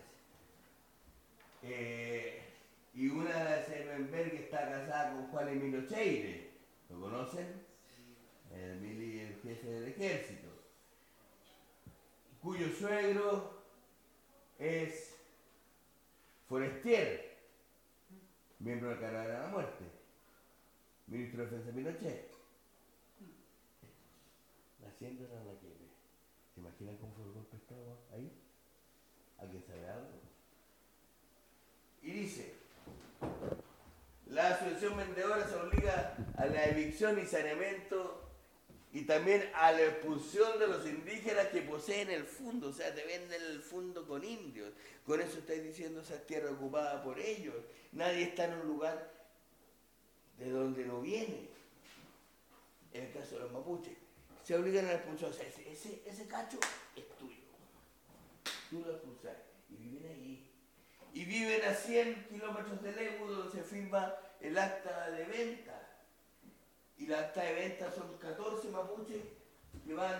Eh, 1.63 2.46
y 2.97 3.09
una 3.09 3.29
de 3.31 3.43
las 3.43 3.69
Evansberger 3.69 4.41
está 4.41 4.71
casada 4.71 5.13
con 5.13 5.27
Juan 5.27 5.49
Emilio 5.49 5.85
Cheire. 5.87 6.49
¿Lo 6.89 6.99
conocen? 6.99 7.61
El, 8.51 8.81
mili- 8.81 9.19
el 9.19 9.39
jefe 9.43 9.67
del 9.67 9.89
ejército. 9.89 10.47
Cuyo 12.41 12.67
suegro 12.69 13.61
es 14.57 15.15
Forestier, 16.49 17.37
miembro 18.57 18.89
de 18.89 18.95
la 18.95 19.01
Caravana 19.01 19.29
de 19.31 19.39
la 19.41 19.47
Muerte, 19.49 19.83
ministro 21.05 21.45
de 21.45 21.51
Defensa 21.51 21.75
Pinochet. 21.75 22.31
La 24.81 24.89
hacienda 24.89 25.23
era 25.23 25.43
la 25.43 25.59
que... 25.59 25.67
¿Se 26.55 26.61
imaginan 26.61 26.97
cómo 26.97 27.13
fue 27.13 27.25
el 27.25 27.33
golpe 27.33 27.57
de 27.57 27.61
Estado 27.61 27.99
ahí? 28.11 28.41
¿Alguien 29.37 29.63
sabe 29.67 29.87
algo? 29.87 30.19
Y 32.01 32.11
dice, 32.11 32.56
la 34.37 34.49
asociación 34.49 34.95
vendedora 34.95 35.47
se 35.47 35.55
obliga 35.55 36.15
a 36.37 36.45
la 36.45 36.65
evicción 36.65 37.17
y 37.19 37.25
saneamiento 37.25 38.23
y 38.93 39.01
también 39.01 39.49
a 39.55 39.71
la 39.71 39.81
expulsión 39.81 40.59
de 40.59 40.67
los 40.67 40.85
indígenas 40.85 41.47
que 41.47 41.63
poseen 41.63 42.11
el 42.11 42.23
fondo, 42.23 42.67
o 42.67 42.71
sea, 42.71 42.93
te 42.93 43.03
venden 43.03 43.41
el 43.41 43.63
fondo 43.63 44.07
con 44.07 44.23
indios. 44.23 44.71
Con 45.07 45.21
eso 45.21 45.39
estáis 45.39 45.63
diciendo 45.63 46.01
esa 46.01 46.19
tierra 46.19 46.51
ocupada 46.51 47.01
por 47.03 47.19
ellos. 47.19 47.55
Nadie 47.93 48.25
está 48.25 48.45
en 48.45 48.59
un 48.59 48.67
lugar 48.67 49.11
de 50.37 50.51
donde 50.51 50.85
no 50.85 51.01
viene. 51.01 51.49
En 52.93 53.05
el 53.05 53.13
caso 53.13 53.37
de 53.37 53.41
los 53.41 53.51
mapuches, 53.51 53.97
se 54.43 54.55
obligan 54.55 54.85
a 54.85 54.89
la 54.89 54.95
expulsión. 54.97 55.31
O 55.31 55.33
sea, 55.33 55.47
ese, 55.47 55.71
ese, 55.71 56.03
ese 56.05 56.27
cacho 56.27 56.59
es 56.95 57.09
tuyo. 57.17 57.41
Tú 58.69 58.83
lo 58.85 58.91
expulsas 58.91 59.37
y 59.71 59.77
viven 59.77 60.11
ahí. 60.11 60.51
Y 61.15 61.25
viven 61.25 61.63
a 61.65 61.73
100 61.73 62.27
kilómetros 62.29 62.83
del 62.83 62.99
Ebu 62.99 63.25
donde 63.25 63.51
se 63.51 63.63
firma 63.63 64.13
el 64.41 64.57
acta 64.57 65.11
de 65.11 65.25
venta. 65.25 65.87
Y 66.97 67.07
la 67.07 67.19
acta 67.19 67.43
de 67.43 67.53
venta 67.53 67.91
son 67.91 68.17
14 68.17 68.69
mapuches 68.69 69.23
que 69.85 69.93
van 69.93 70.15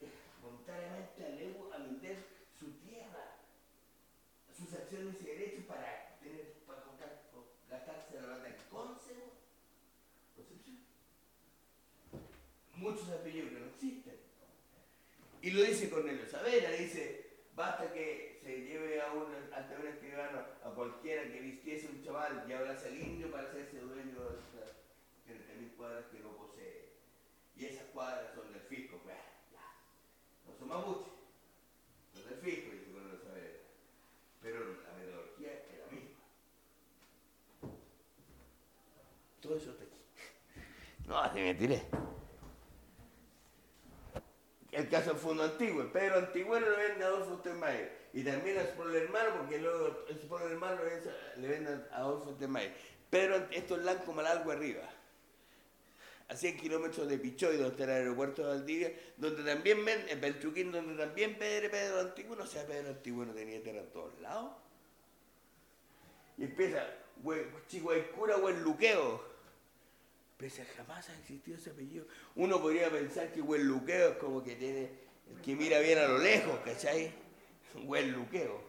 eh, 0.00 0.10
voluntariamente 0.42 1.24
al 1.24 1.40
Ebu 1.40 1.72
a 1.72 1.78
vender 1.78 2.16
su 2.58 2.66
tierra, 2.80 3.36
sus 4.56 4.72
acciones 4.74 5.14
y 5.20 5.24
derechos 5.24 5.64
para 5.66 6.18
tener, 6.20 6.54
para 6.66 6.82
gastarse 7.70 8.14
la 8.14 8.22
plata 8.22 8.48
en 8.48 8.56
Conce. 8.70 9.14
Muchos 12.74 13.08
apellidos 13.08 13.50
que 13.50 13.58
no 13.58 13.66
existen. 13.66 14.16
Y 15.40 15.50
lo 15.50 15.62
dice 15.62 15.88
Cornelio 15.88 16.26
Saavedra, 16.26 16.72
dice, 16.72 17.26
basta 17.54 17.90
que 17.92 18.40
se 18.42 18.60
lleve 18.64 19.00
a 19.00 19.12
un, 19.12 19.32
ante 19.54 19.76
un 19.76 19.86
escribano 19.86 20.40
a 20.40 20.55
cualquiera 20.76 21.22
que 21.24 21.40
vistiese 21.40 21.88
un 21.88 22.04
chaval 22.04 22.44
y 22.46 22.52
hablase 22.52 22.88
el 22.88 23.00
indio 23.00 23.30
para 23.32 23.48
hacerse 23.48 23.80
dueño 23.80 24.20
de 24.20 24.38
esas 24.38 24.76
30.000 25.26 25.74
cuadras 25.76 26.04
que 26.12 26.20
no 26.20 26.36
posee. 26.36 26.92
Y 27.56 27.64
esas 27.64 27.86
cuadras 27.86 28.34
son 28.34 28.52
del 28.52 28.60
fisco, 28.60 29.00
pues, 29.02 29.16
ya. 29.50 29.64
No 30.46 30.54
son 30.58 30.68
mapuches, 30.68 31.12
son 32.12 32.28
del 32.28 32.38
fisco, 32.40 32.70
dice 32.70 32.92
Cornelio 32.92 33.18
Saavedra. 33.18 33.58
Pero 34.42 34.58
la 34.82 34.92
metodología 34.98 35.52
es 35.54 35.78
la 35.78 35.86
misma. 35.86 36.20
Todo 39.40 39.56
eso 39.56 39.70
está 39.70 39.84
aquí. 39.84 39.96
No, 41.06 41.18
así 41.18 41.38
me 41.38 41.54
tiré. 41.54 41.82
El 44.72 44.88
caso 44.88 45.10
del 45.10 45.18
Fondo 45.20 45.44
Antiguo. 45.44 45.90
Pedro 45.92 46.18
Antigüero 46.18 46.68
le 46.68 46.88
vende 46.88 47.04
a 47.04 47.06
Adolfo 47.06 47.38
Stenmayer. 47.38 48.05
Y 48.16 48.24
también 48.24 48.56
a 48.56 48.66
su 48.66 48.72
pobre 48.76 49.02
hermano, 49.02 49.28
porque 49.36 49.58
luego 49.58 50.06
su 50.18 50.26
pobre 50.26 50.46
hermano 50.46 50.82
le 50.82 50.90
vende- 50.90 51.12
le 51.36 51.48
vende 51.48 51.70
a 51.92 51.96
Adolfo 51.98 52.32
Stenmayer. 52.32 52.72
Pedro, 53.10 53.46
esto 53.50 53.76
es 53.76 53.82
Blanco 53.82 54.10
Malalgo 54.14 54.50
arriba. 54.52 54.88
A 56.30 56.34
100 56.34 56.56
kilómetros 56.56 57.06
de 57.08 57.18
Pichoy, 57.18 57.58
donde 57.58 57.72
está 57.72 57.84
el 57.84 57.90
aeropuerto 57.90 58.40
de 58.40 58.48
Valdivia, 58.48 58.90
donde 59.18 59.44
también 59.44 59.84
ven, 59.84 60.08
en 60.08 60.18
Beltruquín, 60.18 60.72
donde 60.72 60.96
también 60.96 61.36
Pedro, 61.36 61.70
Pedro 61.70 62.00
Antiguo, 62.00 62.36
o 62.40 62.46
sea, 62.46 62.66
Pedro 62.66 62.88
Antiguo 62.88 63.22
no 63.26 63.34
tenía 63.34 63.62
tierra 63.62 63.80
en 63.80 63.90
todos 63.90 64.18
lados. 64.22 64.50
Y 66.38 66.44
empieza, 66.44 66.86
Chihuaycura, 67.68 68.36
buen 68.38 68.62
luqueo. 68.62 69.22
Pese 70.38 70.64
jamás 70.64 71.10
ha 71.10 71.18
existido 71.18 71.58
ese 71.58 71.68
apellido. 71.68 72.06
Uno 72.34 72.62
podría 72.62 72.88
pensar 72.90 73.30
que 73.30 73.42
Huelluqueo 73.42 74.12
es 74.12 74.16
como 74.16 74.42
que 74.42 74.56
tiene, 74.56 74.90
el 75.30 75.42
que 75.42 75.54
mira 75.54 75.80
bien 75.80 75.98
a 75.98 76.08
lo 76.08 76.16
lejos, 76.16 76.58
¿cachai? 76.64 77.25
Huelluqueo. 77.84 78.60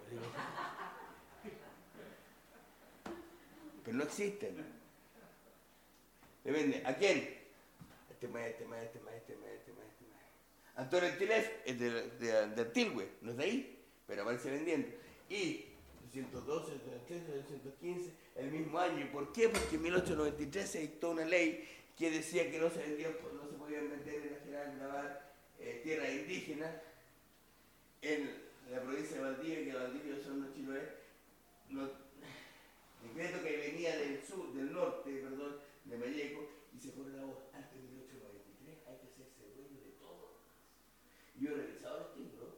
Pero 3.83 3.97
no 3.97 4.03
existen. 4.03 4.65
Depende. 6.43 6.81
¿A 6.85 6.95
quién? 6.95 7.37
Este 8.09 8.27
maestro, 8.27 8.65
este 8.65 8.65
maestro, 8.65 8.99
este 8.99 8.99
maestro, 8.99 9.33
este 9.33 9.73
maestro, 9.73 9.73
este 9.87 10.05
maestro. 10.05 10.75
Antonio 10.75 11.17
Tilef 11.17 11.51
es 11.65 11.79
de, 11.79 11.89
de, 11.89 12.47
de 12.49 13.07
no 13.21 13.31
es 13.31 13.37
de 13.37 13.43
ahí, 13.43 13.83
pero 14.05 14.23
aparece 14.23 14.51
vendiendo. 14.51 14.89
Y 15.29 15.65
212, 16.13 16.71
213, 16.71 17.31
215, 17.31 18.11
el 18.35 18.51
mismo 18.51 18.79
año. 18.79 19.01
¿Y 19.01 19.05
por 19.05 19.31
qué? 19.33 19.49
Porque 19.49 19.75
en 19.75 19.81
1893 19.83 20.69
se 20.69 20.79
dictó 20.79 21.11
una 21.11 21.25
ley 21.25 21.67
que 21.97 22.11
decía 22.11 22.49
que 22.49 22.59
no 22.59 22.69
se, 22.69 22.79
vendía, 22.79 23.09
no 23.09 23.47
se 23.47 23.53
podían 23.53 23.89
vender 23.89 24.15
en 24.15 24.31
la 24.33 24.39
general 24.39 24.75
grabar 24.77 25.33
eh, 25.59 25.81
tierras 25.83 26.09
indígenas 26.11 26.71
en 28.01 28.46
la 28.71 28.81
provincia 28.81 29.17
de 29.17 29.23
Valdivia, 29.23 29.63
que 29.63 29.73
Valdivia 29.73 30.23
son 30.23 30.41
los 30.41 30.53
chiloes. 30.53 30.89
Los, 31.69 31.91
decreto 33.01 33.43
que 33.43 33.57
venía 33.57 33.97
del 33.97 34.23
sur, 34.23 34.53
del 34.53 34.73
norte, 34.73 35.11
perdón, 35.21 35.57
de 35.85 35.97
Malleco, 35.97 36.49
y 36.73 36.79
se 36.79 36.91
pone 36.91 37.15
la 37.15 37.23
voz 37.23 37.37
antes 37.53 37.73
de 37.73 37.87
1893, 37.87 38.87
hay 38.87 38.97
que 38.97 39.07
hacerse 39.07 39.55
dueño 39.55 39.81
de 39.81 39.91
todo. 39.99 40.37
Yo 41.39 41.51
he 41.51 41.55
revisado 41.55 41.99
los 41.99 42.13
títulos. 42.13 42.53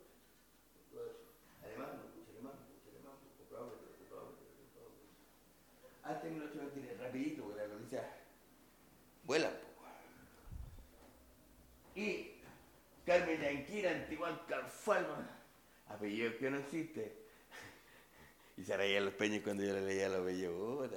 Además, 1.64 1.90
no 1.96 2.10
escuché 2.10 2.32
alemán, 2.32 2.54
no 2.58 2.66
escuché 2.66 2.98
alemán, 2.98 3.16
comprobable, 3.38 3.78
comprobable, 3.98 4.38
comprobable. 4.58 5.06
Antes 6.04 6.24
de 6.24 6.30
1893, 6.32 7.00
rapidito, 7.00 7.44
porque 7.44 7.62
la 7.62 7.68
noticia 7.68 8.10
vuela. 9.24 9.52
Y 11.96 12.32
Carmen 13.06 13.42
Yanquira, 13.42 13.92
Antiguan 13.92 14.40
Carfalma, 14.48 15.39
apellido 16.00 16.38
que 16.38 16.50
no 16.50 16.58
existe. 16.58 17.14
Y 18.58 18.66
se 18.66 18.76
reía 18.76 19.00
los 19.00 19.14
peñas 19.14 19.42
cuando 19.42 19.64
yo 19.64 19.74
le 19.74 19.82
leía 19.82 20.10
los 20.10 20.22
apellidos. 20.22 20.90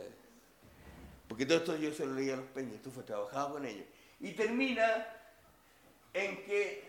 Porque 1.29 1.47
todo 1.47 1.59
esto 1.59 1.77
yo 1.77 1.93
se 1.93 2.05
lo 2.05 2.15
leía 2.15 2.35
a 2.35 2.39
los 2.39 2.47
peñas, 2.47 2.83
tú 2.83 2.91
fue 2.91 3.05
trabajado 3.05 3.53
con 3.53 3.65
ellos. 3.65 3.87
Y 4.19 4.33
termina 4.33 5.07
en 6.13 6.45
que 6.45 6.83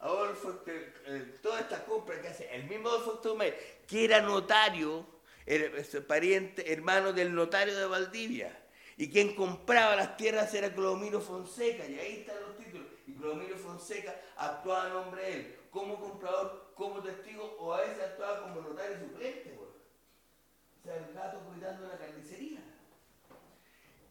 Adolfo, 0.00 0.62
eh, 0.66 1.36
toda 1.42 1.60
esta 1.60 1.84
compra 1.84 2.20
que 2.20 2.28
hace 2.28 2.54
el 2.54 2.64
mismo 2.64 2.88
Adolfo 2.88 3.12
Tomé, 3.18 3.54
que 3.86 4.04
era 4.04 4.20
notario, 4.20 5.06
era 5.46 5.70
pariente, 6.06 6.70
hermano 6.72 7.12
del 7.12 7.34
notario 7.34 7.76
de 7.76 7.86
Valdivia, 7.86 8.56
y 8.96 9.10
quien 9.10 9.34
compraba 9.34 9.96
las 9.96 10.16
tierras 10.16 10.52
era 10.54 10.72
Clodomiro 10.72 11.20
Fonseca, 11.20 11.86
y 11.86 11.98
ahí 11.98 12.12
están 12.20 12.36
los 12.46 12.58
títulos, 12.58 12.86
y 13.06 13.12
Clodomiro 13.12 13.56
Fonseca 13.56 14.14
actuaba 14.36 14.86
a 14.86 14.88
nombre 14.90 15.22
de 15.22 15.32
él, 15.32 15.56
como 15.74 15.98
comprador, 15.98 16.72
como 16.76 17.02
testigo, 17.02 17.56
o 17.58 17.74
a 17.74 17.80
veces 17.80 18.00
actuaba 18.00 18.42
como 18.42 18.60
notario 18.60 18.96
suplente, 18.96 19.58
o 19.58 20.82
sea, 20.84 20.96
el 20.96 21.12
gato 21.12 21.40
cuidando 21.40 21.88
la 21.88 21.98
carnicería. 21.98 22.60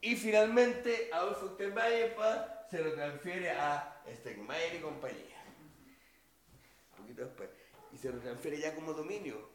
Y 0.01 0.17
finalmente 0.17 1.09
Adolfo 1.13 1.47
Steinmeier 1.53 2.17
se 2.69 2.83
lo 2.83 2.93
transfiere 2.93 3.51
a 3.51 4.03
Steinmeier 4.13 4.75
y 4.75 4.79
compañía. 4.81 5.41
Un 6.91 7.03
poquito 7.03 7.23
después. 7.23 7.49
Y 7.93 7.97
se 7.97 8.11
lo 8.11 8.19
transfiere 8.19 8.59
ya 8.59 8.75
como 8.75 8.91
dominio. 8.91 9.47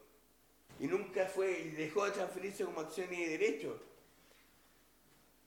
Y 0.81 0.87
nunca 0.87 1.27
fue, 1.27 1.61
y 1.61 1.71
dejó 1.73 2.07
de 2.07 2.13
transferirse 2.13 2.65
como 2.65 2.81
acción 2.81 3.13
y 3.13 3.23
derecho. 3.27 3.83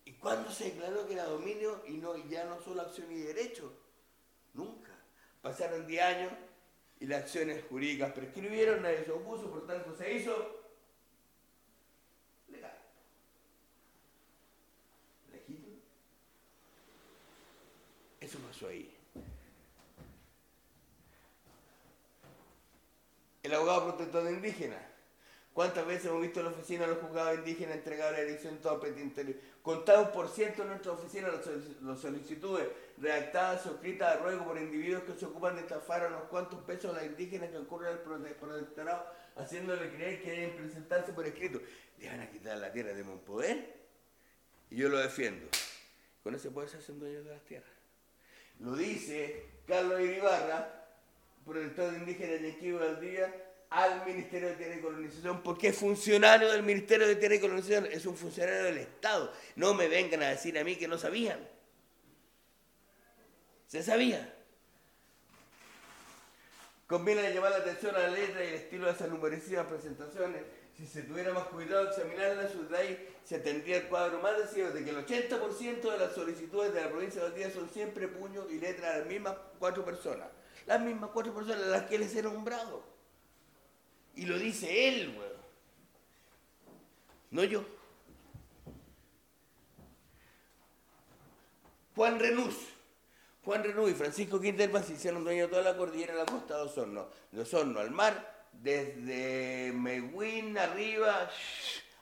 ¿Y 0.06 0.14
cuándo 0.14 0.52
se 0.52 0.66
declaró 0.66 1.08
que 1.08 1.14
era 1.14 1.24
dominio 1.24 1.82
y 1.88 1.94
no, 1.94 2.16
ya 2.28 2.46
no 2.46 2.62
solo 2.62 2.84
acción 2.84 3.12
y 3.12 3.20
derecho? 3.22 3.74
Nunca. 4.54 4.92
Pasaron 5.42 5.88
10 5.88 6.04
años 6.04 6.34
y 7.02 7.08
las 7.08 7.24
acciones 7.24 7.64
jurídicas 7.68 8.14
prescribieron, 8.14 8.84
nadie 8.84 9.04
se 9.04 9.12
opuso, 9.12 9.50
por 9.50 9.66
tanto 9.66 9.96
se 9.96 10.14
hizo 10.14 10.62
legal. 12.48 12.78
Legítimo. 15.32 15.78
Eso 18.20 18.38
pasó 18.38 18.68
ahí. 18.68 18.96
El 23.42 23.56
abogado 23.56 23.96
protector 23.96 24.24
de 24.24 24.34
indígenas. 24.34 24.91
¿Cuántas 25.54 25.86
veces 25.86 26.06
hemos 26.06 26.22
visto 26.22 26.40
en 26.40 26.46
la 26.46 26.52
oficina 26.52 26.86
a 26.86 26.88
los 26.88 27.00
juzgados 27.00 27.40
indígenas 27.40 27.76
entregar 27.76 28.14
la 28.14 28.22
elección 28.22 28.58
todo 28.60 28.88
interior? 28.88 29.36
Contado 29.62 30.12
por 30.14 30.30
ciento 30.30 30.62
en 30.62 30.70
nuestra 30.70 30.94
oficina 30.94 31.28
las 31.82 32.00
solicitudes 32.00 32.70
redactadas 32.98 33.66
o 33.66 33.72
escritas 33.72 34.16
a 34.16 34.20
ruego 34.20 34.46
por 34.46 34.58
individuos 34.58 35.04
que 35.04 35.14
se 35.14 35.26
ocupan 35.26 35.56
de 35.56 35.62
estafar 35.62 36.06
a 36.06 36.08
unos 36.08 36.24
cuantos 36.24 36.62
pesos 36.62 36.92
a 36.92 37.02
las 37.02 37.06
indígenas 37.06 37.50
que 37.50 37.58
ocurren 37.58 37.94
al 37.94 38.00
protectorado, 38.00 39.06
haciéndole 39.36 39.94
creer 39.94 40.22
que 40.22 40.32
deben 40.32 40.56
presentarse 40.56 41.12
por 41.12 41.28
escrito. 41.28 41.62
¿Le 42.00 42.08
van 42.08 42.22
a 42.22 42.32
quitar 42.32 42.58
la 42.58 42.72
tierra 42.72 42.94
de 42.94 43.04
poder? 43.04 43.76
Y 44.70 44.78
yo 44.78 44.88
lo 44.88 45.00
defiendo. 45.00 45.50
Con 46.24 46.34
ese 46.34 46.50
poder 46.50 46.70
se 46.70 46.78
hacen 46.78 46.98
dueños 46.98 47.26
de 47.26 47.32
las 47.32 47.44
tierras. 47.44 47.72
Lo 48.60 48.76
dice 48.76 49.46
Carlos 49.68 50.00
Iribarra, 50.00 50.88
protector 51.46 51.92
de 51.92 51.98
indígenas 51.98 52.42
de 52.42 52.50
Equivo 52.50 52.80
al 52.80 53.02
día, 53.02 53.51
al 53.72 54.06
Ministerio 54.06 54.50
de 54.50 54.56
Tierra 54.56 54.76
y 54.76 54.82
Colonización, 54.82 55.42
porque 55.42 55.70
es 55.70 55.78
funcionario 55.78 56.52
del 56.52 56.62
Ministerio 56.62 57.08
de 57.08 57.16
Tierra 57.16 57.36
y 57.36 57.40
Colonización, 57.40 57.86
es 57.86 58.06
un 58.06 58.18
funcionario 58.18 58.66
del 58.66 58.78
Estado. 58.80 59.32
No 59.56 59.74
me 59.74 59.88
vengan 59.88 60.22
a 60.24 60.30
decir 60.30 60.60
a 60.60 60.64
mí 60.64 60.76
que 60.76 60.90
no 60.90 60.98
sabían. 60.98 61.40
Se 63.68 63.82
sabía. 63.82 64.36
Conviene 66.86 67.34
llamar 67.34 67.52
la 67.52 67.58
atención 67.60 67.96
a 67.96 68.00
la 68.00 68.10
letra 68.10 68.44
y 68.44 68.50
el 68.50 68.54
estilo 68.56 68.88
de 68.88 68.92
esas 68.92 69.08
numerosas 69.08 69.66
presentaciones. 69.66 70.42
Si 70.76 70.86
se 70.86 71.04
tuviera 71.04 71.32
más 71.34 71.46
cuidado 71.46 71.86
de 71.86 71.92
examinarlas, 71.92 72.70
de 72.70 72.78
ahí 72.78 73.16
se 73.24 73.40
tendría 73.40 73.78
el 73.78 73.88
cuadro 73.88 74.20
más 74.20 74.38
decidido 74.38 74.72
de 74.72 74.84
que 74.84 74.90
el 74.90 75.06
80% 75.06 75.82
de 75.90 75.98
las 75.98 76.14
solicitudes 76.14 76.74
de 76.74 76.82
la 76.82 76.90
provincia 76.90 77.22
de 77.22 77.30
Valdivia 77.30 77.54
son 77.54 77.70
siempre 77.70 78.10
puño 78.10 78.50
y 78.50 78.60
letra 78.60 78.92
de 78.92 79.00
las 79.00 79.08
mismas 79.08 79.38
cuatro 79.60 79.86
personas. 79.86 80.28
Las 80.66 80.82
mismas 80.82 81.12
cuatro 81.14 81.34
personas 81.34 81.64
a 81.64 81.68
las 81.68 81.84
que 81.84 81.98
les 81.98 82.14
he 82.14 82.22
nombrado. 82.22 82.91
Y 84.16 84.26
lo 84.26 84.38
dice 84.38 84.88
él, 84.88 85.16
weón. 85.18 85.32
No 87.32 87.44
yo. 87.44 87.66
Juan 91.96 92.20
Renús. 92.20 92.56
Juan 93.44 93.64
Renús 93.64 93.92
y 93.92 93.94
Francisco 93.96 94.40
Quinterman 94.40 94.84
se 94.84 94.94
hicieron 94.94 95.24
dueños 95.24 95.50
de 95.50 95.56
toda 95.56 95.72
la 95.72 95.78
cordillera 95.78 96.14
de 96.14 96.20
la 96.20 96.26
costa 96.26 96.58
de 96.58 96.64
Osorno. 96.64 97.08
De 97.32 97.42
Osorno 97.42 97.80
al 97.80 97.92
mar, 97.92 98.48
desde 98.52 99.72
Meguín 99.74 100.58
arriba 100.58 101.30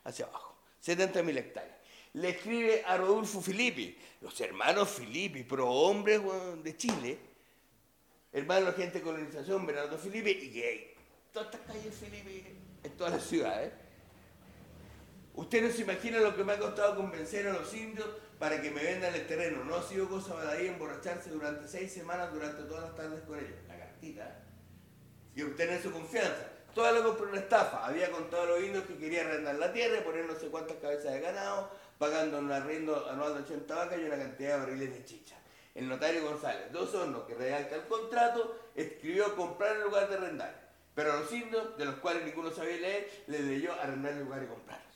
hacia 0.04 0.26
abajo. 0.26 0.56
70.000 0.84 1.38
hectáreas. 1.38 1.78
Le 2.14 2.30
escribe 2.30 2.84
a 2.86 2.98
Rodolfo 2.98 3.40
Filippi, 3.40 3.96
los 4.22 4.40
hermanos 4.42 4.90
Filippi, 4.90 5.44
pro 5.44 5.70
hombres 5.70 6.22
de 6.64 6.76
Chile, 6.76 7.20
hermanos 8.34 8.76
gente 8.76 8.98
de 8.98 9.04
colonización, 9.04 9.66
Bernardo 9.66 9.98
Filippi, 9.98 10.32
y 10.32 10.52
que 10.52 10.98
todas 11.34 11.54
estas 11.54 11.68
calles 11.68 11.96
Filippi 11.96 12.46
en 12.84 12.92
todas 12.98 13.14
las 13.14 13.24
ciudades. 13.24 13.72
Usted 15.36 15.64
no 15.64 15.72
se 15.72 15.82
imagina 15.82 16.20
lo 16.20 16.36
que 16.36 16.44
me 16.44 16.54
ha 16.54 16.60
costado 16.60 16.96
convencer 16.96 17.48
a 17.48 17.54
los 17.54 17.74
indios 17.74 18.08
para 18.40 18.62
que 18.62 18.72
me 18.72 18.84
vendan 18.84 19.14
el 19.14 19.26
terreno. 19.28 19.64
No 19.64 19.76
ha 19.76 19.84
sido 19.84 20.10
cosa 20.10 20.36
ahí 20.50 20.68
emborracharse 20.68 21.30
durante 21.30 21.68
seis 21.68 21.94
semanas, 21.94 22.34
durante 22.34 22.64
todas 22.64 22.86
las 22.86 22.96
tardes 22.96 23.22
con 23.24 23.38
ellos. 23.38 23.58
La 23.68 23.78
cartita. 23.78 24.44
Y 25.36 25.44
obtener 25.44 25.82
su 25.82 25.92
confianza. 25.92 26.50
Todo 26.74 26.92
lo 26.92 27.18
por 27.18 27.28
una 27.28 27.40
estafa. 27.40 27.86
Había 27.86 28.12
contado 28.12 28.44
a 28.44 28.46
los 28.48 28.62
indios 28.62 28.86
que 28.86 28.98
quería 28.98 29.22
arrendar 29.22 29.56
la 29.56 29.72
tierra 29.72 30.00
y 30.00 30.02
poner 30.02 30.26
no 30.26 30.36
sé 30.36 30.48
cuántas 30.48 30.78
cabezas 30.78 31.14
de 31.14 31.22
ganado, 31.22 31.70
pagando 31.98 32.40
un 32.40 32.52
arriendo 32.52 33.10
anual 33.10 33.36
de 33.36 33.42
80 33.42 33.76
vacas 33.76 34.00
y 34.00 34.04
una 34.04 34.18
cantidad 34.18 34.54
de 34.54 34.60
barriles 34.60 34.94
de 34.94 35.06
chicha. 35.06 35.36
El 35.76 35.88
notario 35.88 36.24
González, 36.24 36.72
dos 36.72 36.94
hornos 36.94 37.24
que 37.24 37.36
redacta 37.36 37.76
el 37.76 37.84
contrato, 37.84 38.60
escribió 38.76 39.36
comprar 39.36 39.78
en 39.78 39.84
lugar 39.84 40.10
de 40.10 40.16
arrendar. 40.16 40.69
Pero 40.96 41.14
a 41.14 41.20
los 41.22 41.32
indios, 41.32 41.78
de 41.78 41.86
los 41.86 41.96
cuales 41.96 42.26
ninguno 42.26 42.52
sabía 42.52 42.78
leer, 42.78 43.24
les 43.28 43.42
leyó 43.42 43.74
arrendar 43.74 44.14
el 44.14 44.20
lugar 44.20 44.44
y 44.44 44.48
comprar. 44.48 44.90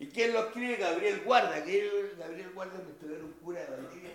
¿Y 0.00 0.08
quién 0.08 0.32
lo 0.32 0.46
escribe? 0.46 0.76
Gabriel 0.76 1.20
Guarda, 1.24 1.58
es 1.58 2.16
Gabriel 2.16 2.52
Guarda 2.54 2.78
me 2.78 3.14
era 3.14 3.22
un 3.22 3.32
cura 3.34 3.60
de 3.60 3.66
Valdivia. 3.66 4.14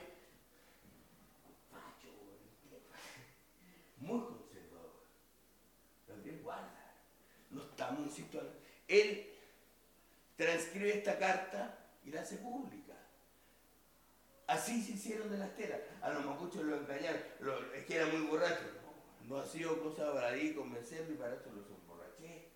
Muy 4.00 4.20
conservador. 4.20 5.04
Gabriel 6.08 6.40
Guarda. 6.42 6.94
No 7.52 7.62
estamos 7.62 8.08
en 8.08 8.12
situación. 8.12 8.54
Él 8.88 9.32
transcribe 10.36 10.98
esta 10.98 11.20
carta 11.20 11.78
y 12.04 12.10
la 12.10 12.22
hace 12.22 12.38
pública. 12.38 12.94
Así 14.48 14.84
se 14.84 14.94
hicieron 14.94 15.30
de 15.30 15.38
las 15.38 15.56
telas. 15.56 15.82
A 16.02 16.10
los 16.10 16.26
mapuchos 16.26 16.64
lo 16.64 16.78
engañaron. 16.78 17.22
es 17.76 17.86
que 17.86 17.96
era 17.96 18.08
muy 18.08 18.22
borracho 18.22 18.85
vacío 19.28 19.82
cosa 19.82 20.12
braí, 20.12 20.54
convencerlo 20.54 21.14
y 21.14 21.18
para 21.18 21.36
esto 21.36 21.52
los 21.52 21.66
emborraché. 21.68 22.50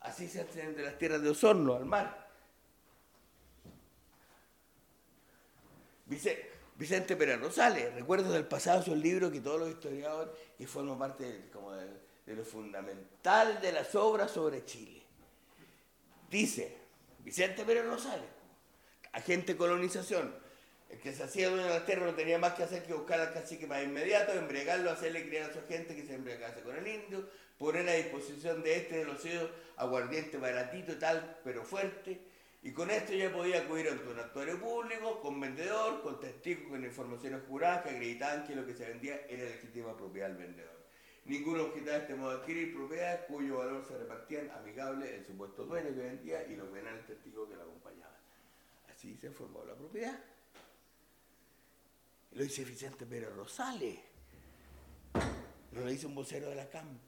Así 0.00 0.28
se 0.28 0.40
hacen 0.42 0.76
de 0.76 0.82
las 0.82 0.98
tierras 0.98 1.22
de 1.22 1.30
Osorno 1.30 1.74
al 1.74 1.86
mar. 1.86 2.28
Vicente, 6.06 6.50
Vicente 6.76 7.16
Pérez 7.16 7.40
Rosales, 7.40 7.94
Recuerdos 7.94 8.32
del 8.32 8.46
pasado, 8.46 8.80
es 8.80 8.88
un 8.88 9.00
libro 9.00 9.30
que 9.30 9.40
todos 9.40 9.60
los 9.60 9.70
historiadores 9.70 10.34
y 10.58 10.66
forma 10.66 10.98
parte 10.98 11.24
de, 11.24 11.50
como 11.50 11.72
de, 11.72 11.88
de 12.26 12.36
lo 12.36 12.44
fundamental 12.44 13.60
de 13.60 13.72
las 13.72 13.94
obras 13.94 14.30
sobre 14.30 14.64
Chile. 14.64 15.02
Dice 16.28 16.76
Vicente 17.20 17.64
Pérez 17.64 17.86
Rosales, 17.86 18.28
agente 19.12 19.56
colonización, 19.56 20.34
el 20.94 21.00
que 21.00 21.12
se 21.12 21.24
hacía 21.24 21.48
dueño 21.48 21.64
de 21.64 21.70
la 21.70 21.84
tierra 21.84 22.06
no 22.06 22.14
tenía 22.14 22.38
más 22.38 22.54
que 22.54 22.62
hacer 22.62 22.84
que 22.84 22.94
buscar 22.94 23.20
al 23.20 23.32
cacique 23.32 23.66
más 23.66 23.82
inmediato, 23.82 24.32
embriagarlo, 24.32 24.90
hacerle 24.90 25.26
criar 25.26 25.50
a 25.50 25.52
su 25.52 25.60
gente 25.66 25.96
que 25.96 26.06
se 26.06 26.14
embriagase 26.14 26.60
con 26.62 26.76
el 26.76 26.86
indio, 26.86 27.28
poner 27.58 27.88
a 27.88 27.94
disposición 27.94 28.62
de 28.62 28.76
este 28.76 28.98
de 28.98 29.04
los 29.04 29.20
sellos 29.20 29.50
aguardiente 29.76 30.38
baratito, 30.38 30.96
tal, 30.96 31.38
pero 31.42 31.64
fuerte, 31.64 32.20
y 32.62 32.70
con 32.72 32.90
esto 32.90 33.12
ya 33.12 33.32
podía 33.32 33.62
acudir 33.62 33.88
ante 33.88 34.08
un 34.08 34.18
actuario 34.20 34.60
público, 34.60 35.20
con 35.20 35.40
vendedor, 35.40 36.00
con 36.00 36.20
testigos, 36.20 36.68
con 36.70 36.84
informaciones 36.84 37.42
juradas 37.48 37.82
que 37.82 37.90
acreditaban 37.90 38.46
que 38.46 38.54
lo 38.54 38.64
que 38.64 38.74
se 38.74 38.86
vendía 38.86 39.20
era 39.28 39.42
legítima 39.44 39.96
propiedad 39.96 40.28
del 40.28 40.38
vendedor. 40.38 40.84
Ninguno 41.24 41.64
objetaba 41.64 41.98
este 41.98 42.14
modo 42.14 42.30
de 42.30 42.36
adquirir 42.36 42.72
propiedades 42.72 43.20
cuyo 43.26 43.58
valor 43.58 43.84
se 43.84 43.98
repartían 43.98 44.48
amigable 44.52 45.16
el 45.16 45.26
supuesto 45.26 45.64
dueño 45.64 45.88
que 45.88 46.02
vendía 46.02 46.46
y 46.46 46.54
los 46.54 46.70
venales 46.70 47.04
testigos 47.04 47.48
que 47.48 47.56
la 47.56 47.64
acompañaban. 47.64 48.14
Así 48.88 49.16
se 49.16 49.30
formó 49.30 49.64
la 49.64 49.74
propiedad. 49.74 50.33
Lo 52.34 52.42
dice 52.42 52.64
Vicente 52.64 53.06
Pérez 53.06 53.32
Rosales. 53.32 53.96
No 55.70 55.80
lo 55.80 55.86
dice 55.86 56.06
un 56.06 56.16
vocero 56.16 56.48
de 56.48 56.56
la 56.56 56.68
CAM. 56.68 56.98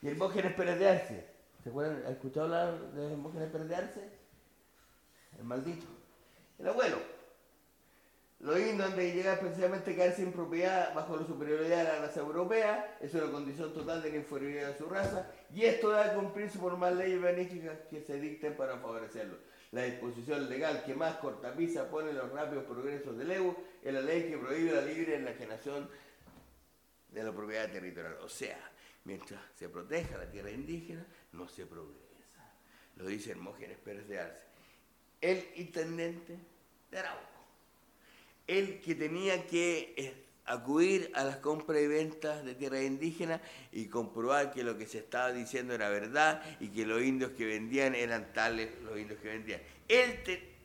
Y 0.00 0.08
el 0.08 0.16
Mógenes 0.16 0.54
Pérez 0.54 0.78
de 0.78 0.88
Arce. 0.88 1.26
¿Se 1.62 1.68
acuerdan? 1.70 2.04
¿Han 2.06 2.12
escuchado 2.12 2.46
hablar 2.46 2.92
de 2.92 3.16
Mógenes 3.16 3.50
Pérez 3.50 3.68
de 3.68 3.76
Arce? 3.76 4.10
El 5.38 5.44
maldito. 5.44 5.86
El 6.58 6.68
abuelo. 6.68 6.98
Los 8.42 8.58
indios 8.58 8.90
han 8.90 8.96
de 8.96 9.12
llegar 9.12 9.38
precisamente 9.38 9.92
a 9.92 9.94
quedar 9.94 10.16
sin 10.16 10.32
propiedad 10.32 10.92
bajo 10.94 11.16
la 11.16 11.24
superioridad 11.24 11.78
de 11.78 11.84
la 11.84 11.98
raza 12.00 12.20
europea, 12.20 12.98
es 13.00 13.14
una 13.14 13.30
condición 13.30 13.72
total 13.72 14.02
de 14.02 14.10
la 14.10 14.16
inferioridad 14.16 14.72
de 14.72 14.78
su 14.78 14.86
raza, 14.86 15.30
y 15.54 15.62
esto 15.62 15.90
debe 15.90 16.16
cumplirse 16.16 16.58
por 16.58 16.76
más 16.76 16.92
leyes 16.92 17.22
benéficas 17.22 17.78
que 17.88 18.02
se 18.02 18.18
dicten 18.18 18.56
para 18.56 18.78
favorecerlo. 18.78 19.38
La 19.70 19.84
disposición 19.84 20.50
legal 20.50 20.82
que 20.84 20.92
más 20.92 21.18
cortapisa 21.18 21.88
pone 21.88 22.12
los 22.12 22.32
rápidos 22.32 22.64
progresos 22.64 23.16
del 23.16 23.30
EU 23.30 23.54
es 23.80 23.94
la 23.94 24.00
ley 24.00 24.24
que 24.24 24.36
prohíbe 24.36 24.72
la 24.72 24.82
libre 24.82 25.14
enajenación 25.14 25.88
de 27.10 27.22
la 27.22 27.32
propiedad 27.32 27.70
territorial. 27.70 28.18
O 28.22 28.28
sea, 28.28 28.58
mientras 29.04 29.40
se 29.54 29.68
proteja 29.68 30.18
la 30.18 30.28
tierra 30.28 30.50
indígena, 30.50 31.06
no 31.30 31.46
se 31.46 31.64
progresa. 31.64 32.02
Lo 32.96 33.06
dice 33.06 33.30
Hermógenes 33.30 33.78
Pérez 33.78 34.08
de 34.08 34.18
Arce. 34.18 34.42
El 35.20 35.46
intendente 35.54 36.36
de 36.90 36.98
Arauco 36.98 37.31
el 38.52 38.80
que 38.80 38.94
tenía 38.94 39.46
que 39.46 39.94
eh, 39.96 40.22
acudir 40.44 41.10
a 41.14 41.24
las 41.24 41.36
compras 41.36 41.80
y 41.80 41.86
ventas 41.86 42.44
de 42.44 42.54
tierras 42.54 42.82
indígenas 42.82 43.40
y 43.70 43.86
comprobar 43.86 44.52
que 44.52 44.64
lo 44.64 44.76
que 44.76 44.86
se 44.86 44.98
estaba 44.98 45.32
diciendo 45.32 45.74
era 45.74 45.88
verdad 45.88 46.42
y 46.60 46.68
que 46.68 46.84
los 46.84 47.02
indios 47.02 47.32
que 47.32 47.46
vendían 47.46 47.94
eran 47.94 48.32
tales 48.32 48.70
los 48.82 48.98
indios 48.98 49.20
que 49.20 49.28
vendían. 49.28 49.60
Él 49.88 50.18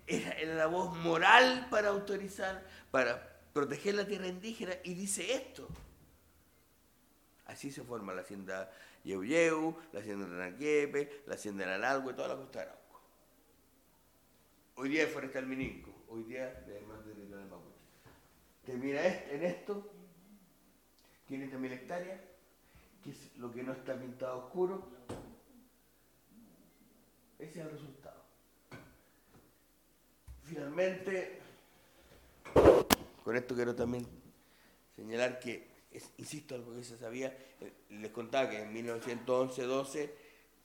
era, 0.08 0.56
la 0.56 0.68
voz 0.68 0.96
moral 0.98 1.68
para 1.70 1.90
autorizar, 1.90 2.66
para 2.92 3.40
proteger 3.54 3.96
la 3.96 4.06
tierra 4.06 4.28
indígena 4.28 4.74
y 4.84 4.94
dice 4.94 5.34
esto. 5.34 5.68
Así 7.46 7.72
se 7.72 7.84
forma 7.84 8.14
la 8.14 8.22
hacienda 8.22 8.72
Yeuyeu, 9.04 9.78
la 9.94 10.02
hacienda 10.02 10.28
Ranaquepe, 10.28 11.24
la 11.28 11.36
hacienda 11.36 11.66
Nanalgo 11.66 12.12
y 12.12 12.14
toda 12.14 12.30
la 12.30 12.36
costa 12.36 12.60
de 12.60 12.66
Arauco. 12.66 13.02
Hoy 14.76 14.90
día 14.90 15.04
es 15.04 15.12
Forestal 15.12 15.48
Mininco, 15.48 15.92
hoy 16.10 16.24
día 16.24 16.54
de 16.68 16.82
más 16.82 17.06
de 17.06 17.14
de 17.14 17.46
Mapuche. 17.46 17.77
Termina 18.68 19.02
est- 19.02 19.32
en 19.32 19.44
esto, 19.46 19.90
500.000 21.30 21.72
hectáreas, 21.72 22.20
que 23.02 23.12
es 23.12 23.38
lo 23.38 23.50
que 23.54 23.64
no 23.64 23.72
está 23.72 23.96
pintado 23.98 24.40
oscuro. 24.46 24.86
Ese 27.40 27.50
es 27.62 27.66
el 27.66 27.72
resultado. 27.72 28.22
Finalmente, 30.44 31.40
con 33.24 33.38
esto 33.38 33.56
quiero 33.56 33.74
también 33.74 34.06
señalar 34.98 35.40
que, 35.40 35.66
insisto, 36.18 36.56
algo 36.56 36.76
que 36.76 36.84
se 36.84 36.98
sabía, 36.98 37.28
eh, 37.62 37.72
les 37.92 38.12
contaba 38.12 38.50
que 38.50 38.62
en 38.64 38.74
1911-12 38.74 40.10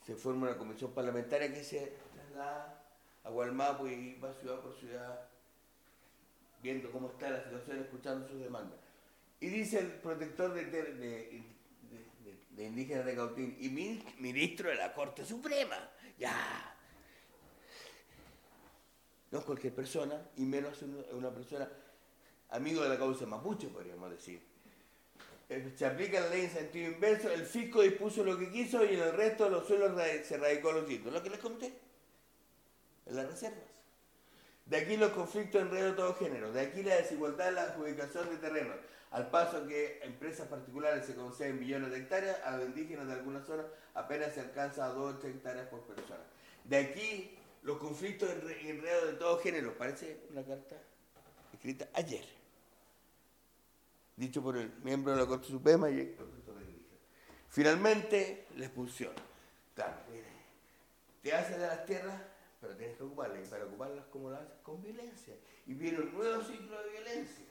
se 0.05 0.17
forma 0.17 0.49
una 0.49 0.59
comisión 0.59 0.91
parlamentaria 0.93 1.55
que 1.55 1.63
se 1.63 1.97
traslada 2.15 2.85
a 3.23 3.31
Gualmapu 3.31 3.87
y 3.87 4.19
va 4.19 4.33
ciudad 4.35 4.59
por 4.61 4.75
ciudad 4.75 5.29
viendo 6.63 6.91
cómo 6.91 7.09
está 7.11 7.29
la 7.31 7.43
situación, 7.43 7.81
escuchando 7.81 8.29
sus 8.29 8.41
demandas. 8.41 8.79
Y 9.41 9.49
dice 9.49 9.81
el 9.81 9.89
protector 9.89 10.55
de, 10.55 11.43
indígenas 12.59 13.05
de 13.05 13.15
Cautín 13.17 13.57
y 13.61 13.69
min- 13.69 14.05
ministro 14.19 14.69
de 14.69 14.77
la 14.77 14.93
Corte 14.93 15.25
Suprema, 15.25 15.77
ya. 16.19 16.69
No 19.33 19.39
es 19.41 19.45
cualquier 19.45 19.75
persona, 19.75 20.23
y 20.37 20.43
menos 20.43 20.81
una, 21.13 21.31
persona 21.31 21.69
amigo 22.51 22.83
de 22.83 22.91
la 22.91 22.99
causa 22.99 23.27
mapuche, 23.27 23.69
podríamos 23.69 24.11
decir. 24.11 24.41
Eh, 25.49 25.73
Se 25.77 25.87
aplica 25.87 26.21
la 26.21 26.29
ley 26.29 26.43
en 26.43 26.51
sentido 26.51 26.93
inverso, 26.93 27.33
el 27.33 27.45
fisco 27.47 27.81
dispuso 27.83 28.23
lo 28.23 28.39
que 28.39 28.51
quiso 28.51 28.85
y 28.85 28.95
en 28.95 29.01
el 29.01 29.13
resto 29.15 29.45
de 29.45 29.51
los 29.51 29.67
suelos 29.67 30.01
se 30.25 30.37
radicó 30.37 30.71
los 30.71 30.87
títulos. 30.87 31.15
Lo 31.15 31.23
que 31.23 31.31
les 31.31 31.39
conté, 31.41 31.73
en 33.07 33.17
las 33.17 33.27
reservas. 33.27 33.72
De 34.67 34.77
aquí 34.77 34.97
los 34.97 35.11
conflictos 35.11 35.61
enredo 35.61 35.91
de 35.91 35.97
todo 35.97 36.15
género, 36.15 36.53
de 36.53 36.61
aquí 36.61 36.83
la 36.83 36.97
desigualdad 36.97 37.49
en 37.49 37.55
la 37.57 37.63
adjudicación 37.63 38.31
de 38.31 38.37
terrenos, 38.37 38.77
al 39.11 39.29
paso 39.29 39.67
que 39.67 40.01
empresas 40.03 40.49
particulares 40.49 41.05
se 41.05 41.15
conceden 41.15 41.61
millones 41.61 41.91
de 41.91 41.99
hectáreas, 41.99 42.39
a 42.45 42.57
los 42.57 42.67
indígenas 42.67 43.07
de 43.07 43.13
algunas 43.13 43.47
zonas 43.47 43.67
apenas 43.95 44.33
se 44.33 44.41
alcanza 44.41 44.87
a 44.87 44.89
2 44.89 45.15
o 45.15 45.19
3 45.19 45.35
hectáreas 45.37 45.69
por 45.69 45.81
persona. 45.83 46.23
De 46.65 46.77
aquí 46.79 47.37
los 47.63 47.79
conflictos 47.79 48.31
enredos 48.31 49.07
de 49.07 49.13
todo 49.15 49.39
género, 49.39 49.77
parece 49.77 50.23
una 50.31 50.43
carta 50.43 50.77
escrita 51.53 51.89
ayer, 51.93 52.25
dicho 54.17 54.43
por 54.43 54.57
el 54.57 54.73
miembro 54.83 55.13
de 55.13 55.21
la 55.21 55.27
Corte 55.27 55.49
Suprema 55.49 55.91
y 55.91 56.01
ex 56.01 56.17
profesor 56.17 56.55
de. 56.59 56.73
Finalmente, 57.51 58.47
la 58.57 58.65
expulsión. 58.65 59.13
Claro, 59.75 59.97
mire, 60.11 60.27
te 61.23 61.35
haces 61.35 61.59
de 61.59 61.67
las 61.67 61.85
tierras, 61.85 62.21
pero 62.63 62.77
tienes 62.77 62.97
que 62.97 63.03
ocuparlas. 63.03 63.45
Y 63.45 63.51
para 63.51 63.65
ocuparlas, 63.65 64.05
¿cómo 64.13 64.31
lo 64.31 64.37
haces? 64.37 64.55
Con 64.63 64.81
violencia. 64.81 65.35
Y 65.67 65.75
viene 65.75 65.99
un 65.99 66.15
nuevo 66.15 66.43
ciclo 66.45 66.81
de 66.81 66.91
violencia. 66.91 67.45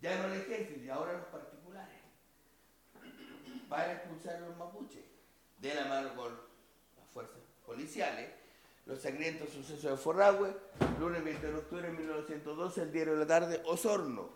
Ya 0.00 0.16
no 0.18 0.32
el 0.32 0.40
ejército, 0.40 0.80
y 0.84 0.88
ahora 0.88 1.14
los 1.14 1.26
particulares. 1.26 1.98
Para 3.68 3.94
expulsar 3.94 4.36
a 4.36 4.40
los 4.40 4.56
mapuches. 4.56 5.04
De 5.58 5.74
la 5.74 5.86
mano 5.86 6.14
con 6.14 6.32
las 6.32 7.08
fuerzas 7.12 7.40
policiales. 7.66 8.30
Los 8.86 9.00
sangrientos 9.00 9.48
sucesos 9.50 9.82
de 9.82 9.96
Forragüe, 9.96 10.54
lunes 11.00 11.24
20 11.24 11.46
de 11.46 11.54
octubre 11.54 11.82
de 11.82 11.92
1912, 11.94 12.82
el 12.82 12.92
diario 12.92 13.14
de 13.14 13.20
la 13.20 13.26
tarde, 13.26 13.62
Osorno. 13.64 14.28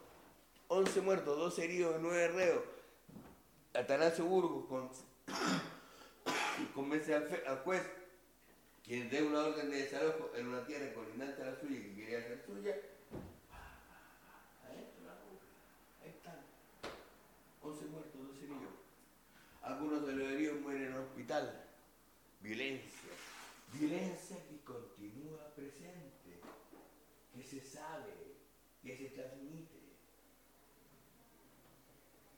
11 0.69 1.01
muertos, 1.03 1.39
12 1.39 1.65
heridos, 1.65 1.97
9 2.01 2.29
reos. 2.29 2.63
Atanasio 3.75 4.25
Burgos 4.25 4.65
con, 4.67 4.91
convence 6.75 7.15
al, 7.15 7.29
al 7.47 7.59
juez 7.59 7.83
quien 8.89 9.11
dé 9.11 9.23
una 9.23 9.41
orden 9.41 9.71
de 9.71 9.83
desalojo 9.83 10.31
en 10.35 10.47
una 10.49 10.65
tierra 10.65 10.95
colindante 10.95 11.43
a 11.43 11.51
la 11.51 11.61
suya 11.61 11.79
que 11.79 11.95
quería 11.95 12.23
ser 12.23 12.43
suya. 12.47 12.75
Adentro 14.65 15.05
la. 15.05 15.13
Ahí 16.03 16.09
están. 16.09 16.41
11 17.61 17.85
muertos, 17.85 18.29
12 18.29 18.45
heridos. 18.45 18.73
Algunos 19.61 20.07
de 20.07 20.13
los 20.15 20.33
heridos 20.33 20.61
mueren 20.63 20.85
en 20.85 20.93
el 20.95 20.99
hospital. 21.01 21.67
Violencia. 22.41 23.11
Violencia 23.75 24.37
que 24.49 24.59
continúa 24.65 25.55
presente, 25.55 26.41
que 27.35 27.43
se 27.43 27.61
sabe, 27.61 28.15
que 28.83 28.97
se 28.97 29.09
transmite, 29.11 29.77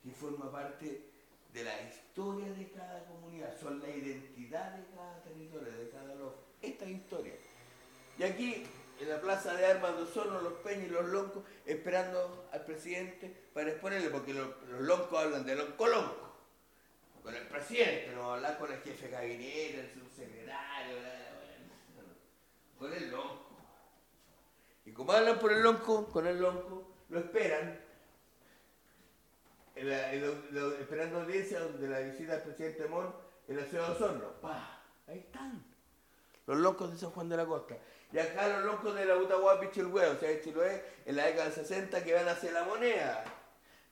que 0.03 0.11
forma 0.11 0.51
parte 0.51 1.11
de 1.53 1.65
la 1.65 1.81
historia 1.83 2.53
de 2.53 2.71
cada 2.73 3.05
comunidad, 3.07 3.57
son 3.61 3.81
la 3.81 3.89
identidad 3.89 4.77
de 4.77 4.95
cada 4.97 5.23
territorio, 5.23 5.73
de 5.73 5.91
cada 5.91 6.15
loco. 6.17 6.40
Esta 6.63 6.85
es 6.85 6.91
historia. 6.91 7.35
Y 8.19 8.23
aquí, 8.23 8.67
en 9.01 9.09
la 9.09 9.21
plaza 9.21 9.55
de 9.55 9.67
armas 9.67 9.97
de 9.97 10.03
Osorno, 10.03 10.41
los 10.43 10.55
peñas 10.55 10.87
y 10.87 10.91
los 10.91 11.07
loncos, 11.07 11.45
esperando 11.65 12.49
al 12.53 12.65
presidente 12.65 13.35
para 13.55 13.71
exponerle, 13.71 14.11
porque 14.11 14.35
los, 14.35 14.49
los 14.69 14.83
loncos 14.83 15.19
hablan 15.19 15.47
de 15.47 15.57
lonco 15.57 15.87
lonco. 15.87 16.37
Con 17.23 17.35
el 17.35 17.47
presidente, 17.47 18.13
no 18.15 18.33
hablar 18.35 18.59
con 18.59 18.73
el 18.73 18.81
jefe 18.81 19.09
gabinete, 19.09 19.81
el 19.81 19.91
subsecretario, 19.93 20.97
con 22.79 22.93
el 22.93 23.11
lonco. 23.11 23.51
Y 24.85 24.93
como 24.93 25.13
hablan 25.13 25.39
por 25.39 25.53
el 25.53 25.63
lonco, 25.63 26.07
con 26.09 26.27
el 26.27 26.41
lonco, 26.41 26.95
lo 27.11 27.21
esperan, 27.21 27.79
esperando 29.75 31.21
audiencia 31.21 31.61
de 31.61 31.89
la 31.89 32.01
visita 32.01 32.33
del 32.33 32.43
presidente 32.43 32.87
Mon 32.87 33.15
en 33.49 33.57
la 33.57 33.65
ciudad 33.65 33.89
de 33.89 33.93
Osorno. 33.93 34.41
¡Pah! 34.41 34.83
Ahí 35.07 35.19
están. 35.19 35.70
Los 36.51 36.59
locos 36.59 36.91
de 36.91 36.99
San 36.99 37.11
Juan 37.11 37.29
de 37.29 37.37
la 37.37 37.47
Costa. 37.47 37.77
Y 38.13 38.19
acá 38.19 38.49
los 38.49 38.65
locos 38.65 38.93
de 38.97 39.05
la 39.05 39.17
Utahuapi 39.17 39.71
Chilhue, 39.71 40.05
o 40.05 40.19
sea, 40.19 40.43
Chiloé, 40.43 40.85
en 41.07 41.15
la 41.15 41.27
década 41.27 41.45
del 41.45 41.53
60 41.53 42.03
que 42.03 42.13
van 42.13 42.29
hacia 42.29 42.51
la 42.51 42.65
moneda. 42.65 43.23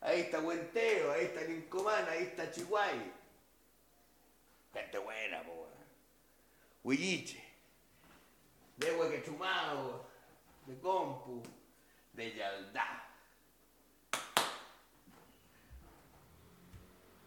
Ahí 0.01 0.23
está 0.23 0.41
Huenteo, 0.41 1.13
ahí 1.13 1.27
está 1.27 1.47
Quincomán, 1.47 2.05
ahí 2.09 2.25
está 2.25 2.51
Chihuay. 2.51 3.13
Gente 4.73 4.99
buena, 4.99 5.41
po. 5.45 5.69
Huilliche, 6.83 7.45
de 8.77 8.91
Huequechumao, 8.91 10.05
de 10.67 10.81
Compu, 10.81 11.41
de 12.13 12.35
Yaldá. 12.35 13.09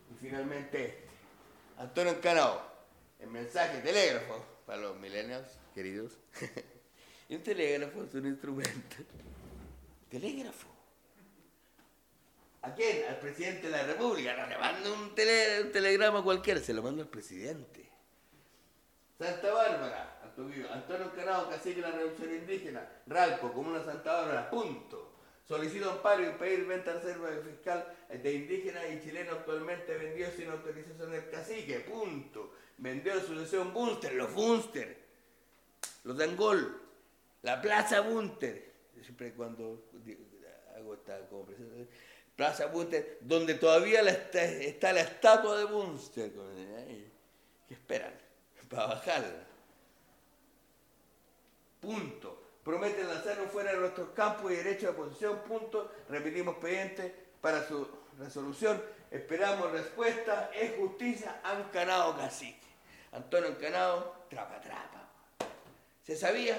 Y 0.09 0.15
finalmente 0.19 0.85
este, 0.87 1.07
Antonio 1.77 2.11
Encanao, 2.11 2.61
el 3.21 3.29
mensaje 3.29 3.79
telégrafo 3.79 4.50
para 4.71 4.83
los 4.83 4.97
millennials 4.99 5.59
queridos. 5.75 6.13
un 7.29 7.43
telégrafo 7.43 8.05
es 8.05 8.13
un 8.15 8.25
instrumento. 8.25 8.95
Telégrafo. 10.09 10.69
¿A 12.61 12.73
quién? 12.73 13.03
Al 13.09 13.19
presidente 13.19 13.63
de 13.63 13.71
la 13.71 13.83
República. 13.83 14.33
No 14.37 14.47
le 14.47 14.57
manda 14.57 14.93
un, 14.93 15.13
tele- 15.13 15.63
un 15.63 15.73
telegrama 15.73 16.23
cualquiera, 16.23 16.61
se 16.61 16.73
lo 16.73 16.81
manda 16.81 17.03
al 17.03 17.09
presidente. 17.09 17.89
Santa 19.19 19.51
Bárbara, 19.51 20.21
Antonio 20.23 20.71
Antonio 20.71 21.11
Canado, 21.13 21.49
cacique 21.49 21.81
de 21.81 21.81
la 21.81 21.91
Revolución 21.91 22.33
Indígena, 22.33 22.89
Ralco, 23.07 23.51
Comuna 23.51 23.83
Santa 23.83 24.13
Bárbara, 24.21 24.49
punto. 24.49 25.15
Solicito 25.45 25.91
amparo 25.91 26.25
y 26.25 26.31
pedir 26.35 26.65
venta 26.65 26.93
reserva 26.93 27.27
fiscal 27.45 27.93
de 28.07 28.33
indígenas 28.33 28.85
y 28.89 29.01
chilenos 29.01 29.39
actualmente 29.39 29.97
vendidos 29.97 30.33
sin 30.35 30.49
autorización 30.49 31.11
del 31.11 31.29
cacique, 31.29 31.81
punto. 31.81 32.53
Vendió 32.81 33.13
en 33.13 33.25
sucesión 33.25 33.73
Bunster, 33.73 34.11
los 34.13 34.33
Bunster, 34.33 34.97
los 36.03 36.17
de 36.17 36.23
Angol, 36.23 36.81
la 37.43 37.61
Plaza 37.61 38.01
Bunter. 38.01 38.73
Yo 38.95 39.03
siempre 39.03 39.33
cuando 39.33 39.85
hago 40.75 40.95
esta 40.95 41.19
como 41.27 41.45
presentación, 41.45 41.87
Plaza 42.35 42.65
Bunter, 42.65 43.19
donde 43.21 43.53
todavía 43.53 44.01
la 44.01 44.09
está, 44.09 44.43
está 44.43 44.93
la 44.93 45.01
estatua 45.01 45.59
de 45.59 45.65
Bunster. 45.65 46.31
¿Qué 47.67 47.73
esperan? 47.75 48.13
Para 48.67 48.87
bajarla. 48.87 49.47
Punto. 51.79 52.41
Prometen 52.63 53.07
lanzarnos 53.07 53.51
fuera 53.51 53.73
de 53.73 53.77
nuestros 53.77 54.09
campos 54.09 54.51
y 54.51 54.55
derechos 54.55 54.81
de 54.81 54.89
oposición. 54.89 55.39
Punto. 55.47 55.91
Repetimos 56.09 56.55
pendiente 56.55 57.13
para 57.41 57.67
su 57.67 57.87
resolución. 58.17 58.81
Esperamos 59.11 59.71
respuesta. 59.71 60.49
Es 60.53 60.77
justicia. 60.77 61.41
Ancanado 61.43 62.17
cacique. 62.17 62.60
Antonio 63.11 63.49
Ancanado, 63.49 64.25
trapa, 64.29 64.61
trapa. 64.61 65.09
¿Se 66.03 66.15
sabía? 66.15 66.55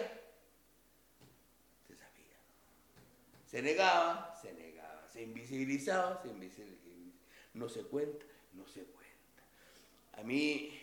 Se 1.87 1.97
sabía. 1.97 2.37
Se 3.47 3.63
negaba, 3.63 4.39
se 4.41 4.53
negaba. 4.53 5.09
Se 5.13 5.23
invisibilizaba, 5.23 6.21
se 6.23 6.29
invisibilizaba. 6.29 6.83
No 7.55 7.69
se 7.69 7.83
cuenta, 7.83 8.25
no 8.55 8.67
se 8.67 8.83
cuenta. 8.85 9.03
A 10.15 10.23
mí, 10.23 10.79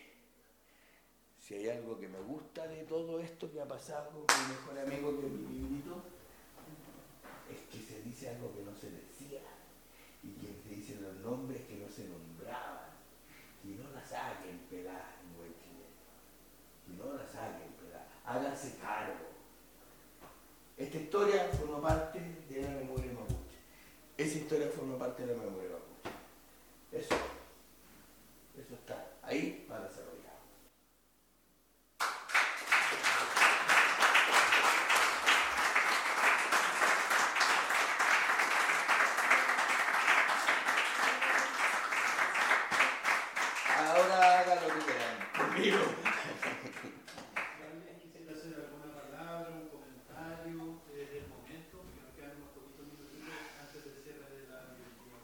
si 1.40 1.54
hay 1.54 1.68
algo 1.68 1.98
que 1.98 2.08
me 2.08 2.20
gusta 2.20 2.66
de 2.68 2.84
todo 2.84 3.20
esto 3.20 3.50
que 3.50 3.60
ha 3.60 3.66
pasado 3.66 4.10
con 4.10 4.26
mi 4.42 4.54
mejor 4.54 4.78
amigo 4.78 5.20
que 5.20 5.26
mi 5.26 5.58
librito, 5.58 6.02
es 7.50 7.60
que 7.72 7.84
se 7.84 8.02
dice 8.02 8.28
algo 8.28 8.54
que 8.54 8.62
no 8.62 8.74
se 8.76 8.90
decía 8.90 9.40
y 10.22 10.32
que 10.34 10.54
se 10.62 10.74
dicen 10.76 11.02
los 11.02 11.16
nombres 11.16 11.62
que 11.62 11.76
no 11.76 11.88
se 11.88 12.06
nombraban. 12.06 12.90
Y 13.64 13.68
no 13.68 13.90
la 13.90 14.04
saquen 14.04 14.58
pelada 14.70 15.16
en 15.22 15.36
buen 15.36 15.54
chileno. 15.58 15.90
Y 16.88 16.92
no 16.96 17.14
la 17.14 17.26
saquen 17.26 17.72
pelada. 17.72 18.08
Háganse 18.30 18.76
cargo. 18.76 19.26
Esta 20.78 20.98
historia 20.98 21.48
forma 21.58 21.80
parte 21.82 22.20
de 22.48 22.62
la 22.62 22.70
memoria 22.70 23.12
mapuche. 23.12 23.58
Esa 24.16 24.38
historia 24.38 24.68
forma 24.68 24.96
parte 24.96 25.26
de 25.26 25.34
la 25.34 25.42
memoria 25.42 25.70
mapuche. 25.70 26.10
Eso, 26.92 27.16
eso 28.56 28.74
está 28.74 29.04
ahí 29.22 29.66
para 29.68 29.88
desarrollar. 29.88 30.20
Ahora 43.76 44.40
hagan 44.40 44.58
lo 44.62 44.74
que 44.74 44.80
quieran. 44.84 45.16
Conmigo. 45.36 45.78
¿Alguien 47.60 47.98
quisiera 48.00 48.32
hacer 48.32 48.54
alguna 48.54 48.94
palabra, 48.94 49.50
un 49.50 49.68
comentario 49.68 50.80
eh, 50.92 51.08
del 51.12 51.26
momento? 51.28 51.82
Que 51.90 52.00
nos 52.00 52.12
quedan 52.14 52.36
unos 52.38 52.50
poquitos 52.54 52.86
minutitos 52.86 53.34
antes 53.60 53.84
del 53.84 53.94
cierre 54.02 54.26
de 54.30 54.42
la 54.48 54.58
directiva. 54.76 55.18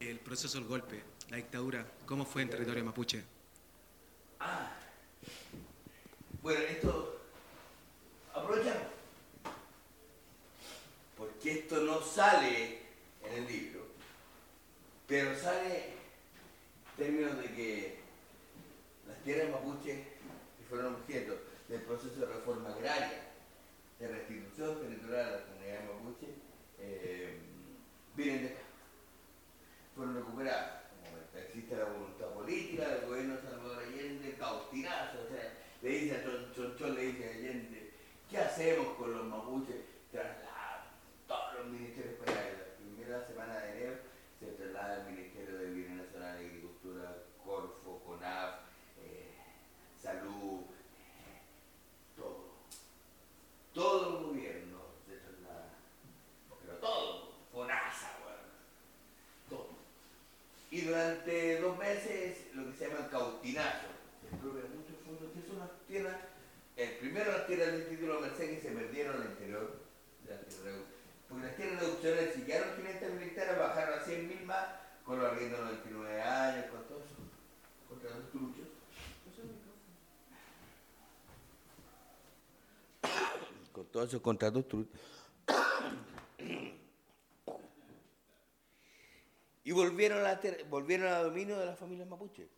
El 0.00 0.18
proceso 0.38 0.58
del 0.60 0.68
golpe, 0.68 1.02
la 1.30 1.36
dictadura, 1.38 1.84
¿cómo 2.06 2.24
fue 2.24 2.42
en 2.42 2.50
territorio 2.50 2.84
mapuche? 2.84 3.24
Ah, 4.38 4.70
bueno, 6.42 6.60
esto 6.60 7.20
aprovechamos. 8.32 8.84
Porque 11.16 11.58
esto 11.58 11.80
no 11.80 12.00
sale 12.00 12.78
en 13.24 13.32
el 13.32 13.46
libro, 13.48 13.84
pero 15.08 15.36
sale 15.36 15.86
en 15.88 16.96
términos 16.96 17.36
de 17.38 17.54
que 17.54 17.98
las 19.08 19.18
tierras 19.24 19.50
mapuche 19.50 20.04
fueron 20.68 20.94
objeto 20.94 21.36
del 21.68 21.82
proceso 21.82 22.14
de 22.14 22.26
reforma 22.26 22.68
agraria, 22.76 23.24
de 23.98 24.06
restitución 24.06 24.80
territorial 24.82 25.26
a 25.26 25.30
la 25.32 25.42
comunidad 25.46 25.80
mapuche, 25.94 26.26
eh, 26.78 27.38
vienen 28.14 28.42
de 28.42 28.48
acá 28.50 28.68
fueron 29.98 30.14
recuperadas. 30.14 30.82
Como 31.02 31.18
Existe 31.42 31.76
la 31.76 31.84
voluntad 31.86 32.26
política 32.28 32.88
del 32.88 33.06
gobierno 33.06 33.34
de 33.34 33.42
Salvador 33.42 33.82
Allende, 33.82 34.36
caustinazo, 34.38 35.18
o 35.24 35.28
sea, 35.34 35.52
le 35.82 35.88
dice 35.88 36.16
a 36.16 36.22
Chon, 36.22 36.52
Chonchón, 36.54 36.94
le 36.94 37.02
dice 37.06 37.26
a 37.26 37.30
Allende, 37.34 37.90
¿qué 38.30 38.38
hacemos 38.38 38.96
con 38.96 39.12
los 39.12 39.24
mapuches? 39.24 39.76
Trasladan 40.12 40.84
todos 41.26 41.54
los 41.58 41.66
ministerios 41.66 42.14
para 42.20 42.30
allá. 42.32 42.52
La 42.52 42.76
primera 42.76 43.26
semana 43.26 43.58
de 43.58 43.70
enero 43.72 43.96
se 44.38 44.46
traslada 44.46 45.02
al 45.02 45.10
Ministerio 45.10 45.58
de 45.58 45.70
Bienes 45.70 46.06
Nacional 46.06 46.38
de 46.38 46.46
Agricultura, 46.46 47.16
Corfo, 47.44 48.00
CONAF, 48.06 48.54
eh, 49.02 49.34
Salud, 50.00 50.60
eh, 50.62 51.42
todo. 52.16 52.44
Todo 53.74 54.18
el 54.18 54.24
gobierno 54.26 54.78
se 55.06 55.16
traslada. 55.16 55.70
Pero 56.62 56.78
todo, 56.78 57.32
FONASA, 57.52 58.16
weón 58.24 58.38
todo. 59.48 59.78
Y 60.70 60.82
durante 60.82 61.60
dos 61.60 61.78
meses 61.78 62.36
lo 62.54 62.66
que 62.70 62.76
se 62.76 62.88
llama 62.88 63.08
cautinazo. 63.08 63.88
Se 64.20 64.28
expropian 64.28 64.66
muchos 64.76 64.96
fondos 65.02 65.32
que 65.32 65.48
son 65.48 65.58
las 65.60 65.70
tierras, 65.88 66.16
el 66.76 66.90
primero 66.98 67.32
las 67.32 67.46
tierras 67.46 67.72
del 67.72 67.88
título 67.88 68.20
Merced 68.20 68.50
que 68.50 68.60
se 68.60 68.70
perdieron 68.72 69.22
al 69.22 69.30
interior 69.30 69.80
de 70.26 70.34
la 70.34 70.40
tierra 70.42 70.70
de- 70.76 70.84
Porque 71.26 71.46
las 71.46 71.56
tierras 71.56 71.80
reduccionales, 71.80 72.34
si 72.34 72.42
quedaron 72.42 72.76
500 72.76 73.10
militares, 73.12 73.58
bajaron 73.58 73.98
a 73.98 74.04
100.000 74.04 74.44
más 74.44 74.66
con 75.06 75.18
los 75.18 75.32
arriendos 75.32 75.58
de 75.58 75.64
99 75.64 76.20
años, 76.22 76.66
con 76.66 76.84
todo 76.84 76.98
eso, 76.98 77.16
contra 77.88 78.10
los 78.10 78.30
truchos. 78.30 78.68
Con 83.72 83.86
todos 83.98 84.10
esos 84.10 84.22
contratos 84.22 84.64
y 89.64 89.72
volvieron 89.72 90.24
a, 90.24 90.38
ter- 90.38 90.64
volvieron 90.70 91.08
a 91.08 91.18
dominio 91.18 91.58
de 91.58 91.66
las 91.66 91.76
familias 91.76 92.06
mapuche. 92.08 92.48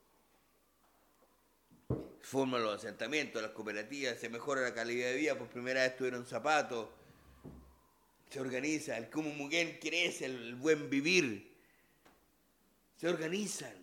Forman 2.20 2.62
los 2.62 2.76
asentamientos, 2.76 3.40
las 3.40 3.52
cooperativas, 3.52 4.18
se 4.18 4.28
mejora 4.28 4.60
la 4.60 4.74
calidad 4.74 5.08
de 5.08 5.16
vida, 5.16 5.38
por 5.38 5.48
primera 5.48 5.80
vez 5.80 5.96
tuvieron 5.96 6.26
zapatos, 6.26 6.90
se 8.28 8.38
organiza, 8.38 8.98
el 8.98 9.08
Kumumugen 9.08 9.78
crece, 9.80 10.26
el, 10.26 10.36
el 10.48 10.54
buen 10.56 10.90
vivir, 10.90 11.56
se 12.96 13.08
organizan. 13.08 13.74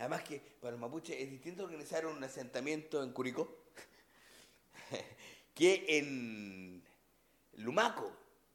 Además 0.00 0.24
que 0.24 0.42
para 0.60 0.72
los 0.72 0.80
mapuches 0.80 1.16
es 1.16 1.30
distinto 1.30 1.62
organizar 1.62 2.04
un 2.04 2.22
asentamiento 2.22 3.00
en 3.02 3.12
Curicó 3.12 3.62
que 5.54 5.84
en 5.88 6.75
Lumaco, 7.56 8.12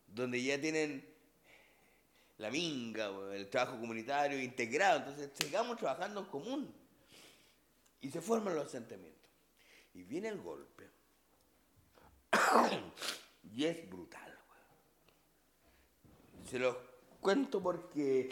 donde 0.08 0.42
ya 0.42 0.60
tienen 0.60 1.08
la 2.38 2.50
minga, 2.50 3.12
el 3.34 3.50
trabajo 3.50 3.80
comunitario 3.80 4.40
integrado. 4.42 5.00
Entonces, 5.00 5.32
sigamos 5.34 5.78
trabajando 5.78 6.22
en 6.22 6.26
común. 6.28 6.76
Y 8.02 8.10
se 8.10 8.22
forman 8.22 8.56
los 8.56 8.66
asentamientos. 8.66 9.32
Y 9.94 10.04
viene 10.04 10.30
el 10.30 10.42
golpe. 10.42 10.90
y 13.54 13.66
es 13.66 13.90
brutal. 13.90 14.38
Se 16.50 16.60
los 16.60 16.76
cuento 17.20 17.62
porque 17.62 18.30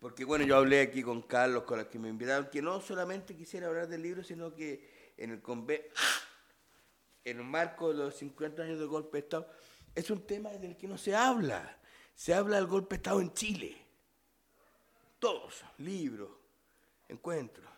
porque 0.00 0.24
bueno, 0.24 0.44
yo 0.44 0.56
hablé 0.56 0.80
aquí 0.80 1.02
con 1.02 1.22
Carlos, 1.22 1.64
con 1.64 1.78
los 1.78 1.88
que 1.88 1.98
me 1.98 2.08
invitaron, 2.08 2.50
que 2.50 2.62
no 2.62 2.80
solamente 2.80 3.34
quisiera 3.34 3.66
hablar 3.66 3.88
del 3.88 4.02
libro, 4.02 4.22
sino 4.22 4.54
que 4.54 5.14
en 5.16 5.30
el 5.30 5.42
conve 5.42 5.90
en 5.90 6.27
el 7.30 7.44
marco 7.44 7.92
de 7.92 7.98
los 7.98 8.14
50 8.16 8.62
años 8.62 8.78
del 8.78 8.88
golpe 8.88 9.18
de 9.18 9.24
Estado, 9.24 9.50
es 9.94 10.10
un 10.10 10.26
tema 10.26 10.50
del 10.50 10.76
que 10.76 10.88
no 10.88 10.96
se 10.96 11.14
habla. 11.14 11.78
Se 12.14 12.34
habla 12.34 12.56
del 12.56 12.66
golpe 12.66 12.94
de 12.94 12.96
Estado 12.96 13.20
en 13.20 13.32
Chile. 13.32 13.76
Todos, 15.18 15.64
libros, 15.78 16.30
encuentros. 17.08 17.68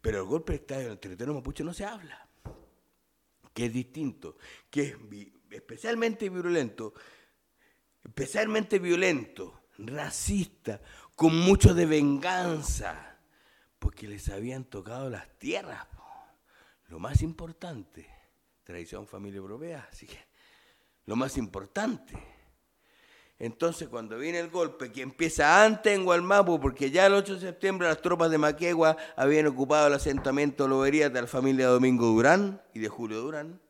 Pero 0.00 0.18
el 0.18 0.24
golpe 0.24 0.52
de 0.52 0.58
Estado 0.58 0.80
en 0.82 0.90
el 0.92 0.98
territorio 0.98 1.34
mapuche 1.34 1.64
no 1.64 1.72
se 1.72 1.84
habla. 1.84 2.28
Que 3.54 3.66
es 3.66 3.72
distinto, 3.72 4.36
que 4.70 4.82
es 4.82 4.96
especialmente 5.50 6.28
violento, 6.28 6.94
especialmente 8.02 8.78
violento, 8.78 9.64
racista, 9.78 10.80
con 11.14 11.36
mucho 11.36 11.74
de 11.74 11.86
venganza, 11.86 13.18
porque 13.78 14.08
les 14.08 14.28
habían 14.30 14.64
tocado 14.64 15.10
las 15.10 15.38
tierras. 15.38 15.86
Lo 16.88 16.98
más 16.98 17.22
importante, 17.22 18.21
tradición 18.64 19.06
familia 19.06 19.38
europea, 19.38 19.88
así 19.90 20.06
que 20.06 20.18
lo 21.06 21.16
más 21.16 21.36
importante. 21.36 22.14
Entonces, 23.38 23.88
cuando 23.88 24.18
viene 24.18 24.38
el 24.38 24.50
golpe, 24.50 24.92
que 24.92 25.02
empieza 25.02 25.64
antes 25.64 25.92
en 25.92 26.04
Gualmapu, 26.04 26.60
porque 26.60 26.92
ya 26.92 27.06
el 27.06 27.14
8 27.14 27.34
de 27.34 27.40
septiembre 27.40 27.88
las 27.88 28.00
tropas 28.00 28.30
de 28.30 28.38
Maquegua 28.38 28.96
habían 29.16 29.48
ocupado 29.48 29.88
el 29.88 29.94
asentamiento 29.94 30.68
Loberías 30.68 31.12
de 31.12 31.22
la 31.22 31.26
familia 31.26 31.66
Domingo 31.66 32.06
Durán 32.06 32.62
y 32.72 32.78
de 32.78 32.88
Julio 32.88 33.20
Durán, 33.20 33.60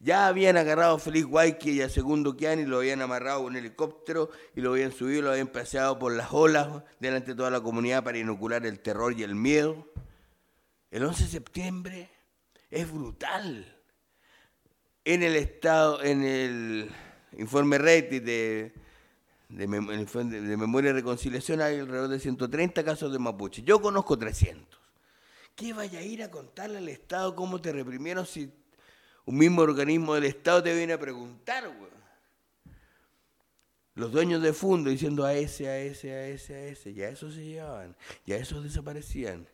ya 0.00 0.28
habían 0.28 0.56
agarrado 0.56 0.94
a 0.94 0.98
Félix 1.00 1.26
Guayque 1.26 1.72
y 1.72 1.80
a 1.80 1.88
Segundo 1.88 2.36
Kiani, 2.36 2.64
lo 2.66 2.78
habían 2.78 3.02
amarrado 3.02 3.42
con 3.42 3.52
un 3.52 3.56
helicóptero 3.56 4.30
y 4.54 4.60
lo 4.60 4.70
habían 4.70 4.92
subido, 4.92 5.22
lo 5.22 5.30
habían 5.32 5.48
paseado 5.48 5.98
por 5.98 6.14
las 6.14 6.32
olas 6.32 6.84
delante 7.00 7.32
de 7.32 7.36
toda 7.36 7.50
la 7.50 7.60
comunidad 7.60 8.04
para 8.04 8.18
inocular 8.18 8.64
el 8.64 8.78
terror 8.78 9.12
y 9.18 9.24
el 9.24 9.34
miedo. 9.34 9.88
El 10.92 11.04
11 11.04 11.24
de 11.24 11.30
septiembre 11.30 12.10
es 12.70 12.90
brutal. 12.92 13.77
En 15.10 15.22
el 15.22 15.36
estado, 15.36 16.02
en 16.02 16.22
el 16.22 16.90
informe 17.38 17.78
RETI 17.78 18.18
de, 18.18 18.74
de, 19.48 19.66
de, 19.66 20.56
Memoria 20.58 20.90
y 20.90 20.92
Reconciliación 20.92 21.62
hay 21.62 21.78
alrededor 21.78 22.08
de 22.08 22.20
130 22.20 22.84
casos 22.84 23.10
de 23.10 23.18
mapuche. 23.18 23.62
Yo 23.62 23.80
conozco 23.80 24.18
300. 24.18 24.78
¿Qué 25.56 25.72
vaya 25.72 26.00
a 26.00 26.02
ir 26.02 26.22
a 26.22 26.30
contarle 26.30 26.76
al 26.76 26.90
Estado 26.90 27.34
cómo 27.34 27.58
te 27.58 27.72
reprimieron 27.72 28.26
si 28.26 28.52
un 29.24 29.38
mismo 29.38 29.62
organismo 29.62 30.14
del 30.14 30.24
Estado 30.24 30.62
te 30.62 30.76
viene 30.76 30.92
a 30.92 31.00
preguntar, 31.00 31.64
güey. 31.74 31.90
Los 33.94 34.12
dueños 34.12 34.42
de 34.42 34.52
fondo 34.52 34.90
diciendo 34.90 35.24
a 35.24 35.32
ese, 35.32 35.68
a 35.68 35.78
ese, 35.78 36.12
a 36.12 36.26
ese, 36.26 36.54
a 36.54 36.64
ese, 36.66 36.92
ya 36.92 37.08
esos 37.08 37.32
se 37.32 37.46
llevaban, 37.46 37.96
ya 38.26 38.36
esos 38.36 38.62
desaparecían. 38.62 39.48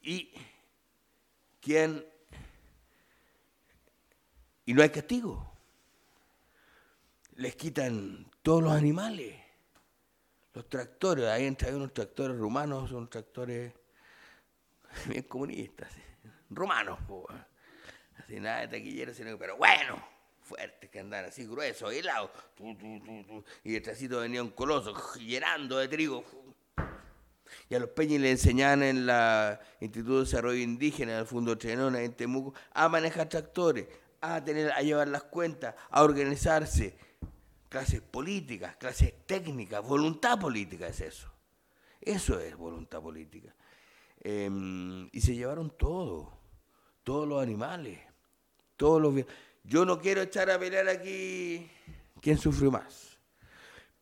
Y 0.00 0.30
quién 1.60 2.15
y 4.66 4.74
no 4.74 4.82
hay 4.82 4.90
castigo. 4.90 5.52
Les 7.36 7.54
quitan 7.56 8.30
todos 8.42 8.62
los 8.62 8.72
animales. 8.72 9.34
Los 10.52 10.68
tractores, 10.68 11.26
ahí 11.26 11.44
hay 11.44 11.74
unos 11.74 11.94
tractores 11.94 12.36
rumanos, 12.36 12.90
son 12.90 13.08
tractores 13.08 13.72
bien 15.06 15.22
comunistas, 15.24 15.90
rumanos. 16.50 16.98
Así 18.18 18.40
nada 18.40 18.60
de 18.60 18.68
taquillero, 18.68 19.14
sino 19.14 19.38
pero 19.38 19.56
bueno, 19.56 20.02
fuertes 20.40 20.90
que 20.90 21.00
andan 21.00 21.26
así 21.26 21.46
gruesos, 21.46 21.92
helados. 21.92 22.30
y 23.64 23.72
detrásito 23.72 24.20
venía 24.20 24.42
un 24.42 24.50
coloso 24.50 24.94
llenando 25.16 25.78
de 25.78 25.88
trigo. 25.88 26.24
Y 27.68 27.74
a 27.74 27.78
los 27.78 27.90
peñas 27.90 28.20
le 28.20 28.30
enseñaban 28.30 28.82
en 28.82 29.06
la 29.06 29.60
Instituto 29.80 30.14
de 30.14 30.24
Desarrollo 30.24 30.60
Indígena, 30.60 31.18
del 31.18 31.26
Fondo 31.26 31.56
Trenona, 31.56 32.00
en 32.00 32.14
Temuco, 32.14 32.54
a 32.72 32.88
manejar 32.88 33.28
tractores, 33.28 33.86
a, 34.20 34.42
tener, 34.44 34.72
a 34.72 34.80
llevar 34.82 35.08
las 35.08 35.24
cuentas, 35.24 35.74
a 35.90 36.02
organizarse. 36.02 36.96
Clases 37.68 38.00
políticas, 38.00 38.76
clases 38.76 39.12
técnicas, 39.26 39.84
voluntad 39.86 40.38
política 40.38 40.86
es 40.86 41.00
eso. 41.00 41.30
Eso 42.00 42.38
es 42.38 42.56
voluntad 42.56 43.02
política. 43.02 43.54
Em, 44.20 45.08
y 45.12 45.20
se 45.20 45.34
llevaron 45.34 45.70
todo, 45.76 46.32
todos 47.02 47.26
los 47.28 47.42
animales. 47.42 47.98
Todos 48.76 49.02
los 49.02 49.24
Yo 49.64 49.84
no 49.84 50.00
quiero 50.00 50.22
echar 50.22 50.48
a 50.50 50.58
pelear 50.58 50.88
aquí 50.88 51.68
quién 52.20 52.38
sufrió 52.38 52.70
más. 52.70 53.18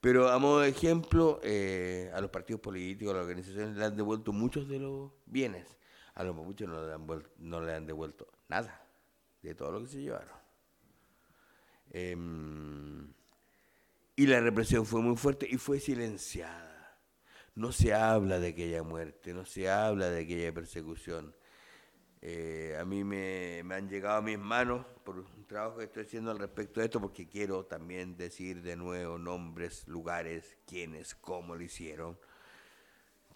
Pero 0.00 0.28
a 0.28 0.38
modo 0.38 0.60
de 0.60 0.68
ejemplo, 0.68 1.40
eh, 1.42 2.12
a 2.14 2.20
los 2.20 2.30
partidos 2.30 2.60
políticos, 2.60 3.14
a 3.14 3.16
las 3.16 3.22
organizaciones 3.22 3.76
le 3.76 3.84
han 3.86 3.96
devuelto 3.96 4.32
muchos 4.32 4.68
de 4.68 4.78
los 4.78 5.10
bienes. 5.24 5.78
A 6.14 6.22
los 6.22 6.36
mapuches 6.36 6.68
no 6.68 6.86
le 6.86 6.92
han, 6.92 7.06
no 7.38 7.60
le 7.62 7.74
han 7.74 7.86
devuelto 7.86 8.28
nada 8.48 8.83
de 9.44 9.54
todo 9.54 9.72
lo 9.72 9.82
que 9.82 9.88
se 9.88 10.00
llevaron. 10.00 10.36
Em, 11.90 13.12
y 14.16 14.26
la 14.26 14.40
represión 14.40 14.86
fue 14.86 15.02
muy 15.02 15.16
fuerte 15.16 15.46
y 15.48 15.58
fue 15.58 15.80
silenciada. 15.80 16.98
No 17.54 17.70
se 17.70 17.94
habla 17.94 18.40
de 18.40 18.48
aquella 18.48 18.82
muerte, 18.82 19.32
no 19.32 19.44
se 19.44 19.68
habla 19.68 20.08
de 20.10 20.22
aquella 20.22 20.52
persecución. 20.52 21.34
Eh, 22.20 22.76
a 22.80 22.84
mí 22.86 23.04
me, 23.04 23.60
han 23.70 23.88
llegado 23.88 24.16
a 24.16 24.22
mis 24.22 24.38
manos 24.38 24.86
por 25.04 25.18
un 25.18 25.46
trabajo 25.46 25.76
que 25.78 25.84
estoy 25.84 26.04
haciendo 26.04 26.30
al 26.30 26.38
respecto 26.38 26.80
de 26.80 26.86
esto, 26.86 27.00
porque 27.00 27.28
quiero 27.28 27.66
también 27.66 28.16
decir 28.16 28.62
de 28.62 28.76
nuevo 28.76 29.18
nombres, 29.18 29.86
lugares, 29.86 30.56
quiénes, 30.66 31.14
cómo 31.14 31.54
lo 31.54 31.62
hicieron, 31.62 32.18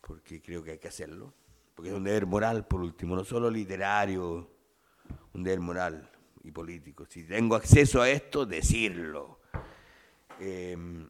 porque 0.00 0.40
creo 0.40 0.64
que 0.64 0.72
hay 0.72 0.78
que 0.78 0.88
hacerlo, 0.88 1.34
porque 1.74 1.90
es 1.90 1.96
un 1.96 2.04
deber 2.04 2.24
moral, 2.24 2.66
por 2.66 2.80
último, 2.80 3.14
no 3.14 3.24
solo 3.24 3.50
literario, 3.50 4.57
un 5.32 5.42
deber 5.42 5.60
moral 5.60 6.10
y 6.44 6.50
político. 6.50 7.06
Si 7.06 7.24
tengo 7.24 7.54
acceso 7.54 8.00
a 8.00 8.10
esto, 8.10 8.46
decirlo. 8.46 9.40
Em, 10.40 11.08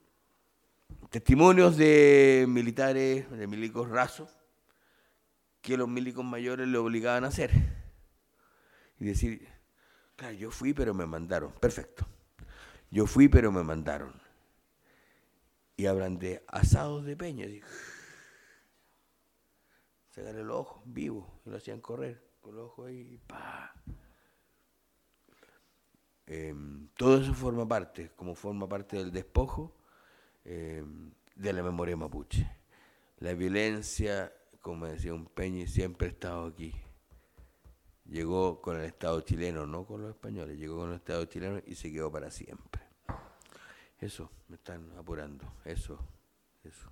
testimonios 1.10 1.76
de 1.76 2.46
militares, 2.48 3.30
de 3.30 3.46
milicos 3.46 3.88
rasos, 3.88 4.36
que 5.60 5.76
los 5.76 5.88
milicos 5.88 6.24
mayores 6.24 6.68
le 6.68 6.78
obligaban 6.78 7.24
a 7.24 7.28
hacer. 7.28 7.50
Y 9.00 9.04
decir, 9.04 9.48
claro, 10.16 10.34
yo 10.34 10.50
fui 10.50 10.72
pero 10.72 10.94
me 10.94 11.06
mandaron. 11.06 11.52
Perfecto. 11.52 12.06
Yo 12.90 13.06
fui 13.06 13.28
pero 13.28 13.52
me 13.52 13.62
mandaron. 13.62 14.20
Y 15.76 15.86
hablan 15.86 16.18
de 16.18 16.42
asados 16.48 17.04
de 17.04 17.16
peña. 17.16 17.46
Así, 17.46 17.60
sacarle 20.10 20.42
los 20.42 20.56
ojos 20.56 20.82
vivos 20.86 21.24
y 21.46 21.50
lo 21.50 21.58
hacían 21.58 21.80
correr 21.80 22.27
ahí. 22.86 23.18
Pa. 23.26 23.74
Em, 26.26 26.88
todo 26.96 27.20
eso 27.20 27.32
forma 27.32 27.66
parte, 27.66 28.10
como 28.16 28.34
forma 28.34 28.68
parte 28.68 28.96
del 28.96 29.10
despojo 29.10 29.74
em, 30.44 31.10
de 31.34 31.52
la 31.52 31.62
memoria 31.62 31.96
mapuche. 31.96 32.46
La 33.18 33.32
violencia 33.32 34.32
como 34.60 34.86
decía 34.86 35.14
un 35.14 35.24
Peñi, 35.24 35.66
siempre 35.66 36.08
ha 36.08 36.10
estado 36.10 36.46
aquí. 36.46 36.74
Llegó 38.04 38.60
con 38.60 38.76
el 38.76 38.84
Estado 38.84 39.20
chileno, 39.22 39.66
no 39.66 39.86
con 39.86 40.02
los 40.02 40.10
españoles, 40.10 40.58
llegó 40.58 40.78
con 40.78 40.90
el 40.90 40.96
Estado 40.96 41.24
chileno 41.26 41.60
y 41.66 41.74
se 41.74 41.92
quedó 41.92 42.10
para 42.10 42.30
siempre. 42.30 42.82
Eso, 43.98 44.30
me 44.48 44.56
están 44.56 44.92
apurando, 44.98 45.44
eso, 45.64 45.98
eso. 46.64 46.90